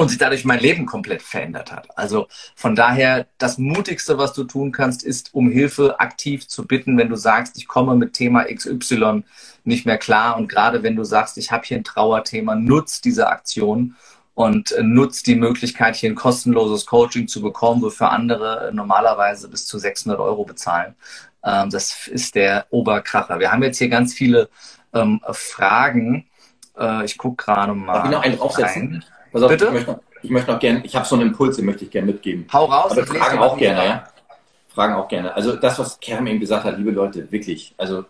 und 0.00 0.08
sich 0.08 0.18
dadurch 0.18 0.46
mein 0.46 0.60
Leben 0.60 0.86
komplett 0.86 1.20
verändert 1.20 1.70
hat. 1.70 1.86
Also 1.98 2.26
von 2.54 2.74
daher, 2.74 3.26
das 3.36 3.58
Mutigste, 3.58 4.16
was 4.16 4.32
du 4.32 4.44
tun 4.44 4.72
kannst, 4.72 5.02
ist, 5.02 5.34
um 5.34 5.50
Hilfe 5.50 6.00
aktiv 6.00 6.48
zu 6.48 6.66
bitten, 6.66 6.96
wenn 6.96 7.10
du 7.10 7.16
sagst, 7.16 7.58
ich 7.58 7.68
komme 7.68 7.94
mit 7.96 8.14
Thema 8.14 8.44
XY 8.44 9.24
nicht 9.64 9.84
mehr 9.84 9.98
klar. 9.98 10.38
Und 10.38 10.48
gerade 10.48 10.82
wenn 10.82 10.96
du 10.96 11.04
sagst, 11.04 11.36
ich 11.36 11.52
habe 11.52 11.66
hier 11.66 11.76
ein 11.76 11.84
Trauerthema, 11.84 12.54
nutz 12.54 13.02
diese 13.02 13.28
Aktion 13.28 13.94
und 14.32 14.72
äh, 14.72 14.82
nutzt 14.82 15.26
die 15.26 15.34
Möglichkeit, 15.34 15.96
hier 15.96 16.10
ein 16.10 16.16
kostenloses 16.16 16.86
Coaching 16.86 17.28
zu 17.28 17.42
bekommen, 17.42 17.82
wofür 17.82 18.10
andere 18.10 18.68
äh, 18.68 18.72
normalerweise 18.72 19.48
bis 19.48 19.66
zu 19.66 19.78
600 19.78 20.18
Euro 20.18 20.46
bezahlen. 20.46 20.94
Ähm, 21.44 21.68
das 21.68 22.08
ist 22.08 22.36
der 22.36 22.64
Oberkracher. 22.70 23.38
Wir 23.38 23.52
haben 23.52 23.62
jetzt 23.62 23.76
hier 23.76 23.90
ganz 23.90 24.14
viele 24.14 24.48
ähm, 24.94 25.20
Fragen. 25.30 26.26
Äh, 26.78 27.04
ich 27.04 27.18
gucke 27.18 27.44
gerade 27.44 27.74
mal. 27.74 27.92
Darf 27.92 28.04
ich 28.06 28.10
noch 28.12 28.22
einen 28.22 28.38
draufsetzen? 28.38 28.92
Rein. 28.92 29.04
Pass 29.32 29.42
auf, 29.42 29.50
Bitte? 29.50 29.66
Ich 29.66 29.72
möchte 29.72 29.90
noch, 29.90 30.00
ich 30.22 30.30
möchte 30.30 30.52
noch 30.52 30.58
gerne, 30.58 30.84
ich 30.84 30.96
habe 30.96 31.06
so 31.06 31.14
einen 31.14 31.28
Impuls, 31.28 31.56
den 31.56 31.66
möchte 31.66 31.84
ich 31.84 31.90
gerne 31.90 32.06
mitgeben. 32.06 32.46
Hau 32.52 32.64
raus. 32.66 32.92
Aber 32.92 33.06
Fragen 33.06 33.38
auch 33.38 33.56
gerne, 33.56 33.84
ja. 33.84 34.04
Fragen 34.68 34.94
auch 34.94 35.08
gerne. 35.08 35.34
Also 35.34 35.56
das, 35.56 35.78
was 35.78 36.00
Kerem 36.00 36.26
eben 36.26 36.40
gesagt 36.40 36.64
hat, 36.64 36.78
liebe 36.78 36.90
Leute, 36.90 37.30
wirklich, 37.30 37.74
also 37.76 38.04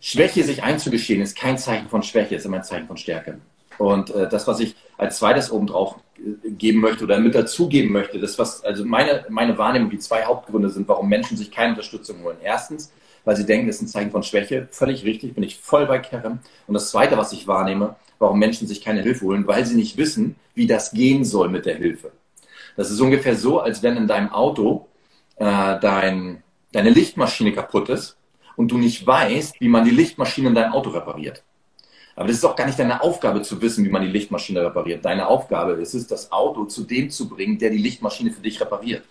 Schwäche 0.00 0.44
sich 0.44 0.62
einzugestehen, 0.62 1.22
ist 1.22 1.36
kein 1.36 1.56
Zeichen 1.56 1.88
von 1.88 2.02
Schwäche, 2.02 2.34
ist 2.34 2.44
immer 2.44 2.58
ein 2.58 2.64
Zeichen 2.64 2.86
von 2.86 2.96
Stärke. 2.96 3.38
Und 3.78 4.10
äh, 4.14 4.28
das, 4.28 4.46
was 4.46 4.60
ich 4.60 4.76
als 4.98 5.18
zweites 5.18 5.50
obendrauf 5.50 5.96
äh, 6.18 6.50
geben 6.50 6.80
möchte 6.80 7.04
oder 7.04 7.18
mit 7.18 7.34
dazugeben 7.34 7.92
möchte, 7.92 8.18
das, 8.18 8.38
was, 8.38 8.62
also 8.64 8.84
meine, 8.84 9.24
meine 9.28 9.56
Wahrnehmung, 9.58 9.90
die 9.90 9.98
zwei 9.98 10.24
Hauptgründe 10.24 10.70
sind, 10.70 10.88
warum 10.88 11.08
Menschen 11.08 11.36
sich 11.36 11.50
keine 11.50 11.70
Unterstützung 11.70 12.22
holen. 12.22 12.36
Erstens, 12.42 12.92
weil 13.24 13.36
sie 13.36 13.46
denken, 13.46 13.66
das 13.66 13.76
ist 13.76 13.82
ein 13.82 13.88
Zeichen 13.88 14.10
von 14.10 14.22
Schwäche. 14.22 14.68
Völlig 14.70 15.04
richtig, 15.04 15.34
bin 15.34 15.44
ich 15.44 15.58
voll 15.58 15.86
bei 15.86 15.98
Kerem. 15.98 16.40
Und 16.66 16.74
das 16.74 16.90
zweite, 16.90 17.16
was 17.16 17.32
ich 17.32 17.46
wahrnehme, 17.46 17.96
warum 18.18 18.38
Menschen 18.38 18.68
sich 18.68 18.82
keine 18.82 19.02
Hilfe 19.02 19.26
holen, 19.26 19.46
weil 19.46 19.64
sie 19.64 19.76
nicht 19.76 19.96
wissen, 19.96 20.36
wie 20.54 20.66
das 20.66 20.92
gehen 20.92 21.24
soll 21.24 21.48
mit 21.48 21.66
der 21.66 21.76
Hilfe. 21.76 22.12
Das 22.76 22.90
ist 22.90 23.00
ungefähr 23.00 23.36
so, 23.36 23.60
als 23.60 23.82
wenn 23.82 23.96
in 23.96 24.06
deinem 24.06 24.30
Auto 24.30 24.88
äh, 25.36 25.44
dein, 25.80 26.42
deine 26.72 26.90
Lichtmaschine 26.90 27.52
kaputt 27.52 27.88
ist 27.88 28.16
und 28.56 28.70
du 28.70 28.78
nicht 28.78 29.06
weißt, 29.06 29.60
wie 29.60 29.68
man 29.68 29.84
die 29.84 29.90
Lichtmaschine 29.90 30.48
in 30.48 30.54
deinem 30.54 30.72
Auto 30.72 30.90
repariert. 30.90 31.42
Aber 32.16 32.28
das 32.28 32.36
ist 32.36 32.44
auch 32.44 32.54
gar 32.54 32.66
nicht 32.66 32.78
deine 32.78 33.02
Aufgabe 33.02 33.42
zu 33.42 33.60
wissen, 33.60 33.84
wie 33.84 33.90
man 33.90 34.02
die 34.02 34.08
Lichtmaschine 34.08 34.62
repariert. 34.62 35.04
Deine 35.04 35.26
Aufgabe 35.26 35.72
ist 35.72 35.94
es, 35.94 36.06
das 36.06 36.30
Auto 36.30 36.64
zu 36.64 36.84
dem 36.84 37.10
zu 37.10 37.28
bringen, 37.28 37.58
der 37.58 37.70
die 37.70 37.78
Lichtmaschine 37.78 38.30
für 38.30 38.40
dich 38.40 38.60
repariert. 38.60 39.04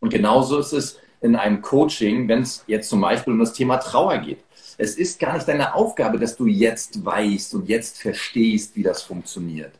Und 0.00 0.10
genauso 0.10 0.58
ist 0.58 0.72
es 0.72 0.98
in 1.22 1.36
einem 1.36 1.62
Coaching, 1.62 2.28
wenn 2.28 2.42
es 2.42 2.64
jetzt 2.66 2.90
zum 2.90 3.00
Beispiel 3.00 3.32
um 3.32 3.38
das 3.38 3.52
Thema 3.52 3.78
Trauer 3.78 4.18
geht. 4.18 4.38
Es 4.76 4.96
ist 4.96 5.20
gar 5.20 5.34
nicht 5.34 5.46
deine 5.46 5.74
Aufgabe, 5.74 6.18
dass 6.18 6.36
du 6.36 6.46
jetzt 6.46 7.04
weißt 7.04 7.54
und 7.54 7.68
jetzt 7.68 8.00
verstehst, 8.00 8.74
wie 8.74 8.82
das 8.82 9.02
funktioniert. 9.02 9.72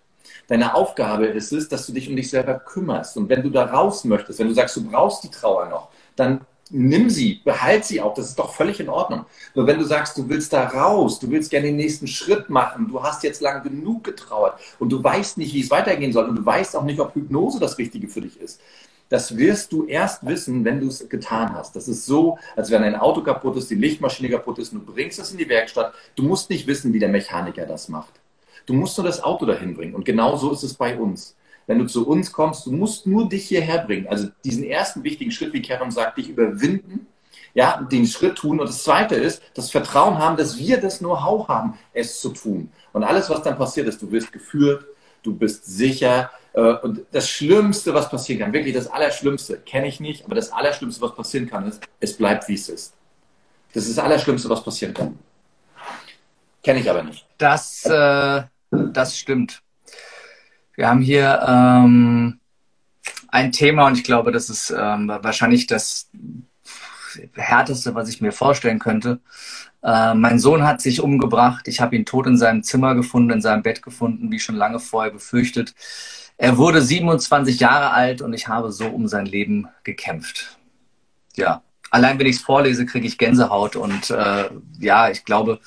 Deine 0.49 0.75
Aufgabe 0.75 1.27
ist 1.27 1.53
es, 1.53 1.69
dass 1.69 1.87
du 1.87 1.93
dich 1.93 2.09
um 2.09 2.17
dich 2.17 2.31
selber 2.31 2.55
kümmerst. 2.59 3.17
Und 3.17 3.29
wenn 3.29 3.43
du 3.43 3.51
da 3.51 3.65
raus 3.65 4.05
möchtest, 4.05 4.39
wenn 4.39 4.49
du 4.49 4.55
sagst, 4.55 4.77
du 4.77 4.89
brauchst 4.89 5.25
die 5.25 5.31
Trauer 5.31 5.69
noch, 5.69 5.89
dann 6.15 6.43
nimm 6.71 7.11
sie, 7.11 7.41
behalt 7.45 7.85
sie 7.85 8.01
auch, 8.01 8.15
das 8.15 8.31
ist 8.31 8.39
doch 8.39 8.53
völlig 8.53 8.81
in 8.81 8.89
Ordnung. 8.89 9.27
Nur 9.55 9.67
wenn 9.67 9.79
du 9.79 9.85
sagst, 9.85 10.17
du 10.17 10.29
willst 10.29 10.53
da 10.53 10.69
raus, 10.69 11.19
du 11.21 11.31
willst 11.31 11.51
gerne 11.51 11.67
den 11.67 11.77
nächsten 11.77 12.07
Schritt 12.07 12.51
machen, 12.51 12.89
du 12.89 13.03
hast 13.03 13.23
jetzt 13.23 13.41
lange 13.41 13.63
genug 13.63 14.05
getrauert 14.05 14.59
und 14.79 14.91
du 14.91 15.03
weißt 15.03 15.39
nicht, 15.39 15.55
wie 15.55 15.61
es 15.61 15.71
weitergehen 15.71 16.13
soll 16.13 16.29
und 16.29 16.37
du 16.37 16.47
weißt 16.47 16.77
auch 16.77 16.85
nicht, 16.85 17.01
ob 17.01 17.15
Hypnose 17.15 17.61
das 17.61 17.79
Richtige 17.79 18.09
für 18.09 18.23
dich 18.23 18.41
ist, 18.41 18.61
Das 19.13 19.37
wirst 19.37 19.73
du 19.73 19.85
erst 19.85 20.25
wissen, 20.25 20.65
wenn 20.65 20.81
du 20.81 20.87
es 20.87 21.07
getan 21.07 21.53
hast. 21.53 21.77
Das 21.77 21.87
ist 21.87 22.07
so, 22.07 22.39
als 22.57 22.71
wenn 22.71 22.83
ein 22.83 22.97
Auto 22.97 23.21
kaputt 23.21 23.59
ist, 23.59 23.71
die 23.71 23.75
Lichtmaschine 23.75 24.31
kaputt 24.31 24.59
ist, 24.59 24.73
und 24.73 24.89
du 24.89 24.95
bringst 24.95 25.19
es 25.19 25.33
in 25.33 25.37
die 25.37 25.51
Werkstatt. 25.51 25.93
Du 26.17 26.23
musst 26.23 26.49
nicht 26.49 26.67
wissen, 26.67 26.95
wie 26.95 26.99
der 26.99 27.11
Mechaniker 27.11 27.67
das 27.67 27.91
macht. 27.91 28.15
Du 28.65 28.73
musst 28.73 28.97
nur 28.97 29.07
das 29.07 29.23
Auto 29.23 29.45
dahin 29.45 29.77
bringen. 29.77 29.95
Und 29.95 30.07
genau 30.07 30.37
so 30.37 30.51
ist 30.51 30.63
es 30.63 30.73
bei 30.73 30.99
uns. 30.99 31.37
Wenn 31.67 31.79
du 31.79 31.85
zu 31.85 32.09
uns 32.09 32.33
kommst, 32.33 32.65
du 32.65 32.73
musst 32.73 33.07
nur 33.07 33.29
dich 33.29 33.45
hierher 33.49 33.85
bringen. 33.85 34.07
Also 34.09 34.29
diesen 34.47 34.65
ersten 34.65 35.05
wichtigen 35.05 35.31
Schritt, 35.31 35.53
wie 35.53 35.61
Kerem 35.61 35.91
sagt, 35.91 36.17
dich 36.17 36.31
überwinden, 36.31 37.07
ja, 37.53 37.83
den 37.83 38.07
Schritt 38.07 38.37
tun. 38.37 38.61
Und 38.61 38.67
das 38.67 38.83
zweite 38.83 39.17
ist, 39.17 39.43
das 39.53 39.71
Vertrauen 39.71 40.17
haben, 40.17 40.39
dass 40.39 40.57
wir 40.57 40.81
das 40.81 41.01
Know-how 41.01 41.49
haben, 41.49 41.75
es 41.93 42.19
zu 42.19 42.31
tun. 42.31 42.71
Und 42.95 43.05
alles, 43.05 43.29
was 43.29 43.43
dann 43.43 43.59
passiert 43.59 43.89
ist, 43.89 44.01
du 44.01 44.11
wirst 44.11 44.33
geführt, 44.33 44.87
du 45.23 45.35
bist 45.35 45.67
sicher. 45.67 46.31
Äh, 46.55 46.61
und 46.61 47.01
das 47.13 47.29
Schlimmste, 47.29 47.95
was 47.95 48.11
passieren 48.11 48.41
kann, 48.41 48.53
wirklich 48.53 48.75
das 48.75 48.87
Allerschlimmste, 48.89 49.59
kenne 49.59 49.89
ich 49.89 50.01
nicht, 50.01 50.25
aber 50.25 50.35
das 50.35 50.53
Allerschlimmste, 50.53 51.01
was 51.03 51.15
passieren 51.15 51.49
kann, 51.49 51.67
ist, 51.67 51.83
es 52.01 52.17
bleibt, 52.17 52.49
wie 52.49 52.55
es 52.55 52.69
ist. 52.69 52.95
Das 53.73 53.87
ist 53.87 53.97
das 53.97 54.05
Allerschlimmste, 54.05 54.49
was 54.49 54.63
passieren 54.63 54.95
kann. 54.95 55.19
Kenne 56.63 56.81
ich 56.81 56.91
aber 56.91 57.03
nicht. 57.03 57.27
Das, 57.39 57.85
äh, 57.87 58.43
das 58.71 59.19
stimmt. 59.19 59.63
Wir 60.75 60.89
haben 60.89 61.01
hier 61.01 61.45
ähm, 61.47 62.39
ein 63.29 63.53
Thema 63.53 63.87
und 63.87 63.99
ich 63.99 64.05
glaube, 64.05 64.33
das 64.33 64.49
ist 64.49 64.71
ähm, 64.71 65.09
wahrscheinlich 65.09 65.67
das 65.67 66.11
härteste, 67.35 67.95
was 67.95 68.09
ich 68.09 68.21
mir 68.21 68.33
vorstellen 68.33 68.79
könnte. 68.79 69.21
Äh, 69.83 70.15
mein 70.15 70.39
Sohn 70.39 70.65
hat 70.65 70.81
sich 70.81 71.01
umgebracht. 71.01 71.67
Ich 71.69 71.81
habe 71.81 71.97
ihn 71.97 72.07
tot 72.07 72.27
in 72.27 72.39
seinem 72.39 72.63
Zimmer 72.63 72.95
gefunden, 72.95 73.31
in 73.31 73.43
seinem 73.43 73.63
Bett 73.63 73.83
gefunden, 73.83 74.31
wie 74.31 74.39
schon 74.39 74.57
lange 74.57 74.79
vorher 74.79 75.13
befürchtet. 75.13 75.75
Er 76.43 76.59
wurde 76.59 76.83
27 76.83 77.61
Jahre 77.61 77.93
alt 77.93 78.21
und 78.21 78.33
ich 78.33 78.49
habe 78.49 78.73
so 78.73 78.89
um 78.89 79.07
sein 79.07 79.27
Leben 79.27 79.69
gekämpft. 79.85 80.59
Ja, 81.37 81.63
allein 81.93 82.19
wenn 82.19 82.27
ich 82.27 82.35
es 82.35 82.43
vorlese, 82.43 82.85
kriege 82.85 83.07
ich 83.07 83.17
Gänsehaut 83.17 83.77
und 83.77 84.11
äh, 84.11 84.51
ja, 84.81 85.09
ich 85.09 85.25
glaube, 85.25 85.61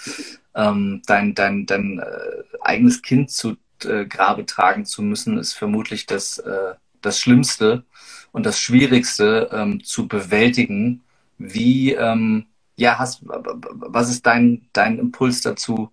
ähm, 0.53 1.01
dein, 1.05 1.33
dein, 1.33 1.65
dein 1.65 1.99
äh, 1.99 2.57
eigenes 2.59 3.01
Kind 3.01 3.31
zu 3.31 3.55
äh, 3.85 4.03
Grabe 4.03 4.45
tragen 4.45 4.85
zu 4.85 5.01
müssen, 5.01 5.37
ist 5.37 5.53
vermutlich 5.53 6.07
das, 6.07 6.39
äh, 6.39 6.73
das 7.01 7.21
Schlimmste 7.21 7.85
und 8.33 8.45
das 8.45 8.59
Schwierigste 8.59 9.49
ähm, 9.53 9.81
zu 9.81 10.09
bewältigen. 10.09 11.03
Wie, 11.37 11.93
ähm, 11.93 12.47
ja, 12.75 12.99
hast, 12.99 13.21
was 13.23 14.09
ist 14.09 14.25
dein, 14.25 14.67
dein 14.73 14.99
Impuls 14.99 15.39
dazu, 15.39 15.89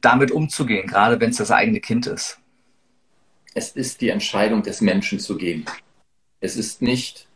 damit 0.00 0.32
umzugehen, 0.32 0.88
gerade 0.88 1.20
wenn 1.20 1.30
es 1.30 1.36
das 1.36 1.52
eigene 1.52 1.78
Kind 1.78 2.08
ist? 2.08 2.40
Es 3.54 3.70
ist 3.70 4.00
die 4.00 4.08
Entscheidung 4.08 4.62
des 4.62 4.80
Menschen 4.80 5.20
zu 5.20 5.36
gehen. 5.36 5.64
Es 6.40 6.56
ist 6.56 6.82
nicht 6.82 7.28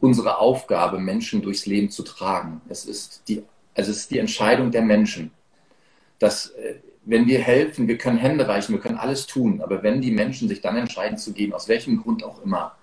unsere 0.00 0.38
Aufgabe, 0.38 0.98
Menschen 0.98 1.42
durchs 1.42 1.66
Leben 1.66 1.90
zu 1.90 2.02
tragen. 2.02 2.60
Es 2.68 2.84
ist 2.84 3.22
die, 3.28 3.42
es 3.74 3.88
ist 3.88 4.10
die 4.10 4.18
Entscheidung 4.18 4.70
der 4.70 4.82
Menschen. 4.82 5.30
Dass 6.18 6.50
äh, 6.50 6.80
wenn 7.04 7.26
wir 7.26 7.38
helfen, 7.38 7.88
wir 7.88 7.98
können 7.98 8.18
Hände 8.18 8.46
reichen, 8.46 8.72
wir 8.72 8.80
können 8.80 8.98
alles 8.98 9.26
tun, 9.26 9.60
aber 9.62 9.82
wenn 9.82 10.00
die 10.00 10.10
Menschen 10.10 10.48
sich 10.48 10.60
dann 10.60 10.76
entscheiden 10.76 11.18
zu 11.18 11.32
gehen, 11.32 11.52
aus 11.52 11.68
welchem 11.68 12.02
Grund 12.02 12.24
auch 12.24 12.42
immer, 12.44 12.76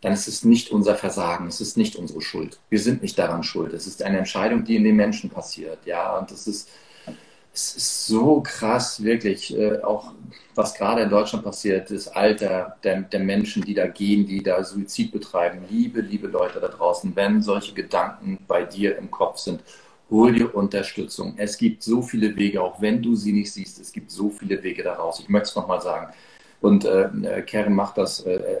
dann 0.00 0.12
ist 0.12 0.28
es 0.28 0.44
nicht 0.44 0.70
unser 0.70 0.94
Versagen, 0.94 1.46
es 1.46 1.60
ist 1.60 1.76
nicht 1.76 1.96
unsere 1.96 2.22
Schuld. 2.22 2.58
Wir 2.70 2.78
sind 2.78 3.02
nicht 3.02 3.18
daran 3.18 3.42
schuld. 3.42 3.72
Es 3.74 3.86
ist 3.86 4.02
eine 4.02 4.18
Entscheidung, 4.18 4.64
die 4.64 4.76
in 4.76 4.84
den 4.84 4.96
Menschen 4.96 5.28
passiert. 5.28 5.84
Ja, 5.84 6.16
und 6.16 6.30
das 6.30 6.46
ist, 6.46 6.70
es 7.52 7.76
ist 7.76 8.06
so 8.06 8.40
krass, 8.40 9.02
wirklich, 9.02 9.56
äh, 9.56 9.80
auch 9.82 10.12
was 10.54 10.74
gerade 10.74 11.02
in 11.02 11.10
Deutschland 11.10 11.44
passiert, 11.44 11.90
das 11.90 12.08
Alter 12.08 12.76
der, 12.84 13.02
der 13.02 13.20
Menschen, 13.20 13.62
die 13.62 13.74
da 13.74 13.86
gehen, 13.86 14.26
die 14.26 14.42
da 14.42 14.62
Suizid 14.62 15.12
betreiben. 15.12 15.64
Liebe, 15.68 16.00
liebe 16.00 16.28
Leute 16.28 16.60
da 16.60 16.68
draußen, 16.68 17.14
wenn 17.16 17.42
solche 17.42 17.74
Gedanken 17.74 18.38
bei 18.46 18.64
dir 18.64 18.96
im 18.98 19.10
Kopf 19.10 19.38
sind, 19.38 19.62
hol 20.10 20.32
dir 20.32 20.54
Unterstützung. 20.54 21.34
Es 21.36 21.56
gibt 21.56 21.82
so 21.82 22.02
viele 22.02 22.36
Wege, 22.36 22.62
auch 22.62 22.80
wenn 22.80 23.02
du 23.02 23.14
sie 23.14 23.32
nicht 23.32 23.52
siehst, 23.52 23.80
es 23.80 23.92
gibt 23.92 24.10
so 24.10 24.30
viele 24.30 24.62
Wege 24.62 24.82
daraus. 24.82 25.20
Ich 25.20 25.28
möchte 25.28 25.48
es 25.50 25.56
nochmal 25.56 25.80
sagen. 25.80 26.12
Und 26.60 26.84
äh, 26.84 27.04
äh, 27.22 27.42
Karen 27.42 27.74
macht 27.74 27.98
das 27.98 28.20
äh, 28.20 28.34
äh 28.34 28.60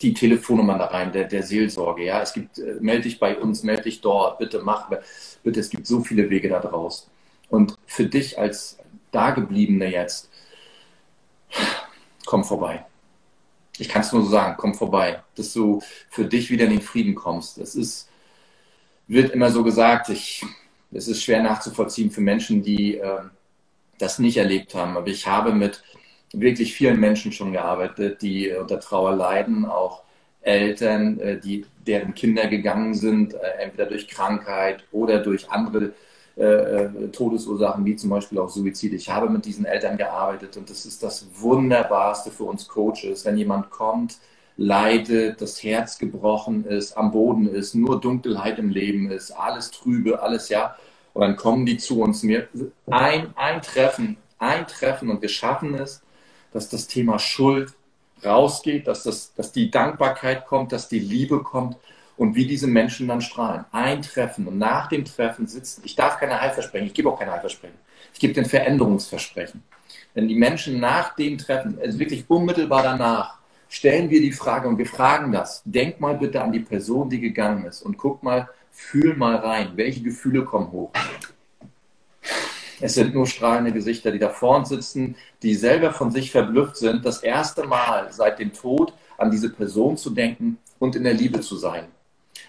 die 0.00 0.14
Telefonnummern 0.14 0.78
da 0.78 0.86
rein, 0.86 1.12
der, 1.12 1.24
der 1.24 1.42
Seelsorge. 1.42 2.04
Ja, 2.04 2.22
es 2.22 2.32
gibt, 2.32 2.58
äh, 2.58 2.76
melde 2.80 3.04
dich 3.04 3.18
bei 3.18 3.36
uns, 3.36 3.62
melde 3.62 3.84
dich 3.84 4.00
dort, 4.00 4.38
bitte 4.38 4.60
mach, 4.60 4.90
bitte, 5.42 5.60
es 5.60 5.70
gibt 5.70 5.86
so 5.86 6.00
viele 6.00 6.30
Wege 6.30 6.48
da 6.48 6.60
draus. 6.60 7.08
Und 7.48 7.76
für 7.86 8.06
dich 8.06 8.38
als 8.38 8.78
Dagebliebene 9.10 9.90
jetzt, 9.90 10.30
komm 12.26 12.44
vorbei. 12.44 12.84
Ich 13.78 13.88
kann 13.88 14.02
es 14.02 14.12
nur 14.12 14.22
so 14.22 14.28
sagen, 14.28 14.56
komm 14.58 14.74
vorbei, 14.74 15.22
dass 15.36 15.52
du 15.52 15.80
für 16.10 16.24
dich 16.24 16.50
wieder 16.50 16.64
in 16.64 16.72
den 16.72 16.82
Frieden 16.82 17.14
kommst. 17.14 17.58
Es 17.58 17.74
ist, 17.74 18.08
wird 19.06 19.30
immer 19.32 19.50
so 19.50 19.62
gesagt, 19.62 20.08
ich, 20.10 20.44
es 20.92 21.08
ist 21.08 21.22
schwer 21.22 21.42
nachzuvollziehen 21.42 22.10
für 22.10 22.20
Menschen, 22.20 22.62
die 22.62 22.96
äh, 22.96 23.20
das 23.98 24.18
nicht 24.18 24.36
erlebt 24.36 24.74
haben. 24.74 24.96
Aber 24.96 25.06
ich 25.06 25.26
habe 25.26 25.52
mit 25.52 25.82
wirklich 26.32 26.74
vielen 26.74 27.00
Menschen 27.00 27.32
schon 27.32 27.52
gearbeitet, 27.52 28.22
die 28.22 28.50
unter 28.52 28.80
Trauer 28.80 29.16
leiden, 29.16 29.64
auch 29.64 30.02
Eltern, 30.42 31.18
äh, 31.20 31.38
die, 31.38 31.66
deren 31.86 32.14
Kinder 32.14 32.46
gegangen 32.46 32.94
sind, 32.94 33.34
äh, 33.34 33.38
entweder 33.60 33.86
durch 33.86 34.08
Krankheit 34.08 34.84
oder 34.92 35.18
durch 35.18 35.50
andere 35.50 35.92
äh, 36.38 36.84
äh, 36.84 37.08
Todesursachen, 37.08 37.84
wie 37.84 37.96
zum 37.96 38.10
Beispiel 38.10 38.38
auch 38.38 38.48
Suizid. 38.48 38.92
Ich 38.92 39.10
habe 39.10 39.28
mit 39.28 39.44
diesen 39.44 39.64
Eltern 39.64 39.96
gearbeitet 39.96 40.56
und 40.56 40.70
das 40.70 40.86
ist 40.86 41.02
das 41.02 41.26
Wunderbarste 41.34 42.30
für 42.30 42.44
uns 42.44 42.68
Coaches, 42.68 43.24
wenn 43.24 43.36
jemand 43.36 43.70
kommt, 43.70 44.18
leidet, 44.56 45.40
das 45.40 45.60
Herz 45.64 45.98
gebrochen 45.98 46.64
ist, 46.64 46.96
am 46.96 47.10
Boden 47.10 47.48
ist, 47.48 47.74
nur 47.74 48.00
Dunkelheit 48.00 48.60
im 48.60 48.70
Leben 48.70 49.10
ist, 49.10 49.32
alles 49.32 49.72
trübe, 49.72 50.22
alles 50.22 50.48
ja. 50.48 50.76
Und 51.12 51.22
dann 51.22 51.36
kommen 51.36 51.66
die 51.66 51.76
zu 51.76 52.00
uns, 52.02 52.22
mir 52.22 52.46
ein, 52.86 53.32
ein 53.34 53.60
Treffen, 53.60 54.16
ein 54.38 54.64
Treffen 54.68 55.10
und 55.10 55.20
wir 55.20 55.28
schaffen 55.28 55.74
es, 55.74 56.02
dass 56.52 56.68
das 56.68 56.86
Thema 56.86 57.18
Schuld 57.18 57.72
rausgeht, 58.24 58.86
dass, 58.86 59.04
das, 59.04 59.34
dass 59.34 59.52
die 59.52 59.70
Dankbarkeit 59.70 60.46
kommt, 60.46 60.72
dass 60.72 60.88
die 60.88 60.98
Liebe 60.98 61.42
kommt 61.42 61.76
und 62.16 62.34
wie 62.34 62.46
diese 62.46 62.66
Menschen 62.66 63.08
dann 63.08 63.20
strahlen. 63.20 63.64
Ein 63.70 64.02
Treffen 64.02 64.46
und 64.46 64.58
nach 64.58 64.88
dem 64.88 65.04
Treffen 65.04 65.46
sitzen, 65.46 65.82
ich 65.84 65.94
darf 65.94 66.18
keine 66.18 66.40
Heilversprechen, 66.40 66.88
ich 66.88 66.94
gebe 66.94 67.08
auch 67.10 67.18
keine 67.18 67.32
Heilversprechen, 67.32 67.78
ich 68.12 68.18
gebe 68.18 68.34
den 68.34 68.44
Veränderungsversprechen. 68.44 69.62
Wenn 70.14 70.28
die 70.28 70.34
Menschen 70.34 70.80
nach 70.80 71.14
dem 71.14 71.38
Treffen, 71.38 71.78
also 71.80 71.98
wirklich 71.98 72.28
unmittelbar 72.28 72.82
danach, 72.82 73.38
stellen 73.68 74.10
wir 74.10 74.20
die 74.20 74.32
Frage 74.32 74.66
und 74.66 74.78
wir 74.78 74.86
fragen 74.86 75.30
das, 75.30 75.62
denk 75.64 76.00
mal 76.00 76.16
bitte 76.16 76.42
an 76.42 76.52
die 76.52 76.60
Person, 76.60 77.08
die 77.08 77.20
gegangen 77.20 77.66
ist 77.66 77.82
und 77.82 77.96
guck 77.98 78.22
mal, 78.22 78.48
fühl 78.70 79.14
mal 79.14 79.36
rein, 79.36 79.72
welche 79.76 80.02
Gefühle 80.02 80.44
kommen 80.44 80.72
hoch. 80.72 80.90
Es 82.80 82.94
sind 82.94 83.14
nur 83.14 83.26
strahlende 83.26 83.72
Gesichter, 83.72 84.12
die 84.12 84.18
da 84.18 84.28
vorn 84.28 84.64
sitzen, 84.64 85.16
die 85.42 85.54
selber 85.54 85.92
von 85.92 86.10
sich 86.10 86.30
verblüfft 86.30 86.76
sind, 86.76 87.04
das 87.04 87.22
erste 87.22 87.66
Mal 87.66 88.12
seit 88.12 88.38
dem 88.38 88.52
Tod 88.52 88.92
an 89.16 89.30
diese 89.30 89.50
Person 89.50 89.96
zu 89.96 90.10
denken 90.10 90.58
und 90.78 90.94
in 90.94 91.04
der 91.04 91.14
Liebe 91.14 91.40
zu 91.40 91.56
sein. 91.56 91.86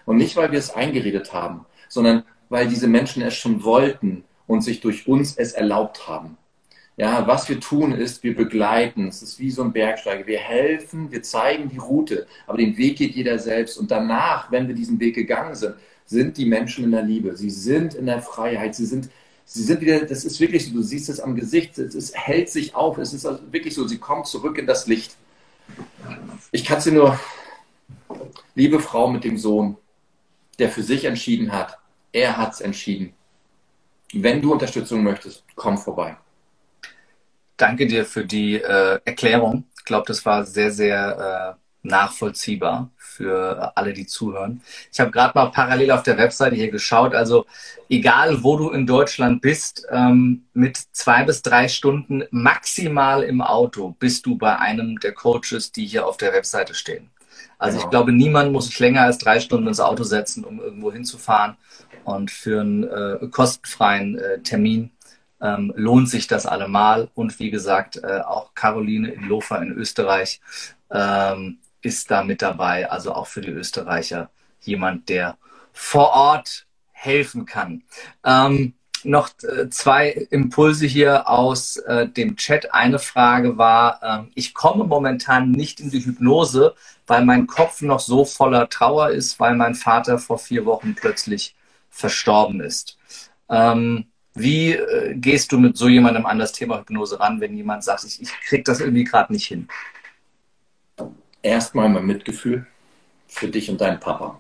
Und 0.06 0.18
nicht, 0.18 0.36
weil 0.36 0.52
wir 0.52 0.60
es 0.60 0.72
eingeredet 0.72 1.34
haben, 1.34 1.66
sondern 1.88 2.24
weil 2.50 2.68
diese 2.68 2.88
Menschen 2.88 3.22
es 3.22 3.36
schon 3.36 3.64
wollten 3.64 4.24
und 4.48 4.62
sich 4.62 4.82
durch 4.82 5.08
uns 5.08 5.36
es 5.36 5.54
erlaubt 5.54 6.08
haben. 6.08 6.38
Ja, 6.98 7.26
was 7.28 7.48
wir 7.48 7.62
tun 7.62 7.94
ist, 7.94 8.24
wir 8.24 8.36
begleiten. 8.36 9.08
Es 9.08 9.22
ist 9.22 9.40
wie 9.40 9.52
so 9.52 9.64
ein 9.64 9.72
Bergsteiger. 9.72 10.28
Wir 10.28 10.40
helfen, 10.40 11.10
wir 11.12 11.24
zeigen 11.24 11.70
die 11.70 11.78
Route, 11.78 12.28
aber 12.46 12.58
den 12.58 12.76
Weg 12.76 12.98
geht 12.98 13.16
jeder 13.16 13.40
selbst. 13.40 13.78
Und 13.78 13.90
danach, 13.90 14.52
wenn 14.52 14.68
wir 14.68 14.76
diesen 14.76 15.00
Weg 15.00 15.16
gegangen 15.16 15.56
sind, 15.56 15.76
sind 16.06 16.38
die 16.38 16.46
Menschen 16.46 16.84
in 16.84 16.92
der 16.92 17.04
Liebe. 17.04 17.38
Sie 17.38 17.52
sind 17.52 17.94
in 17.94 18.08
der 18.08 18.22
Freiheit. 18.22 18.76
Sie 18.76 18.86
sind 18.86 19.10
sie 19.50 19.64
sind 19.64 19.82
wieder, 19.82 20.06
das 20.06 20.26
ist 20.26 20.40
wirklich 20.40 20.68
so, 20.68 20.74
du 20.74 20.84
siehst 20.84 21.10
es 21.10 21.20
am 21.20 21.36
Gesicht, 21.36 21.78
es 21.80 21.96
ist, 21.96 22.16
hält 22.16 22.50
sich 22.50 22.76
auf, 22.76 23.00
es 23.00 23.14
ist 23.14 23.26
also 23.26 23.42
wirklich 23.52 23.74
so, 23.74 23.88
sie 23.88 23.98
kommt 23.98 24.28
zurück 24.28 24.60
in 24.60 24.68
das 24.68 24.86
Licht. 24.86 25.16
Ich 26.52 26.64
kann 26.64 26.80
sie 26.80 26.92
nur, 26.92 27.20
liebe 28.54 28.80
Frau 28.80 29.10
mit 29.10 29.24
dem 29.24 29.38
Sohn, 29.38 29.76
der 30.60 30.70
für 30.70 30.84
sich 30.84 31.06
entschieden 31.06 31.52
hat, 31.52 31.80
er 32.12 32.38
hat 32.38 32.54
es 32.54 32.62
entschieden. 32.62 33.14
Wenn 34.14 34.42
du 34.42 34.52
Unterstützung 34.54 35.04
möchtest, 35.04 35.44
komm 35.56 35.78
vorbei. 35.78 36.16
Danke 37.58 37.88
dir 37.88 38.06
für 38.06 38.26
die 38.26 38.56
äh, 38.56 39.00
Erklärung. 39.04 39.66
Ich 39.78 39.86
glaube, 39.86 40.06
das 40.08 40.26
war 40.26 40.46
sehr, 40.46 40.72
sehr 40.72 41.58
äh, 41.58 41.88
nachvollziehbar 41.88 42.92
für 43.20 43.74
alle, 43.76 43.92
die 43.92 44.08
zuhören. 44.08 44.62
Ich 44.94 45.00
habe 45.02 45.12
gerade 45.12 45.34
mal 45.36 45.48
parallel 45.48 45.92
auf 45.92 46.04
der 46.04 46.18
Webseite 46.18 46.56
hier 46.56 46.72
geschaut. 46.72 47.14
Also 47.14 47.46
egal, 47.90 48.44
wo 48.44 48.56
du 48.56 48.70
in 48.70 48.88
Deutschland 48.88 49.42
bist, 49.42 49.86
ähm, 49.92 50.46
mit 50.54 50.78
zwei 50.94 51.26
bis 51.26 51.42
drei 51.42 51.68
Stunden 51.68 52.24
maximal 52.32 53.24
im 53.24 53.42
Auto 53.42 53.94
bist 54.00 54.26
du 54.26 54.38
bei 54.38 54.58
einem 54.58 55.00
der 55.00 55.12
Coaches, 55.12 55.74
die 55.74 55.86
hier 55.86 56.08
auf 56.08 56.16
der 56.16 56.32
Webseite 56.32 56.74
stehen. 56.74 57.10
Also 57.58 57.76
genau. 57.76 57.86
ich 57.86 57.90
glaube, 57.90 58.12
niemand 58.14 58.54
muss 58.54 58.68
sich 58.68 58.80
länger 58.80 59.02
als 59.02 59.18
drei 59.18 59.42
Stunden 59.42 59.68
ins 59.68 59.82
Auto 59.82 60.04
setzen, 60.04 60.46
um 60.46 60.62
irgendwo 60.62 60.94
hinzufahren. 60.94 61.58
Und 62.06 62.32
für 62.32 62.62
einen 62.62 62.84
äh, 62.84 63.28
kostenfreien 63.30 64.18
äh, 64.18 64.40
Termin 64.40 64.92
ähm, 65.42 65.74
lohnt 65.76 66.10
sich 66.10 66.28
das 66.28 66.46
allemal. 66.46 67.10
Und 67.16 67.38
wie 67.40 67.52
gesagt, 67.52 67.98
äh, 68.02 68.22
auch 68.22 68.54
Caroline 68.56 69.10
in 69.10 69.24
Lofer 69.24 69.62
in 69.62 69.74
Österreich 69.74 70.40
ähm, 70.90 71.58
ist 71.82 72.12
da 72.12 72.24
mit 72.24 72.42
dabei, 72.42 72.90
also 72.90 73.14
auch 73.14 73.28
für 73.28 73.42
die 73.42 73.52
Österreicher 73.52 74.30
jemand, 74.62 75.10
der 75.10 75.38
vor 75.74 76.12
Ort 76.12 76.66
helfen 76.92 77.46
kann. 77.46 77.84
Ähm, 78.24 78.74
noch 79.04 79.30
äh, 79.44 79.70
zwei 79.70 80.10
Impulse 80.30 80.86
hier 80.86 81.30
aus 81.30 81.78
äh, 81.78 82.08
dem 82.08 82.36
Chat. 82.36 82.74
Eine 82.74 83.00
Frage 83.00 83.58
war, 83.58 84.00
äh, 84.04 84.30
ich 84.36 84.54
komme 84.54 84.84
momentan 84.84 85.52
nicht 85.52 85.80
in 85.80 85.90
die 85.90 86.06
Hypnose, 86.06 86.76
weil 87.08 87.26
mein 87.26 87.48
Kopf 87.48 87.82
noch 87.82 88.00
so 88.00 88.26
voller 88.26 88.70
Trauer 88.70 89.10
ist, 89.12 89.40
weil 89.40 89.56
mein 89.56 89.76
Vater 89.76 90.20
vor 90.20 90.38
vier 90.38 90.66
Wochen 90.66 90.96
plötzlich 90.96 91.56
verstorben 91.90 92.60
ist. 92.62 92.98
Ähm, 93.50 94.06
wie 94.36 94.74
äh, 94.74 95.16
gehst 95.16 95.52
du 95.52 95.58
mit 95.58 95.78
so 95.78 95.88
jemandem 95.88 96.26
an 96.26 96.40
das 96.40 96.54
Thema 96.54 96.80
Hypnose 96.80 97.20
ran, 97.20 97.42
wenn 97.42 97.56
jemand 97.56 97.84
sagt, 97.84 98.04
ich, 98.04 98.22
ich 98.22 98.32
kriege 98.42 98.64
das 98.64 98.80
irgendwie 98.80 99.04
gerade 99.04 99.34
nicht 99.34 99.48
hin? 99.48 99.68
Erstmal 101.42 101.90
mein 101.90 102.06
Mitgefühl 102.06 102.68
für 103.28 103.48
dich 103.48 103.70
und 103.70 103.80
deinen 103.80 104.00
Papa. 104.00 104.40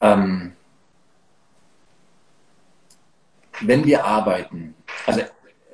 Ähm, 0.00 0.52
wenn 3.60 3.84
wir 3.84 4.04
arbeiten, 4.04 4.74
also 5.06 5.22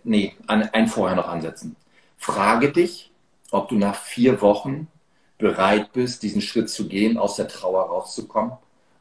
nee, 0.04 0.36
ein, 0.46 0.72
ein 0.72 0.88
vorher 0.88 1.16
noch 1.16 1.28
ansetzen. 1.28 1.76
Frage 2.18 2.72
dich, 2.72 3.10
ob 3.50 3.68
du 3.68 3.76
nach 3.76 3.94
vier 3.94 4.40
Wochen 4.40 4.88
bereit 5.38 5.92
bist, 5.92 6.22
diesen 6.22 6.42
Schritt 6.42 6.68
zu 6.68 6.88
gehen, 6.88 7.16
aus 7.16 7.36
der 7.36 7.48
Trauer 7.48 7.84
rauszukommen, 7.84 8.52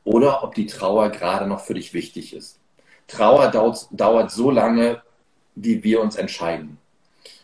oder 0.03 0.43
ob 0.43 0.55
die 0.55 0.67
Trauer 0.67 1.09
gerade 1.09 1.47
noch 1.47 1.59
für 1.59 1.73
dich 1.73 1.93
wichtig 1.93 2.33
ist. 2.33 2.59
Trauer 3.07 3.49
dauert, 3.51 3.87
dauert 3.91 4.31
so 4.31 4.51
lange, 4.51 5.01
wie 5.55 5.83
wir 5.83 6.01
uns 6.01 6.15
entscheiden. 6.15 6.77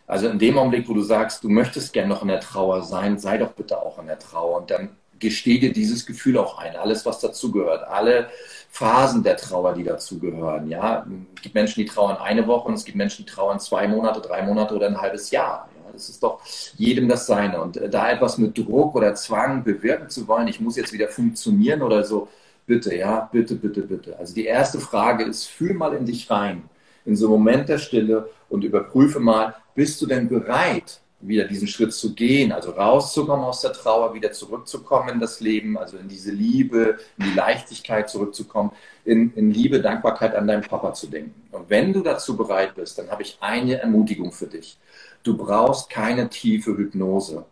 Also 0.06 0.28
in 0.28 0.40
dem 0.40 0.58
Augenblick, 0.58 0.88
wo 0.90 0.94
du 0.94 1.02
sagst, 1.02 1.44
du 1.44 1.50
möchtest 1.50 1.94
gern 1.94 2.10
noch 2.10 2.22
in 2.22 2.28
der 2.28 2.42
Trauer 2.42 2.84
sein, 2.84 3.18
sei 3.18 3.38
doch 3.38 3.54
bitte 3.54 3.82
auch 3.82 4.00
in 4.00 4.08
der 4.08 4.20
Trauer 4.20 4.58
und 4.58 4.70
dann 4.70 4.90
gesteh 5.20 5.58
dir 5.58 5.72
dieses 5.72 6.06
Gefühl 6.06 6.38
auch 6.38 6.58
ein, 6.58 6.76
alles, 6.76 7.06
was 7.06 7.20
dazugehört, 7.20 7.88
alle 7.88 8.28
Phasen 8.70 9.24
der 9.24 9.38
Trauer, 9.38 9.74
die 9.74 9.84
dazugehören. 9.84 10.68
Ja, 10.68 11.06
es 11.36 11.42
gibt 11.42 11.56
Menschen, 11.56 11.80
die 11.80 11.86
trauern 11.86 12.18
eine 12.18 12.46
Woche 12.46 12.68
und 12.68 12.74
es 12.74 12.84
gibt 12.84 12.98
Menschen, 12.98 13.26
die 13.26 13.32
trauern 13.32 13.60
zwei 13.60 13.88
Monate, 13.88 14.20
drei 14.20 14.42
Monate 14.42 14.76
oder 14.76 14.88
ein 14.88 15.00
halbes 15.00 15.32
Jahr. 15.32 15.70
Ja, 15.78 15.92
das 15.94 16.10
ist 16.10 16.22
doch 16.22 16.42
jedem 16.76 17.08
das 17.08 17.26
Seine. 17.26 17.62
Und 17.62 17.78
äh, 17.78 17.90
da 17.90 18.12
etwas 18.12 18.38
mit 18.38 18.58
Druck 18.58 18.96
oder 18.96 19.16
Zwang 19.16 19.64
bewirken 19.64 20.10
zu 20.10 20.28
wollen, 20.28 20.48
ich 20.48 20.60
muss 20.60 20.76
jetzt 20.76 20.92
wieder 20.92 21.08
funktionieren 21.08 21.82
oder 21.82 22.04
so, 22.04 22.28
bitte, 22.66 22.96
ja, 22.96 23.30
bitte, 23.32 23.56
bitte, 23.56 23.82
bitte. 23.82 24.18
Also 24.20 24.34
die 24.34 24.46
erste 24.46 24.80
Frage 24.80 25.24
ist, 25.24 25.46
fühl 25.46 25.74
mal 25.74 25.94
in 25.94 26.06
dich 26.06 26.30
rein, 26.30 26.64
in 27.06 27.16
so 27.16 27.28
einem 27.28 27.34
Moment 27.34 27.70
der 27.70 27.78
Stille 27.78 28.30
und 28.54 28.64
überprüfe 28.64 29.20
mal, 29.20 29.56
bist 29.74 30.00
du 30.00 30.06
denn 30.06 30.30
bereit, 30.30 31.02
wieder 31.20 31.46
diesen 31.46 31.68
Schritt 31.68 31.92
zu 31.92 32.14
gehen, 32.14 32.52
also 32.52 32.70
rauszukommen 32.72 33.44
aus 33.44 33.62
der 33.62 33.74
Trauer, 33.74 34.14
wieder 34.14 34.32
zurückzukommen 34.32 35.10
in 35.10 35.20
das 35.20 35.40
Leben, 35.40 35.76
also 35.76 35.98
in 35.98 36.08
diese 36.08 36.32
Liebe, 36.32 37.00
in 37.18 37.26
die 37.26 37.34
Leichtigkeit 37.34 38.10
zurückzukommen, 38.10 38.72
in, 39.06 39.34
in 39.34 39.50
Liebe, 39.50 39.82
Dankbarkeit 39.82 40.36
an 40.36 40.46
deinen 40.46 40.62
Papa 40.62 40.94
zu 40.94 41.08
denken. 41.08 41.34
Und 41.52 41.68
wenn 41.70 41.94
du 41.94 42.02
dazu 42.02 42.38
bereit 42.38 42.76
bist, 42.76 43.00
dann 43.00 43.10
habe 43.10 43.24
ich 43.24 43.38
eine 43.42 43.80
Ermutigung 43.80 44.32
für 44.32 44.48
dich. 44.48 44.78
Du 45.24 45.36
brauchst 45.36 45.90
keine 45.90 46.30
tiefe 46.30 46.78
Hypnose. 46.78 47.46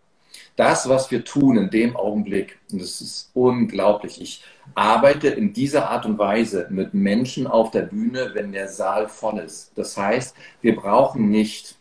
Das, 0.55 0.89
was 0.89 1.09
wir 1.11 1.23
tun 1.23 1.57
in 1.57 1.69
dem 1.69 1.95
Augenblick, 1.95 2.59
und 2.71 2.81
das 2.81 3.01
ist 3.01 3.31
unglaublich, 3.33 4.21
ich 4.21 4.43
arbeite 4.75 5.29
in 5.29 5.53
dieser 5.53 5.89
Art 5.89 6.05
und 6.05 6.17
Weise 6.17 6.67
mit 6.69 6.93
Menschen 6.93 7.47
auf 7.47 7.71
der 7.71 7.83
Bühne, 7.83 8.31
wenn 8.33 8.51
der 8.51 8.67
Saal 8.67 9.07
voll 9.07 9.39
ist. 9.39 9.71
Das 9.75 9.97
heißt, 9.97 10.35
wir 10.61 10.75
brauchen 10.75 11.29
nicht 11.29 11.77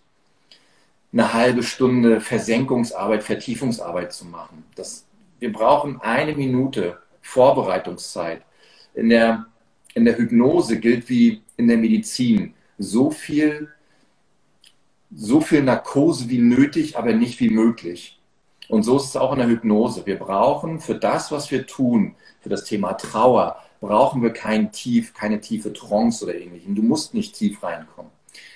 eine 1.12 1.33
halbe 1.33 1.62
Stunde 1.62 2.21
Versenkungsarbeit, 2.21 3.23
Vertiefungsarbeit 3.23 4.12
zu 4.12 4.27
machen. 4.27 4.64
Das, 4.77 5.05
wir 5.41 5.53
brauchen 5.53 6.01
eine 6.01 6.35
Minute 6.35 6.99
Vorbereitungszeit. 7.23 8.43
In 8.95 9.09
der, 9.09 9.47
in 9.95 10.05
der 10.05 10.16
Hypnose 10.16 10.79
gilt 10.79 11.09
wie 11.09 11.43
in 11.57 11.68
der 11.68 11.79
Medizin 11.79 12.55
so 12.79 13.11
viel, 13.11 13.68
so 15.12 15.41
viel 15.41 15.62
Narkose 15.62 16.29
wie 16.29 16.39
nötig, 16.39 16.97
aber 16.97 17.12
nicht 17.12 17.41
wie 17.41 17.51
möglich. 17.51 18.20
Und 18.71 18.85
so 18.85 18.97
ist 18.97 19.07
es 19.07 19.16
auch 19.16 19.33
in 19.33 19.39
der 19.39 19.49
Hypnose. 19.49 20.07
Wir 20.07 20.18
brauchen 20.18 20.81
für 20.81 20.95
das, 20.95 21.33
was 21.33 21.51
wir 21.51 21.66
tun, 21.66 22.14
für 22.41 22.49
das 22.49 22.64
Thema 22.64 22.93
Trauer, 22.93 23.57
brauchen 23.81 24.23
wir 24.23 24.33
kein 24.33 24.71
Tief, 24.71 25.12
keine 25.12 25.41
tiefe 25.41 25.73
Trance 25.73 26.25
oder 26.25 26.37
ähnlichem. 26.37 26.75
Du 26.77 26.83
musst 26.83 27.12
nicht 27.12 27.35
tief 27.35 27.62
reinkommen. 27.62 28.12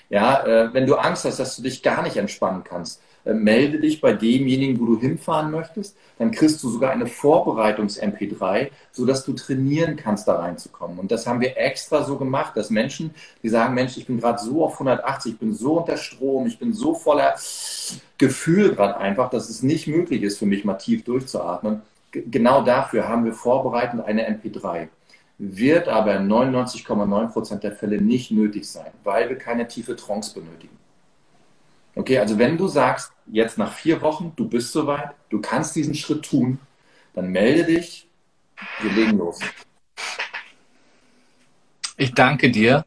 Ja, 0.09 0.45
äh, 0.45 0.73
wenn 0.73 0.85
du 0.85 0.95
Angst 0.95 1.25
hast, 1.25 1.39
dass 1.39 1.57
du 1.57 1.63
dich 1.63 1.83
gar 1.83 2.01
nicht 2.03 2.15
entspannen 2.15 2.63
kannst, 2.63 3.01
äh, 3.25 3.33
melde 3.33 3.79
dich 3.79 3.99
bei 3.99 4.13
demjenigen, 4.13 4.79
wo 4.79 4.85
du 4.85 4.99
hinfahren 4.99 5.51
möchtest. 5.51 5.97
Dann 6.17 6.31
kriegst 6.31 6.63
du 6.63 6.69
sogar 6.69 6.91
eine 6.91 7.07
Vorbereitungs-MP3, 7.07 8.69
sodass 8.91 9.25
du 9.25 9.33
trainieren 9.33 9.95
kannst, 9.95 10.27
da 10.27 10.35
reinzukommen. 10.35 10.99
Und 10.99 11.11
das 11.11 11.27
haben 11.27 11.41
wir 11.41 11.57
extra 11.57 12.03
so 12.03 12.17
gemacht, 12.17 12.55
dass 12.55 12.69
Menschen, 12.69 13.13
die 13.43 13.49
sagen, 13.49 13.73
Mensch, 13.73 13.97
ich 13.97 14.05
bin 14.05 14.19
gerade 14.19 14.41
so 14.41 14.63
auf 14.63 14.73
180, 14.73 15.33
ich 15.33 15.39
bin 15.39 15.53
so 15.53 15.79
unter 15.79 15.97
Strom, 15.97 16.45
ich 16.45 16.59
bin 16.59 16.71
so 16.73 16.93
voller 16.93 17.35
Gefühl 18.17 18.75
gerade 18.75 18.97
einfach, 18.97 19.29
dass 19.29 19.49
es 19.49 19.63
nicht 19.63 19.87
möglich 19.87 20.23
ist 20.23 20.37
für 20.37 20.45
mich, 20.45 20.63
mal 20.63 20.75
tief 20.75 21.03
durchzuatmen. 21.03 21.81
G 22.11 22.23
genau 22.31 22.63
dafür 22.63 23.07
haben 23.09 23.25
wir 23.25 23.33
vorbereitend 23.33 24.05
eine 24.05 24.29
MP3 24.29 24.87
wird 25.37 25.87
aber 25.87 26.15
in 26.15 26.27
99,9 26.27 27.27
Prozent 27.27 27.63
der 27.63 27.73
Fälle 27.73 28.01
nicht 28.01 28.31
nötig 28.31 28.69
sein, 28.69 28.91
weil 29.03 29.29
wir 29.29 29.37
keine 29.37 29.67
tiefe 29.67 29.95
Trance 29.95 30.33
benötigen. 30.33 30.77
Okay, 31.95 32.19
also 32.19 32.37
wenn 32.37 32.57
du 32.57 32.67
sagst, 32.67 33.13
jetzt 33.25 33.57
nach 33.57 33.71
vier 33.71 34.01
Wochen, 34.01 34.33
du 34.35 34.47
bist 34.47 34.73
soweit, 34.73 35.11
du 35.29 35.39
kannst 35.39 35.75
diesen 35.75 35.95
Schritt 35.95 36.25
tun, 36.25 36.59
dann 37.13 37.29
melde 37.29 37.63
dich, 37.63 38.07
wir 38.81 38.91
legen 38.91 39.17
los. 39.17 39.39
Ich 41.97 42.13
danke 42.13 42.51
dir. 42.51 42.85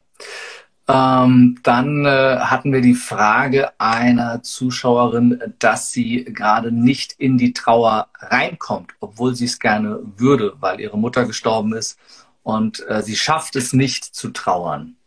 Ähm, 0.86 1.58
dann 1.62 2.04
äh, 2.04 2.38
hatten 2.38 2.72
wir 2.72 2.80
die 2.80 2.94
Frage 2.94 3.78
einer 3.78 4.42
Zuschauerin, 4.42 5.54
dass 5.58 5.90
sie 5.90 6.24
gerade 6.24 6.70
nicht 6.72 7.12
in 7.12 7.36
die 7.36 7.52
Trauer 7.52 8.08
reinkommt, 8.18 8.92
obwohl 9.00 9.34
sie 9.34 9.46
es 9.46 9.58
gerne 9.58 10.00
würde, 10.16 10.54
weil 10.60 10.80
ihre 10.80 10.98
Mutter 10.98 11.26
gestorben 11.26 11.74
ist 11.74 11.98
und 12.42 12.86
äh, 12.88 13.02
sie 13.02 13.16
schafft 13.16 13.56
es 13.56 13.72
nicht 13.72 14.04
zu 14.04 14.30
trauern. 14.30 14.97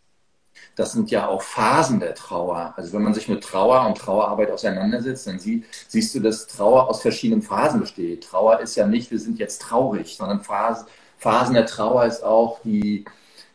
Das 0.81 0.93
sind 0.93 1.11
ja 1.11 1.27
auch 1.27 1.43
Phasen 1.43 1.99
der 1.99 2.15
Trauer. 2.15 2.73
Also 2.75 2.93
wenn 2.93 3.03
man 3.03 3.13
sich 3.13 3.27
mit 3.27 3.43
Trauer 3.43 3.85
und 3.85 3.99
Trauerarbeit 3.99 4.49
auseinandersetzt, 4.49 5.27
dann 5.27 5.37
sie, 5.37 5.63
siehst 5.87 6.15
du, 6.15 6.19
dass 6.19 6.47
Trauer 6.47 6.89
aus 6.89 7.03
verschiedenen 7.03 7.43
Phasen 7.43 7.81
besteht. 7.81 8.23
Trauer 8.23 8.59
ist 8.61 8.75
ja 8.75 8.87
nicht, 8.87 9.11
wir 9.11 9.19
sind 9.19 9.37
jetzt 9.37 9.61
traurig, 9.61 10.17
sondern 10.17 10.41
Phase, 10.41 10.87
Phasen 11.19 11.53
der 11.53 11.67
Trauer 11.67 12.05
ist 12.05 12.23
auch 12.23 12.61
die, 12.63 13.05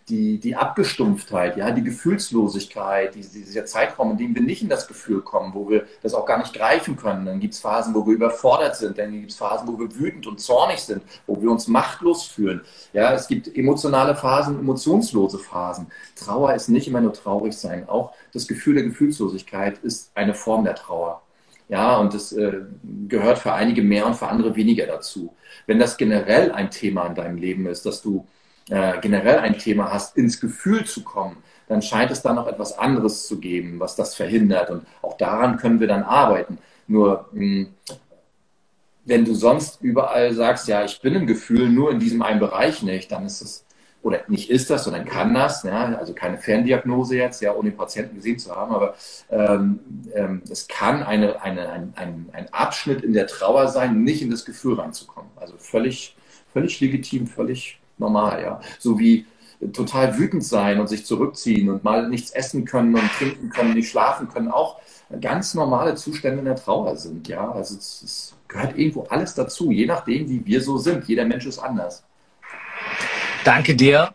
die, 0.09 0.39
die 0.39 0.55
Abgestumpftheit, 0.55 1.57
ja, 1.57 1.73
die 1.73 1.83
Gefühlslosigkeit, 1.83 3.17
dieser 3.17 3.65
Zeitraum, 3.67 4.13
in 4.13 4.19
dem 4.19 4.35
wir 4.37 4.43
nicht 4.43 4.63
in 4.63 4.69
das 4.69 4.87
Gefühl 4.87 5.21
kommen, 5.21 5.53
wo 5.53 5.69
wir 5.69 5.87
das 6.03 6.15
auch 6.15 6.27
gar 6.27 6.39
nicht 6.39 6.55
greifen 6.55 6.97
können. 6.97 7.27
Dann 7.27 7.41
gibt 7.41 7.55
es 7.55 7.61
Phasen, 7.61 7.93
wo 7.93 8.07
wir 8.07 8.15
überfordert 8.15 8.77
sind, 8.77 8.99
dann 8.99 9.11
gibt 9.13 9.33
es 9.33 9.37
Phasen, 9.37 9.67
wo 9.67 9.79
wir 9.79 9.93
wütend 9.99 10.27
und 10.29 10.41
zornig 10.41 10.79
sind, 10.79 11.03
wo 11.27 11.41
wir 11.43 11.51
uns 11.51 11.67
machtlos 11.67 12.25
fühlen. 12.25 12.61
Ja, 12.93 13.13
es 13.15 13.27
gibt 13.27 13.57
emotionale 13.57 14.15
Phasen, 14.15 14.61
emotionslose 14.61 15.41
Phasen. 15.41 15.89
Trauer 16.15 16.55
ist 16.55 16.69
nicht 16.69 16.87
immer 16.87 17.01
nur 17.01 17.13
traurig 17.13 17.55
sein. 17.55 17.89
Auch 17.89 18.13
das 18.33 18.47
Gefühl 18.47 18.75
der 18.75 18.85
Gefühlslosigkeit 18.85 19.79
ist 19.79 20.13
eine 20.15 20.35
Form 20.35 20.65
der 20.65 20.77
Trauer. 20.77 21.23
Ja, 21.69 21.97
und 21.97 22.15
das 22.15 22.33
äh, 22.33 22.61
gehört 23.09 23.39
für 23.39 23.53
einige 23.53 23.83
mehr 23.83 24.07
und 24.07 24.15
für 24.15 24.29
andere 24.29 24.55
weniger 24.55 24.87
dazu. 24.87 25.35
Wenn 25.67 25.81
das 25.81 25.97
generell 25.97 26.53
ein 26.53 26.71
Thema 26.71 27.07
in 27.07 27.17
deinem 27.17 27.39
Leben 27.39 27.67
ist, 27.67 27.85
dass 27.85 28.03
du 28.03 28.25
äh, 28.69 28.99
generell 29.01 29.39
ein 29.39 29.59
Thema 29.59 29.93
hast, 29.93 30.17
ins 30.17 30.41
Gefühl 30.41 30.85
zu 30.85 31.03
kommen, 31.05 31.37
dann 31.69 31.83
scheint 31.83 32.11
es 32.11 32.23
da 32.23 32.33
noch 32.33 32.47
etwas 32.47 32.79
anderes 32.79 33.27
zu 33.27 33.39
geben, 33.39 33.81
was 33.81 33.97
das 33.97 34.15
verhindert. 34.15 34.71
Und 34.71 34.87
auch 35.03 35.17
daran 35.17 35.57
können 35.57 35.81
wir 35.81 35.89
dann 35.89 36.03
arbeiten. 36.03 36.59
Nur 36.87 37.29
mh, 37.33 37.41
hm, 37.41 37.69
wenn 39.07 39.25
du 39.25 39.35
sonst 39.35 39.81
überall 39.81 40.35
sagst, 40.35 40.69
ja, 40.69 40.85
ich 40.85 41.01
bin 41.01 41.15
im 41.15 41.27
Gefühl 41.27 41.69
nur 41.69 41.93
in 41.93 42.01
diesem 42.01 42.23
einen 42.23 42.41
Bereich 42.41 42.83
nicht, 42.83 43.13
dann 43.13 43.25
ist 43.25 43.41
es, 43.41 43.65
oder 44.03 44.21
nicht 44.29 44.51
ist 44.51 44.69
das, 44.69 44.85
sondern 44.85 45.05
kann 45.05 45.33
das, 45.33 45.63
ja, 45.63 45.95
also 45.97 46.13
keine 46.13 46.39
Ferndiagnose 46.39 47.17
jetzt, 47.17 47.41
ja, 47.41 47.55
ohne 47.55 47.71
den 47.71 47.77
Patienten 47.77 48.17
gesehen 48.17 48.39
zu 48.39 48.55
haben, 48.55 48.75
aber 48.75 48.95
ähm, 49.31 49.79
ähm, 50.15 50.43
es 50.51 50.67
kann 50.67 51.05
eine, 51.05 51.41
eine, 51.41 51.71
ein, 51.71 51.93
ein, 51.95 52.29
ein 52.33 52.53
Abschnitt 52.53 53.03
in 53.05 53.13
der 53.13 53.29
Trauer 53.29 53.69
sein, 53.69 54.03
nicht 54.03 54.23
in 54.23 54.31
das 54.31 54.45
Gefühl 54.45 54.75
reinzukommen. 54.75 55.31
Also 55.37 55.55
völlig, 55.57 56.17
völlig 56.53 56.81
legitim, 56.81 57.29
völlig 57.29 57.79
normal, 57.99 58.43
ja. 58.43 58.61
So 58.79 58.99
wie 58.99 59.27
total 59.73 60.19
wütend 60.19 60.45
sein 60.45 60.81
und 60.81 60.89
sich 60.89 61.07
zurückziehen 61.07 61.71
und 61.71 61.83
mal 61.83 62.09
nichts 62.09 62.31
essen 62.31 62.65
können 62.65 62.95
und 62.95 63.11
trinken 63.19 63.49
können, 63.51 63.75
nicht 63.75 63.89
schlafen 63.89 64.29
können, 64.29 64.51
auch 64.51 64.81
ganz 65.21 65.55
normale 65.55 65.95
Zustände 65.95 66.41
in 66.41 66.45
der 66.45 66.57
Trauer 66.57 66.97
sind, 66.97 67.29
ja. 67.29 67.51
Also 67.51 67.77
es, 67.77 68.03
es 68.03 68.35
gehört 68.49 68.77
irgendwo 68.77 69.05
alles 69.05 69.35
dazu, 69.35 69.71
je 69.71 69.87
nachdem, 69.87 70.29
wie 70.29 70.45
wir 70.45 70.61
so 70.61 70.79
sind. 70.79 71.07
Jeder 71.07 71.25
Mensch 71.25 71.47
ist 71.47 71.59
anders. 71.59 72.05
Danke 73.45 73.75
dir. 73.75 74.15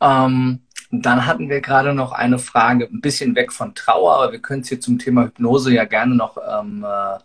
Ähm, 0.00 0.60
dann 0.90 1.26
hatten 1.26 1.48
wir 1.48 1.60
gerade 1.60 1.94
noch 1.94 2.12
eine 2.12 2.38
Frage, 2.38 2.84
ein 2.84 3.00
bisschen 3.00 3.34
weg 3.34 3.52
von 3.52 3.74
Trauer, 3.74 4.16
aber 4.16 4.32
wir 4.32 4.40
können 4.40 4.62
es 4.62 4.68
hier 4.68 4.80
zum 4.80 4.98
Thema 4.98 5.24
Hypnose 5.24 5.72
ja 5.72 5.84
gerne 5.84 6.14
noch 6.14 6.36
ähm, 6.36 6.84
äh, 6.86 7.18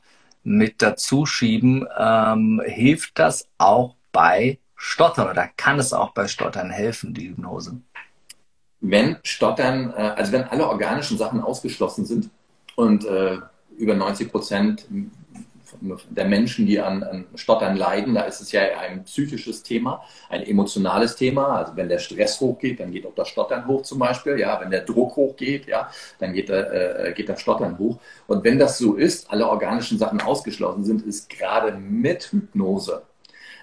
mit 0.43 0.81
dazu 0.81 1.25
schieben. 1.25 1.85
Ähm, 1.97 2.61
hilft 2.65 3.19
das 3.19 3.47
auch 3.57 3.95
bei 4.11 4.59
Stottern 4.77 5.29
oder 5.29 5.49
kann 5.57 5.79
es 5.79 5.91
auch 5.91 6.11
bei 6.11 6.27
Stottern 6.27 6.69
helfen, 6.69 7.13
die 7.13 7.29
Hypnose? 7.29 7.81
Wenn 8.79 9.17
Stottern, 9.23 9.91
äh, 9.91 10.13
also 10.15 10.31
wenn 10.31 10.43
alle 10.43 10.67
organischen 10.67 11.17
Sachen 11.17 11.41
ausgeschlossen 11.41 12.05
sind 12.05 12.29
und 12.75 13.03
äh, 13.05 13.39
über 13.77 13.95
90 13.95 14.31
Prozent 14.31 14.87
der 16.09 16.25
Menschen, 16.25 16.65
die 16.65 16.79
an, 16.79 17.03
an, 17.03 17.25
Stottern 17.35 17.75
leiden, 17.75 18.15
da 18.15 18.21
ist 18.21 18.39
es 18.39 18.51
ja 18.51 18.61
ein 18.79 19.03
psychisches 19.03 19.63
Thema, 19.63 20.03
ein 20.29 20.43
emotionales 20.43 21.15
Thema. 21.15 21.57
Also 21.57 21.75
wenn 21.75 21.89
der 21.89 21.99
Stress 21.99 22.39
hochgeht, 22.39 22.79
dann 22.79 22.91
geht 22.91 23.05
auch 23.05 23.15
das 23.15 23.27
Stottern 23.27 23.67
hoch 23.67 23.81
zum 23.81 23.99
Beispiel. 23.99 24.39
Ja, 24.39 24.59
wenn 24.61 24.71
der 24.71 24.81
Druck 24.81 25.15
hochgeht, 25.15 25.67
ja, 25.67 25.89
dann 26.19 26.33
geht, 26.33 26.49
äh, 26.49 27.13
geht 27.15 27.29
das 27.29 27.41
Stottern 27.41 27.77
hoch. 27.77 27.99
Und 28.27 28.43
wenn 28.43 28.59
das 28.59 28.77
so 28.77 28.95
ist, 28.95 29.29
alle 29.29 29.49
organischen 29.49 29.97
Sachen 29.97 30.21
ausgeschlossen 30.21 30.85
sind, 30.85 31.01
ist 31.01 31.29
gerade 31.29 31.73
mit 31.73 32.31
Hypnose 32.31 33.03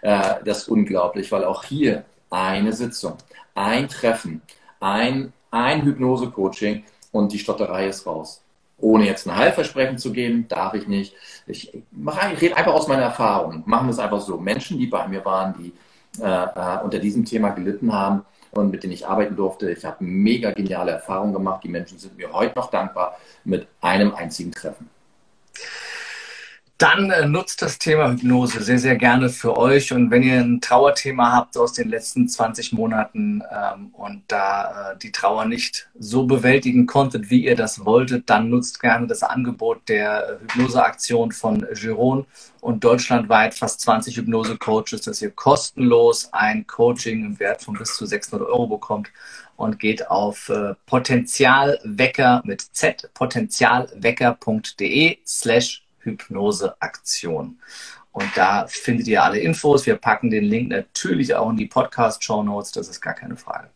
äh, 0.04 0.36
das 0.44 0.68
unglaublich, 0.68 1.32
weil 1.32 1.44
auch 1.44 1.64
hier 1.64 2.04
eine 2.30 2.72
Sitzung, 2.72 3.16
ein 3.54 3.88
Treffen, 3.88 4.42
ein, 4.80 5.32
ein 5.50 5.82
Hypnose-Coaching 5.82 6.84
und 7.10 7.32
die 7.32 7.38
Stotterei 7.38 7.88
ist 7.88 8.06
raus 8.06 8.44
ohne 8.78 9.06
jetzt 9.06 9.26
ein 9.26 9.36
Heilversprechen 9.36 9.98
zu 9.98 10.12
geben, 10.12 10.46
darf 10.48 10.74
ich 10.74 10.86
nicht. 10.86 11.14
Ich, 11.46 11.72
ich 11.72 12.42
rede 12.42 12.56
einfach 12.56 12.74
aus 12.74 12.88
meiner 12.88 13.04
Erfahrung. 13.04 13.62
Machen 13.66 13.86
wir 13.86 13.92
es 13.92 13.98
einfach 13.98 14.20
so. 14.20 14.36
Menschen, 14.36 14.78
die 14.78 14.86
bei 14.86 15.06
mir 15.08 15.24
waren, 15.24 15.54
die 15.58 15.72
äh, 16.20 16.26
äh, 16.26 16.82
unter 16.82 16.98
diesem 16.98 17.24
Thema 17.24 17.50
gelitten 17.50 17.92
haben 17.92 18.24
und 18.50 18.70
mit 18.70 18.82
denen 18.82 18.92
ich 18.92 19.06
arbeiten 19.06 19.36
durfte, 19.36 19.70
ich 19.70 19.84
habe 19.84 20.04
mega 20.04 20.50
geniale 20.50 20.92
Erfahrungen 20.92 21.32
gemacht. 21.32 21.64
Die 21.64 21.68
Menschen 21.68 21.98
sind 21.98 22.16
mir 22.18 22.32
heute 22.32 22.54
noch 22.56 22.70
dankbar 22.70 23.16
mit 23.44 23.66
einem 23.80 24.14
einzigen 24.14 24.52
Treffen 24.52 24.90
dann 26.84 27.10
äh, 27.10 27.26
nutzt 27.26 27.62
das 27.62 27.78
Thema 27.78 28.10
Hypnose 28.10 28.62
sehr, 28.62 28.78
sehr 28.78 28.96
gerne 28.96 29.30
für 29.30 29.56
euch. 29.56 29.94
Und 29.94 30.10
wenn 30.10 30.22
ihr 30.22 30.38
ein 30.38 30.60
Trauerthema 30.60 31.32
habt 31.32 31.56
aus 31.56 31.72
den 31.72 31.88
letzten 31.88 32.28
20 32.28 32.74
Monaten 32.74 33.42
ähm, 33.50 33.86
und 33.94 34.24
da 34.28 34.92
äh, 34.92 34.98
die 34.98 35.10
Trauer 35.10 35.46
nicht 35.46 35.88
so 35.98 36.26
bewältigen 36.26 36.84
konntet, 36.84 37.30
wie 37.30 37.46
ihr 37.46 37.56
das 37.56 37.86
wolltet, 37.86 38.28
dann 38.28 38.50
nutzt 38.50 38.82
gerne 38.82 39.06
das 39.06 39.22
Angebot 39.22 39.88
der 39.88 40.40
Hypnoseaktion 40.42 41.32
von 41.32 41.66
Giron 41.72 42.26
und 42.60 42.84
deutschlandweit 42.84 43.54
fast 43.54 43.80
20 43.80 44.18
Hypnose-Coaches, 44.18 45.00
dass 45.00 45.22
ihr 45.22 45.30
kostenlos 45.30 46.34
ein 46.34 46.66
Coaching 46.66 47.24
im 47.24 47.40
Wert 47.40 47.62
von 47.62 47.78
bis 47.78 47.96
zu 47.96 48.04
600 48.04 48.46
Euro 48.46 48.66
bekommt 48.66 49.08
und 49.56 49.78
geht 49.78 50.10
auf 50.10 50.50
äh, 50.50 50.74
Potenzialwecker 50.84 52.42
mit 52.44 52.60
Z, 52.60 53.08
potenzialwecker.de 53.14 55.16
slash 55.26 55.83
Hypnoseaktion. 56.04 57.58
Und 58.12 58.36
da 58.36 58.66
findet 58.68 59.08
ihr 59.08 59.22
alle 59.22 59.40
Infos. 59.40 59.86
Wir 59.86 59.96
packen 59.96 60.30
den 60.30 60.44
Link 60.44 60.70
natürlich 60.70 61.34
auch 61.34 61.50
in 61.50 61.56
die 61.56 61.66
Podcast-Show 61.66 62.42
Notes, 62.44 62.70
das 62.72 62.88
ist 62.88 63.00
gar 63.00 63.14
keine 63.14 63.36
Frage. 63.36 63.70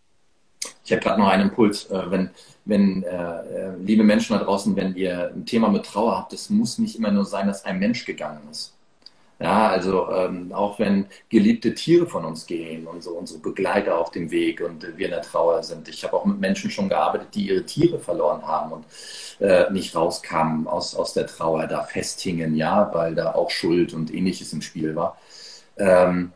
Ich 0.85 0.93
habe 0.93 1.03
gerade 1.03 1.21
noch 1.21 1.29
einen 1.29 1.49
Impuls. 1.49 1.87
Äh, 1.91 2.11
wenn, 2.11 2.31
wenn 2.65 3.03
äh, 3.03 3.09
äh, 3.09 3.77
liebe 3.79 4.05
Menschen 4.05 4.39
da 4.39 4.45
draußen, 4.45 4.75
wenn 4.77 4.95
ihr 4.95 5.33
ein 5.35 5.45
Thema 5.45 5.69
mit 5.69 5.85
Trauer 5.85 6.17
habt, 6.17 6.33
es 6.33 6.51
muss 6.51 6.79
nicht 6.79 6.97
immer 6.97 7.11
nur 7.11 7.25
sein, 7.25 7.47
dass 7.47 7.65
ein 7.65 7.79
Mensch 7.79 8.05
gegangen 8.05 8.41
ist. 8.51 8.78
Ja, 9.41 9.69
also 9.69 10.11
ähm, 10.11 10.53
auch 10.53 10.81
wenn 10.81 11.07
geliebte 11.29 11.73
Tiere 11.73 12.07
von 12.09 12.25
uns 12.25 12.47
gehen 12.47 12.89
und 12.89 13.05
so 13.05 13.13
unsere 13.13 13.39
Begleiter 13.39 13.97
auf 13.97 14.11
dem 14.11 14.33
Weg 14.33 14.61
und 14.61 14.83
äh, 14.83 14.97
wir 14.99 15.07
in 15.07 15.13
der 15.13 15.23
Trauer 15.23 15.63
sind. 15.63 15.89
Ich 15.89 16.03
habe 16.03 16.17
auch 16.17 16.25
mit 16.25 16.41
Menschen 16.41 16.71
schon 16.73 16.89
gearbeitet, 16.89 17.29
die 17.35 17.49
ihre 17.49 17.65
Tiere 17.65 18.01
verloren 18.01 18.43
haben 18.45 18.73
und 18.73 18.85
äh, 19.41 19.71
nicht 19.71 19.95
rauskamen 19.95 20.67
aus, 20.67 20.97
aus 20.97 21.13
der 21.13 21.27
Trauer, 21.29 21.69
da 21.69 21.85
festhingen, 21.85 22.57
ja, 22.57 22.91
weil 22.93 23.15
da 23.15 23.33
auch 23.35 23.51
Schuld 23.51 23.95
und 23.95 24.13
ähnliches 24.13 24.53
im 24.53 24.61
Spiel 24.61 24.97
war. 24.97 25.17
Ähm, 25.77 26.33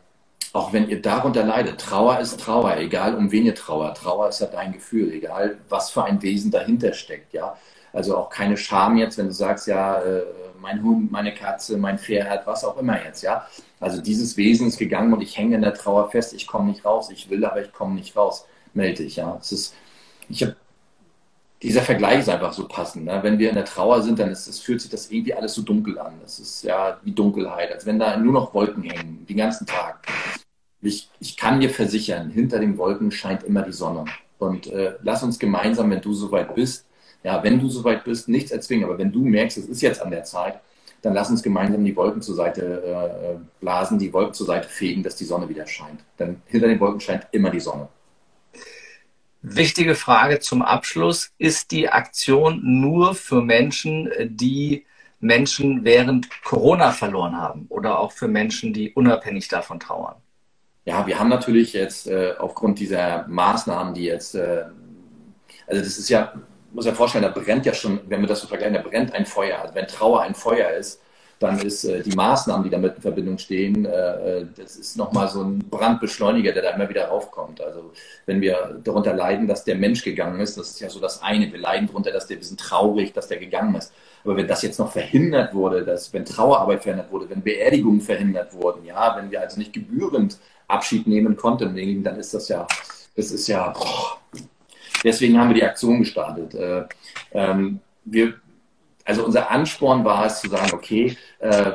auch 0.53 0.71
wenn 0.71 0.87
ihr 0.87 1.01
darunter 1.01 1.43
leidet, 1.43 1.81
Trauer 1.81 2.19
ist 2.19 2.39
Trauer, 2.39 2.77
egal 2.77 3.15
um 3.15 3.31
wen 3.31 3.45
ihr 3.45 3.55
trauert. 3.55 3.97
Trauer 3.97 4.29
ist 4.29 4.39
ja 4.39 4.47
dein 4.47 4.71
Gefühl, 4.71 5.11
egal 5.11 5.57
was 5.67 5.89
für 5.91 6.03
ein 6.05 6.21
Wesen 6.21 6.51
dahinter 6.51 6.93
steckt, 6.93 7.33
ja. 7.33 7.57
Also 7.91 8.17
auch 8.17 8.29
keine 8.29 8.57
Scham 8.57 8.97
jetzt, 8.97 9.17
wenn 9.17 9.27
du 9.27 9.33
sagst, 9.33 9.67
ja, 9.67 10.01
äh, 10.01 10.23
mein 10.63 10.81
Hund, 10.81 11.11
meine 11.11 11.33
Katze, 11.33 11.77
mein 11.77 11.99
Pferd, 11.99 12.47
was 12.47 12.63
auch 12.63 12.77
immer 12.77 13.03
jetzt, 13.03 13.21
ja. 13.21 13.45
Also 13.79 14.01
dieses 14.01 14.37
Wesen 14.37 14.67
ist 14.69 14.79
gegangen 14.79 15.13
und 15.13 15.21
ich 15.21 15.37
hänge 15.37 15.55
in 15.55 15.61
der 15.61 15.73
Trauer 15.73 16.09
fest, 16.09 16.33
ich 16.33 16.47
komme 16.47 16.71
nicht 16.71 16.85
raus, 16.85 17.09
ich 17.11 17.29
will, 17.29 17.45
aber 17.45 17.61
ich 17.61 17.71
komme 17.73 17.95
nicht 17.95 18.15
raus, 18.15 18.47
melde 18.73 19.03
ich, 19.03 19.17
ja. 19.17 19.37
Es 19.39 19.51
ist, 19.51 19.75
ich 20.29 20.41
habe 20.41 20.55
dieser 21.61 21.81
Vergleich 21.81 22.19
ist 22.19 22.29
einfach 22.29 22.51
so 22.51 22.67
passend. 22.67 23.05
Ne? 23.05 23.19
Wenn 23.21 23.39
wir 23.39 23.47
in 23.47 23.55
der 23.55 23.63
Trauer 23.63 24.01
sind, 24.01 24.19
dann 24.19 24.29
ist, 24.29 24.47
es 24.47 24.59
fühlt 24.59 24.81
sich 24.81 24.91
das 24.91 25.09
irgendwie 25.09 25.33
alles 25.33 25.53
so 25.53 25.61
dunkel 25.61 25.97
an. 25.97 26.13
Das 26.21 26.37
ist 26.37 26.61
ja 26.63 26.99
wie 27.03 27.13
Dunkelheit, 27.13 27.71
als 27.71 27.85
wenn 27.85 27.99
da 27.99 28.17
nur 28.17 28.33
noch 28.33 28.53
Wolken 28.53 28.83
hängen, 28.83 29.25
den 29.25 29.37
ganzen 29.37 29.65
Tag. 29.65 30.05
Ich, 30.81 31.09
ich 31.21 31.37
kann 31.37 31.61
dir 31.61 31.69
versichern, 31.69 32.29
hinter 32.29 32.59
den 32.59 32.77
Wolken 32.77 33.11
scheint 33.11 33.43
immer 33.43 33.61
die 33.61 33.71
Sonne. 33.71 34.03
Und 34.39 34.67
äh, 34.67 34.95
lass 35.03 35.23
uns 35.23 35.39
gemeinsam, 35.39 35.89
wenn 35.89 36.01
du 36.01 36.13
soweit 36.13 36.53
bist, 36.53 36.85
ja, 37.23 37.41
wenn 37.43 37.59
du 37.59 37.69
soweit 37.69 38.03
bist, 38.03 38.27
nichts 38.27 38.51
erzwingen, 38.51 38.85
aber 38.85 38.97
wenn 38.97 39.11
du 39.11 39.23
merkst, 39.23 39.57
es 39.57 39.67
ist 39.67 39.81
jetzt 39.81 40.01
an 40.01 40.11
der 40.11 40.23
Zeit, 40.23 40.59
dann 41.01 41.13
lass 41.13 41.29
uns 41.29 41.43
gemeinsam 41.43 41.83
die 41.83 41.95
Wolken 41.95 42.21
zur 42.21 42.35
Seite 42.35 42.61
äh, 42.83 43.37
blasen, 43.59 43.99
die 43.99 44.11
Wolken 44.13 44.33
zur 44.33 44.47
Seite 44.47 44.69
fegen, 44.69 45.03
dass 45.03 45.15
die 45.15 45.25
Sonne 45.25 45.49
wieder 45.49 45.67
scheint. 45.67 45.99
Denn 46.17 46.41
hinter 46.45 46.67
den 46.67 46.79
Wolken 46.79 47.01
scheint 47.01 47.27
immer 47.31 47.49
die 47.49 47.59
Sonne. 47.59 47.89
Wichtige 49.41 49.95
Frage 49.95 50.39
zum 50.39 50.61
Abschluss. 50.61 51.31
Ist 51.37 51.71
die 51.71 51.89
Aktion 51.89 52.61
nur 52.63 53.15
für 53.15 53.41
Menschen, 53.41 54.09
die 54.25 54.85
Menschen 55.19 55.83
während 55.83 56.29
Corona 56.43 56.91
verloren 56.91 57.35
haben 57.35 57.65
oder 57.67 57.99
auch 57.99 58.13
für 58.13 58.29
Menschen, 58.29 58.71
die 58.73 58.93
unabhängig 58.93 59.49
davon 59.49 59.81
trauern? 59.81 60.15
Ja, 60.85 61.05
wir 61.07 61.19
haben 61.19 61.29
natürlich 61.29 61.73
jetzt 61.73 62.07
äh, 62.07 62.33
aufgrund 62.37 62.79
dieser 62.79 63.25
Maßnahmen, 63.27 63.93
die 63.93 64.03
jetzt, 64.03 64.35
äh, 64.35 64.63
also 65.67 65.81
das 65.81 65.97
ist 65.97 66.09
ja 66.09 66.33
muss 66.73 66.85
ja 66.85 66.93
vorstellen, 66.93 67.23
da 67.23 67.29
brennt 67.29 67.65
ja 67.65 67.73
schon, 67.73 67.99
wenn 68.07 68.21
wir 68.21 68.27
das 68.27 68.41
so 68.41 68.47
vergleichen, 68.47 68.75
da 68.75 68.81
brennt 68.81 69.13
ein 69.13 69.25
Feuer. 69.25 69.59
Also 69.61 69.75
wenn 69.75 69.87
Trauer 69.87 70.21
ein 70.21 70.35
Feuer 70.35 70.71
ist, 70.71 70.99
dann 71.39 71.59
ist 71.59 71.83
äh, 71.83 72.01
die 72.01 72.15
Maßnahmen, 72.15 72.63
die 72.63 72.69
damit 72.69 72.95
in 72.95 73.01
Verbindung 73.01 73.37
stehen, 73.37 73.85
äh, 73.85 73.89
äh 73.89 74.45
das 74.55 74.77
ist 74.77 74.97
nochmal 74.97 75.27
so 75.27 75.43
ein 75.43 75.59
Brandbeschleuniger, 75.59 76.53
der 76.53 76.63
da 76.63 76.69
immer 76.71 76.87
wieder 76.87 77.07
raufkommt. 77.07 77.59
Also 77.61 77.91
wenn 78.25 78.39
wir 78.39 78.79
darunter 78.83 79.13
leiden, 79.13 79.47
dass 79.47 79.63
der 79.63 79.75
Mensch 79.75 80.03
gegangen 80.03 80.39
ist, 80.39 80.57
das 80.57 80.69
ist 80.69 80.79
ja 80.79 80.89
so 80.89 80.99
das 80.99 81.21
eine. 81.21 81.51
Wir 81.51 81.59
leiden 81.59 81.87
darunter, 81.87 82.11
dass 82.11 82.27
der, 82.27 82.37
wir 82.37 82.45
sind 82.45 82.59
traurig, 82.59 83.13
dass 83.13 83.27
der 83.27 83.37
gegangen 83.37 83.75
ist. 83.75 83.91
Aber 84.23 84.37
wenn 84.37 84.47
das 84.47 84.61
jetzt 84.61 84.79
noch 84.79 84.91
verhindert 84.91 85.53
wurde, 85.53 85.83
dass, 85.83 86.13
wenn 86.13 86.23
Trauerarbeit 86.23 86.83
verhindert 86.83 87.11
wurde, 87.11 87.29
wenn 87.29 87.41
Beerdigungen 87.41 87.99
verhindert 87.99 88.53
wurden, 88.53 88.85
ja, 88.85 89.15
wenn 89.17 89.29
wir 89.29 89.41
also 89.41 89.59
nicht 89.59 89.73
gebührend 89.73 90.37
Abschied 90.67 91.07
nehmen 91.07 91.35
konnten, 91.35 92.03
dann 92.03 92.15
ist 92.17 92.33
das 92.33 92.47
ja, 92.47 92.65
das 93.17 93.31
ist 93.31 93.47
ja, 93.47 93.69
boah, 93.69 94.17
Deswegen 95.03 95.39
haben 95.39 95.49
wir 95.49 95.55
die 95.55 95.63
Aktion 95.63 95.99
gestartet. 95.99 96.53
Äh, 96.55 96.83
ähm, 97.33 97.79
wir, 98.05 98.35
also 99.05 99.25
unser 99.25 99.51
Ansporn 99.51 100.03
war 100.05 100.25
es 100.25 100.41
zu 100.41 100.49
sagen, 100.49 100.71
okay, 100.73 101.17
äh, 101.39 101.71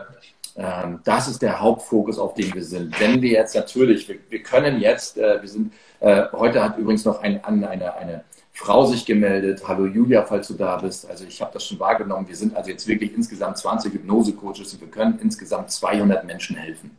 äh, 0.54 0.86
das 1.04 1.28
ist 1.28 1.42
der 1.42 1.60
Hauptfokus, 1.60 2.18
auf 2.18 2.34
dem 2.34 2.52
wir 2.54 2.64
sind. 2.64 2.98
Wenn 3.00 3.22
wir 3.22 3.32
jetzt 3.32 3.54
natürlich, 3.54 4.08
wir, 4.08 4.16
wir 4.28 4.42
können 4.42 4.80
jetzt, 4.80 5.18
äh, 5.18 5.40
wir 5.40 5.48
sind, 5.48 5.72
äh, 6.00 6.24
heute 6.32 6.62
hat 6.62 6.78
übrigens 6.78 7.04
noch 7.04 7.22
ein, 7.22 7.42
eine, 7.44 7.94
eine 7.94 8.24
Frau 8.52 8.84
sich 8.86 9.06
gemeldet. 9.06 9.62
Hallo 9.68 9.86
Julia, 9.86 10.24
falls 10.24 10.48
du 10.48 10.54
da 10.54 10.76
bist. 10.76 11.08
Also 11.08 11.24
ich 11.24 11.40
habe 11.40 11.52
das 11.52 11.64
schon 11.64 11.78
wahrgenommen. 11.78 12.26
Wir 12.26 12.34
sind 12.34 12.56
also 12.56 12.70
jetzt 12.70 12.88
wirklich 12.88 13.14
insgesamt 13.14 13.56
20 13.56 13.94
Hypnose-Coaches 13.94 14.74
und 14.74 14.80
wir 14.80 14.88
können 14.88 15.18
insgesamt 15.22 15.70
200 15.70 16.24
Menschen 16.24 16.56
helfen. 16.56 16.90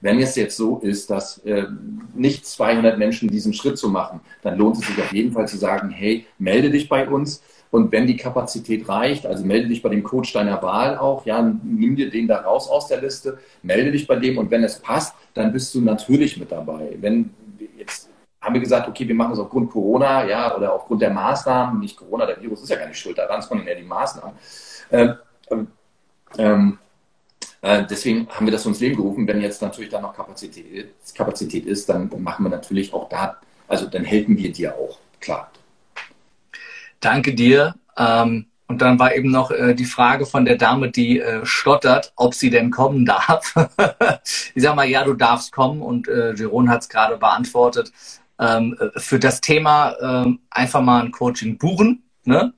Wenn 0.00 0.20
es 0.20 0.36
jetzt 0.36 0.56
so 0.56 0.78
ist, 0.78 1.10
dass 1.10 1.38
äh, 1.38 1.66
nicht 2.14 2.46
200 2.46 2.98
Menschen 2.98 3.28
diesen 3.28 3.52
Schritt 3.52 3.78
zu 3.78 3.88
machen, 3.88 4.20
dann 4.42 4.58
lohnt 4.58 4.76
es 4.76 4.86
sich 4.86 4.98
auf 4.98 5.12
jeden 5.12 5.32
Fall 5.32 5.48
zu 5.48 5.56
sagen, 5.56 5.90
hey, 5.90 6.26
melde 6.38 6.70
dich 6.70 6.88
bei 6.88 7.08
uns. 7.08 7.42
Und 7.70 7.92
wenn 7.92 8.06
die 8.06 8.16
Kapazität 8.16 8.88
reicht, 8.88 9.26
also 9.26 9.44
melde 9.44 9.68
dich 9.68 9.82
bei 9.82 9.88
dem 9.88 10.02
Coach 10.02 10.32
deiner 10.32 10.62
Wahl 10.62 10.96
auch, 10.98 11.26
ja, 11.26 11.42
nimm 11.42 11.96
dir 11.96 12.10
den 12.10 12.28
da 12.28 12.40
raus 12.40 12.68
aus 12.68 12.86
der 12.88 13.00
Liste, 13.00 13.38
melde 13.62 13.90
dich 13.90 14.06
bei 14.06 14.16
dem 14.16 14.38
und 14.38 14.50
wenn 14.50 14.64
es 14.64 14.78
passt, 14.78 15.14
dann 15.34 15.52
bist 15.52 15.74
du 15.74 15.80
natürlich 15.80 16.38
mit 16.38 16.52
dabei. 16.52 16.96
Wenn 17.00 17.30
jetzt 17.76 18.08
haben 18.40 18.54
wir 18.54 18.60
gesagt, 18.60 18.88
okay, 18.88 19.06
wir 19.08 19.14
machen 19.14 19.32
es 19.32 19.38
aufgrund 19.40 19.70
Corona, 19.70 20.24
ja, 20.24 20.56
oder 20.56 20.72
aufgrund 20.72 21.02
der 21.02 21.10
Maßnahmen, 21.10 21.80
nicht 21.80 21.96
Corona, 21.96 22.26
der 22.26 22.40
Virus 22.40 22.62
ist 22.62 22.70
ja 22.70 22.76
gar 22.76 22.86
nicht 22.86 22.98
schuld 22.98 23.18
daran, 23.18 23.42
sondern 23.42 23.66
eher 23.66 23.74
die 23.74 23.82
Maßnahmen. 23.82 24.36
Ähm, 24.92 25.14
ähm, 25.50 25.68
äh, 26.36 26.85
deswegen 27.66 28.28
haben 28.28 28.46
wir 28.46 28.52
das 28.52 28.66
ins 28.66 28.80
Leben 28.80 28.96
gerufen. 28.96 29.26
Wenn 29.26 29.40
jetzt 29.40 29.62
natürlich 29.62 29.90
da 29.90 30.00
noch 30.00 30.14
Kapazität, 30.14 30.88
Kapazität 31.14 31.66
ist, 31.66 31.88
dann 31.88 32.10
machen 32.18 32.44
wir 32.44 32.50
natürlich 32.50 32.92
auch 32.92 33.08
da, 33.08 33.38
also 33.66 33.86
dann 33.86 34.04
helfen 34.04 34.36
wir 34.36 34.52
dir 34.52 34.74
auch, 34.74 34.98
klar. 35.20 35.50
Danke 37.00 37.34
dir. 37.34 37.74
Ähm, 37.96 38.46
und 38.68 38.82
dann 38.82 38.98
war 38.98 39.14
eben 39.14 39.30
noch 39.30 39.50
äh, 39.50 39.74
die 39.74 39.84
Frage 39.84 40.26
von 40.26 40.44
der 40.44 40.56
Dame, 40.56 40.90
die 40.90 41.20
äh, 41.20 41.46
stottert, 41.46 42.12
ob 42.16 42.34
sie 42.34 42.50
denn 42.50 42.70
kommen 42.70 43.06
darf. 43.06 43.54
ich 44.54 44.62
sage 44.62 44.76
mal, 44.76 44.88
ja, 44.88 45.04
du 45.04 45.14
darfst 45.14 45.52
kommen 45.52 45.82
und 45.82 46.08
äh, 46.08 46.34
Jeroen 46.34 46.68
hat 46.68 46.82
es 46.82 46.88
gerade 46.88 47.16
beantwortet. 47.16 47.92
Ähm, 48.38 48.76
für 48.96 49.18
das 49.18 49.40
Thema 49.40 49.94
ähm, 50.02 50.40
einfach 50.50 50.82
mal 50.82 51.02
ein 51.02 51.12
Coaching 51.12 51.58
buchen 51.58 52.02
ne? 52.24 52.52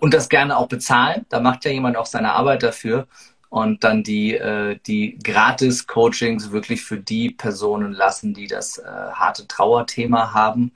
und 0.00 0.14
das 0.14 0.28
gerne 0.28 0.56
auch 0.56 0.68
bezahlen. 0.68 1.24
Da 1.28 1.40
macht 1.40 1.64
ja 1.64 1.70
jemand 1.70 1.96
auch 1.96 2.06
seine 2.06 2.32
Arbeit 2.34 2.62
dafür. 2.62 3.08
Und 3.50 3.84
dann 3.84 4.02
die, 4.02 4.34
äh, 4.34 4.78
die 4.86 5.18
Gratis-Coachings 5.22 6.50
wirklich 6.50 6.82
für 6.82 6.98
die 6.98 7.30
Personen 7.30 7.92
lassen, 7.92 8.34
die 8.34 8.46
das 8.46 8.78
äh, 8.78 8.84
harte 8.84 9.46
Trauerthema 9.46 10.34
haben. 10.34 10.72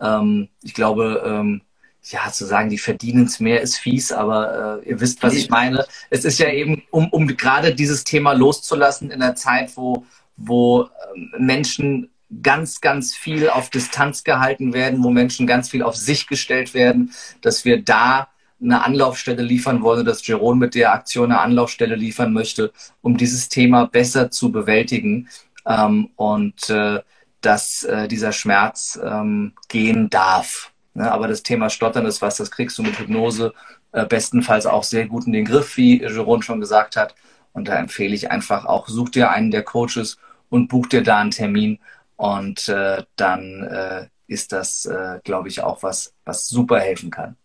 Ähm, 0.00 0.48
ich 0.62 0.74
glaube, 0.74 1.22
ähm, 1.24 1.62
ja, 2.02 2.30
zu 2.32 2.46
sagen, 2.46 2.70
die 2.70 2.78
verdienen 2.78 3.26
es 3.26 3.40
mehr, 3.40 3.60
ist 3.60 3.76
fies, 3.76 4.12
aber 4.12 4.80
äh, 4.82 4.88
ihr 4.88 5.00
wisst, 5.00 5.22
was 5.22 5.34
ich 5.34 5.50
meine. 5.50 5.86
Es 6.08 6.24
ist 6.24 6.38
ja 6.38 6.50
eben, 6.50 6.82
um, 6.90 7.08
um 7.10 7.26
gerade 7.26 7.74
dieses 7.74 8.04
Thema 8.04 8.32
loszulassen 8.32 9.10
in 9.10 9.22
einer 9.22 9.34
Zeit, 9.34 9.76
wo, 9.76 10.04
wo 10.36 10.88
ähm, 11.14 11.32
Menschen 11.38 12.10
ganz, 12.42 12.80
ganz 12.80 13.14
viel 13.14 13.50
auf 13.50 13.70
Distanz 13.70 14.24
gehalten 14.24 14.72
werden, 14.72 15.02
wo 15.02 15.10
Menschen 15.10 15.46
ganz 15.46 15.68
viel 15.68 15.82
auf 15.82 15.96
sich 15.96 16.26
gestellt 16.26 16.74
werden, 16.74 17.12
dass 17.42 17.64
wir 17.64 17.82
da 17.82 18.28
eine 18.62 18.84
Anlaufstelle 18.84 19.42
liefern 19.42 19.82
wollen, 19.82 20.04
dass 20.04 20.26
Jeroen 20.26 20.58
mit 20.58 20.74
der 20.74 20.92
Aktion 20.92 21.32
eine 21.32 21.40
Anlaufstelle 21.40 21.96
liefern 21.96 22.32
möchte, 22.32 22.72
um 23.00 23.16
dieses 23.16 23.48
Thema 23.48 23.86
besser 23.86 24.30
zu 24.30 24.52
bewältigen 24.52 25.28
ähm, 25.66 26.10
und 26.16 26.68
äh, 26.70 27.00
dass 27.40 27.84
äh, 27.84 28.06
dieser 28.08 28.32
Schmerz 28.32 29.00
ähm, 29.02 29.54
gehen 29.68 30.10
darf. 30.10 30.72
Ne? 30.94 31.10
Aber 31.10 31.28
das 31.28 31.42
Thema 31.42 31.70
Stottern 31.70 32.06
ist 32.06 32.20
was, 32.20 32.36
das 32.36 32.50
kriegst 32.50 32.76
du 32.78 32.82
mit 32.82 32.98
Hypnose 32.98 33.54
äh, 33.92 34.04
bestenfalls 34.06 34.66
auch 34.66 34.84
sehr 34.84 35.06
gut 35.06 35.26
in 35.26 35.32
den 35.32 35.46
Griff, 35.46 35.76
wie 35.76 36.00
Jeroen 36.00 36.42
schon 36.42 36.60
gesagt 36.60 36.96
hat. 36.96 37.14
Und 37.52 37.68
da 37.68 37.76
empfehle 37.76 38.14
ich 38.14 38.30
einfach 38.30 38.66
auch, 38.66 38.88
such 38.88 39.08
dir 39.10 39.30
einen 39.30 39.50
der 39.50 39.62
Coaches 39.62 40.18
und 40.50 40.68
buch 40.68 40.86
dir 40.86 41.02
da 41.02 41.18
einen 41.18 41.30
Termin. 41.30 41.78
Und 42.16 42.68
äh, 42.68 43.04
dann 43.16 43.64
äh, 43.64 44.06
ist 44.26 44.52
das, 44.52 44.84
äh, 44.84 45.18
glaube 45.24 45.48
ich, 45.48 45.62
auch 45.62 45.82
was, 45.82 46.12
was 46.24 46.46
super 46.46 46.78
helfen 46.78 47.10
kann 47.10 47.36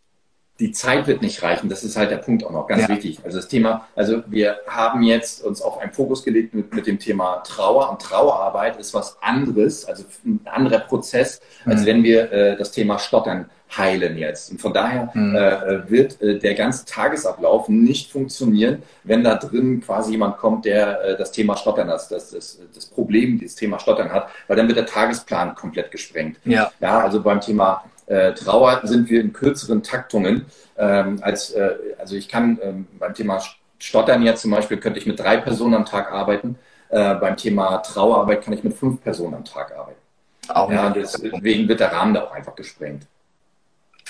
die 0.60 0.72
Zeit 0.72 1.06
wird 1.08 1.22
nicht 1.22 1.44
reichen. 1.44 1.68
Das 1.68 1.84
ist 1.84 1.98
halt 1.98 2.12
der 2.12 2.18
Punkt 2.18 2.44
auch 2.46 2.52
noch 2.52 2.68
ganz 2.68 2.84
ja. 2.84 2.90
wichtig. 2.90 3.20
Also 3.26 3.38
das 3.38 3.48
Thema, 3.50 3.88
also 3.96 4.24
wir 4.28 4.58
haben 4.68 5.04
jetzt 5.04 5.44
uns 5.44 5.62
auf 5.62 5.80
einen 5.80 5.92
Fokus 5.92 6.24
gelegt 6.24 6.54
mit, 6.54 6.74
mit 6.74 6.88
dem 6.88 6.98
Thema 6.98 7.44
Trauer 7.46 7.90
und 7.90 8.02
Trauerarbeit 8.02 8.78
ist 8.78 8.94
was 8.94 9.18
anderes, 9.22 9.86
also 9.86 10.06
ein 10.26 10.40
anderer 10.46 10.80
Prozess, 10.80 11.42
als 11.66 11.82
mhm. 11.82 11.86
wenn 11.86 12.04
wir 12.04 12.32
äh, 12.32 12.58
das 12.58 12.72
Thema 12.72 13.00
Stottern 13.00 13.50
heilen 13.78 14.18
jetzt. 14.18 14.52
Und 14.52 14.62
von 14.62 14.74
daher 14.74 15.12
mhm. 15.14 15.36
äh, 15.36 15.90
wird 15.90 16.22
äh, 16.22 16.40
der 16.40 16.54
ganze 16.54 16.86
Tagesablauf 16.86 17.68
nicht 17.68 18.12
funktionieren, 18.12 18.84
wenn 19.04 19.24
da 19.24 19.36
drin 19.36 19.82
quasi 19.82 20.12
jemand 20.12 20.38
kommt, 20.38 20.64
der 20.64 21.02
äh, 21.04 21.18
das 21.18 21.32
Thema 21.32 21.58
Stottern 21.58 21.90
hat, 21.90 22.10
das, 22.12 22.32
das, 22.32 22.60
das 22.74 22.86
Problem, 22.86 23.40
dieses 23.40 23.56
Thema 23.56 23.80
Stottern 23.80 24.12
hat, 24.12 24.30
weil 24.48 24.56
dann 24.56 24.68
wird 24.68 24.78
der 24.78 24.86
Tagesplan 24.86 25.56
komplett 25.56 25.92
gesprengt. 25.92 26.38
Ja, 26.46 26.72
ja 26.80 27.00
also 27.00 27.22
beim 27.22 27.42
Thema 27.42 27.84
äh, 28.08 28.34
Trauer 28.34 28.82
sind 28.84 29.10
wir 29.10 29.22
in 29.22 29.34
kürzeren 29.34 29.84
Taktungen. 29.84 30.46
Ähm, 30.78 31.20
als, 31.22 31.52
äh, 31.52 31.76
also 31.98 32.16
ich 32.16 32.28
kann 32.28 32.60
ähm, 32.62 32.88
beim 33.00 33.14
Thema 33.14 33.42
Stottern 33.80 34.24
jetzt 34.24 34.42
zum 34.42 34.52
Beispiel, 34.52 34.78
könnte 34.78 35.00
ich 35.00 35.06
mit 35.06 35.20
drei 35.20 35.38
Personen 35.38 35.74
am 35.74 35.86
Tag 35.86 36.12
arbeiten. 36.12 36.58
Äh, 36.90 37.16
beim 37.16 37.36
Thema 37.36 37.78
Trauerarbeit 37.80 38.44
kann 38.44 38.54
ich 38.54 38.64
mit 38.64 38.74
fünf 38.74 39.02
Personen 39.02 39.34
am 39.36 39.46
Tag 39.46 39.76
arbeiten. 39.76 40.00
Auch 40.48 40.72
ja, 40.72 40.90
deswegen 40.92 41.68
wird 41.68 41.80
der 41.80 41.92
Rahmen 41.92 42.14
da 42.14 42.26
auch 42.26 42.32
einfach 42.32 42.56
gesprengt. 42.56 43.08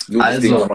So, 0.08 0.20
also, 0.20 0.68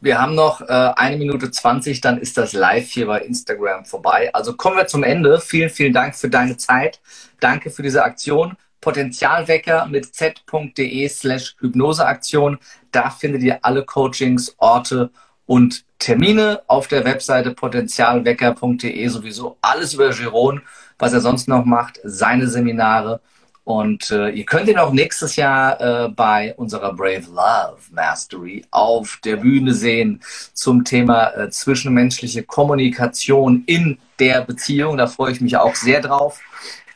wir 0.00 0.20
haben 0.20 0.34
noch 0.34 0.60
äh, 0.60 0.92
eine 0.96 1.16
Minute 1.16 1.50
zwanzig, 1.50 2.00
dann 2.00 2.18
ist 2.18 2.36
das 2.36 2.52
live 2.52 2.88
hier 2.88 3.06
bei 3.06 3.20
Instagram 3.20 3.84
vorbei. 3.84 4.30
Also 4.34 4.56
kommen 4.56 4.76
wir 4.76 4.86
zum 4.86 5.02
Ende. 5.02 5.40
Vielen, 5.40 5.70
vielen 5.70 5.92
Dank 5.92 6.14
für 6.14 6.28
deine 6.28 6.56
Zeit. 6.56 7.00
Danke 7.40 7.70
für 7.70 7.82
diese 7.82 8.04
Aktion. 8.04 8.56
Potenzialwecker 8.80 9.86
mit 9.86 10.14
z.de 10.14 11.08
slash 11.08 11.56
Hypnoseaktion. 11.60 12.58
Da 12.92 13.10
findet 13.10 13.42
ihr 13.42 13.58
alle 13.62 13.84
Coachings, 13.84 14.54
Orte 14.58 15.10
und 15.46 15.84
Termine 15.98 16.62
auf 16.66 16.88
der 16.88 17.04
Webseite 17.04 17.52
potenzialwecker.de 17.52 19.06
sowieso 19.08 19.58
alles 19.60 19.94
über 19.94 20.10
Giron, 20.10 20.62
was 20.98 21.12
er 21.12 21.20
sonst 21.20 21.48
noch 21.48 21.64
macht, 21.64 22.00
seine 22.04 22.48
Seminare. 22.48 23.20
Und 23.64 24.10
äh, 24.10 24.30
ihr 24.30 24.44
könnt 24.46 24.68
ihn 24.68 24.78
auch 24.78 24.92
nächstes 24.92 25.36
Jahr 25.36 25.80
äh, 25.80 26.08
bei 26.08 26.54
unserer 26.56 26.94
Brave 26.94 27.26
Love 27.28 27.78
Mastery 27.92 28.64
auf 28.70 29.20
der 29.24 29.36
Bühne 29.36 29.74
sehen 29.74 30.20
zum 30.54 30.84
Thema 30.84 31.30
äh, 31.36 31.50
zwischenmenschliche 31.50 32.42
Kommunikation 32.42 33.62
in 33.66 33.98
der 34.18 34.40
Beziehung. 34.40 34.96
Da 34.96 35.06
freue 35.06 35.32
ich 35.32 35.40
mich 35.40 35.56
auch 35.56 35.74
sehr 35.74 36.00
drauf. 36.00 36.40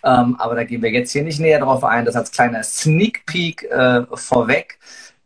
Ähm, 0.05 0.37
aber 0.39 0.55
da 0.55 0.65
gehen 0.65 0.83
wir 0.83 0.91
jetzt 0.91 1.13
hier 1.13 1.25
nicht 1.25 1.41
näher 1.41 1.61
drauf 1.61 1.83
ein. 1.83 2.05
Das 2.05 2.15
als 2.15 2.31
kleiner 2.31 2.63
Sneak 2.63 3.25
Peek 3.27 3.65
äh, 3.65 4.03
vorweg. 4.13 4.79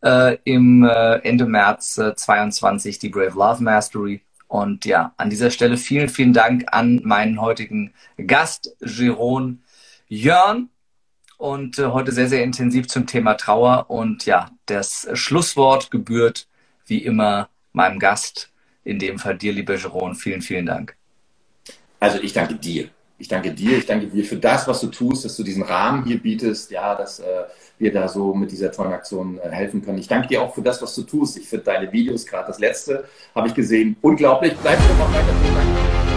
Äh, 0.03 0.39
Im 0.45 0.85
äh, 0.85 1.16
Ende 1.16 1.47
März 1.47 1.99
äh, 1.99 2.14
22 2.14 3.01
die 3.01 3.09
Brave 3.09 3.37
Love 3.37 3.62
Mastery. 3.62 4.22
Und 4.47 4.85
ja, 4.85 5.12
an 5.16 5.31
dieser 5.31 5.51
Stelle 5.51 5.76
vielen, 5.76 6.09
vielen 6.09 6.33
Dank 6.33 6.64
an 6.68 7.03
meinen 7.05 7.41
heutigen 7.41 7.93
Gast, 8.24 8.76
Jeroen 8.81 9.62
Jörn. 10.07 10.70
Und 11.39 11.79
äh, 11.81 11.87
heute 11.87 12.12
sehr, 12.12 12.29
sehr 12.29 12.45
intensiv 12.45 12.87
zum 12.87 13.07
Thema 13.07 13.35
Trauer. 13.35 13.87
Und 13.91 14.26
ja, 14.26 14.51
das 14.66 15.09
Schlusswort 15.14 15.91
gebührt 15.91 16.47
wie 16.87 16.99
immer 16.99 17.49
meinem 17.72 17.99
Gast, 17.99 18.51
in 18.85 18.99
dem 19.01 19.18
Fall 19.18 19.37
dir, 19.37 19.53
lieber 19.53 19.74
Jeroen. 19.74 20.14
Vielen, 20.14 20.41
vielen 20.41 20.66
Dank. 20.66 20.97
Also 22.01 22.20
ich 22.20 22.33
danke 22.33 22.55
dir 22.55 22.91
ich 23.19 23.29
danke 23.29 23.53
dir, 23.53 23.79
ich 23.79 23.87
danke 23.87 24.07
dir 24.07 24.25
für 24.25 24.37
das, 24.37 24.69
was 24.69 24.81
du 24.81 24.87
tust, 24.87 25.25
dass 25.25 25.37
du 25.37 25.43
diesen 25.43 25.62
Rahmen 25.62 26.05
hier 26.05 26.19
bietest, 26.19 26.71
ja, 26.71 26.95
dass 26.95 27.19
äh, 27.19 27.25
wir 27.79 27.93
da 27.93 28.09
so 28.09 28.33
mit 28.33 28.53
dieser 28.53 28.71
tollen 28.71 28.93
Aktion 28.93 29.39
äh, 29.39 29.51
helfen 29.51 29.83
können. 29.83 29.99
Ich 29.99 30.09
danke 30.09 30.29
dir 30.29 30.43
auch 30.43 30.55
für 30.55 30.62
das, 30.62 30.81
was 30.81 30.95
du 30.95 31.03
tust. 31.03 31.37
Ich 31.37 31.49
finde 31.49 31.64
deine 31.64 31.93
Videos, 31.93 32.25
gerade 32.25 32.47
das 32.47 32.61
letzte, 32.61 33.05
habe 33.35 33.49
ich 33.49 33.55
gesehen, 33.55 33.97
unglaublich. 34.03 34.55
Bleib 34.62 34.79
einfach 34.79 35.12
weiter. 35.12 35.35
Vielen 35.43 35.55
Dank. 35.55 36.08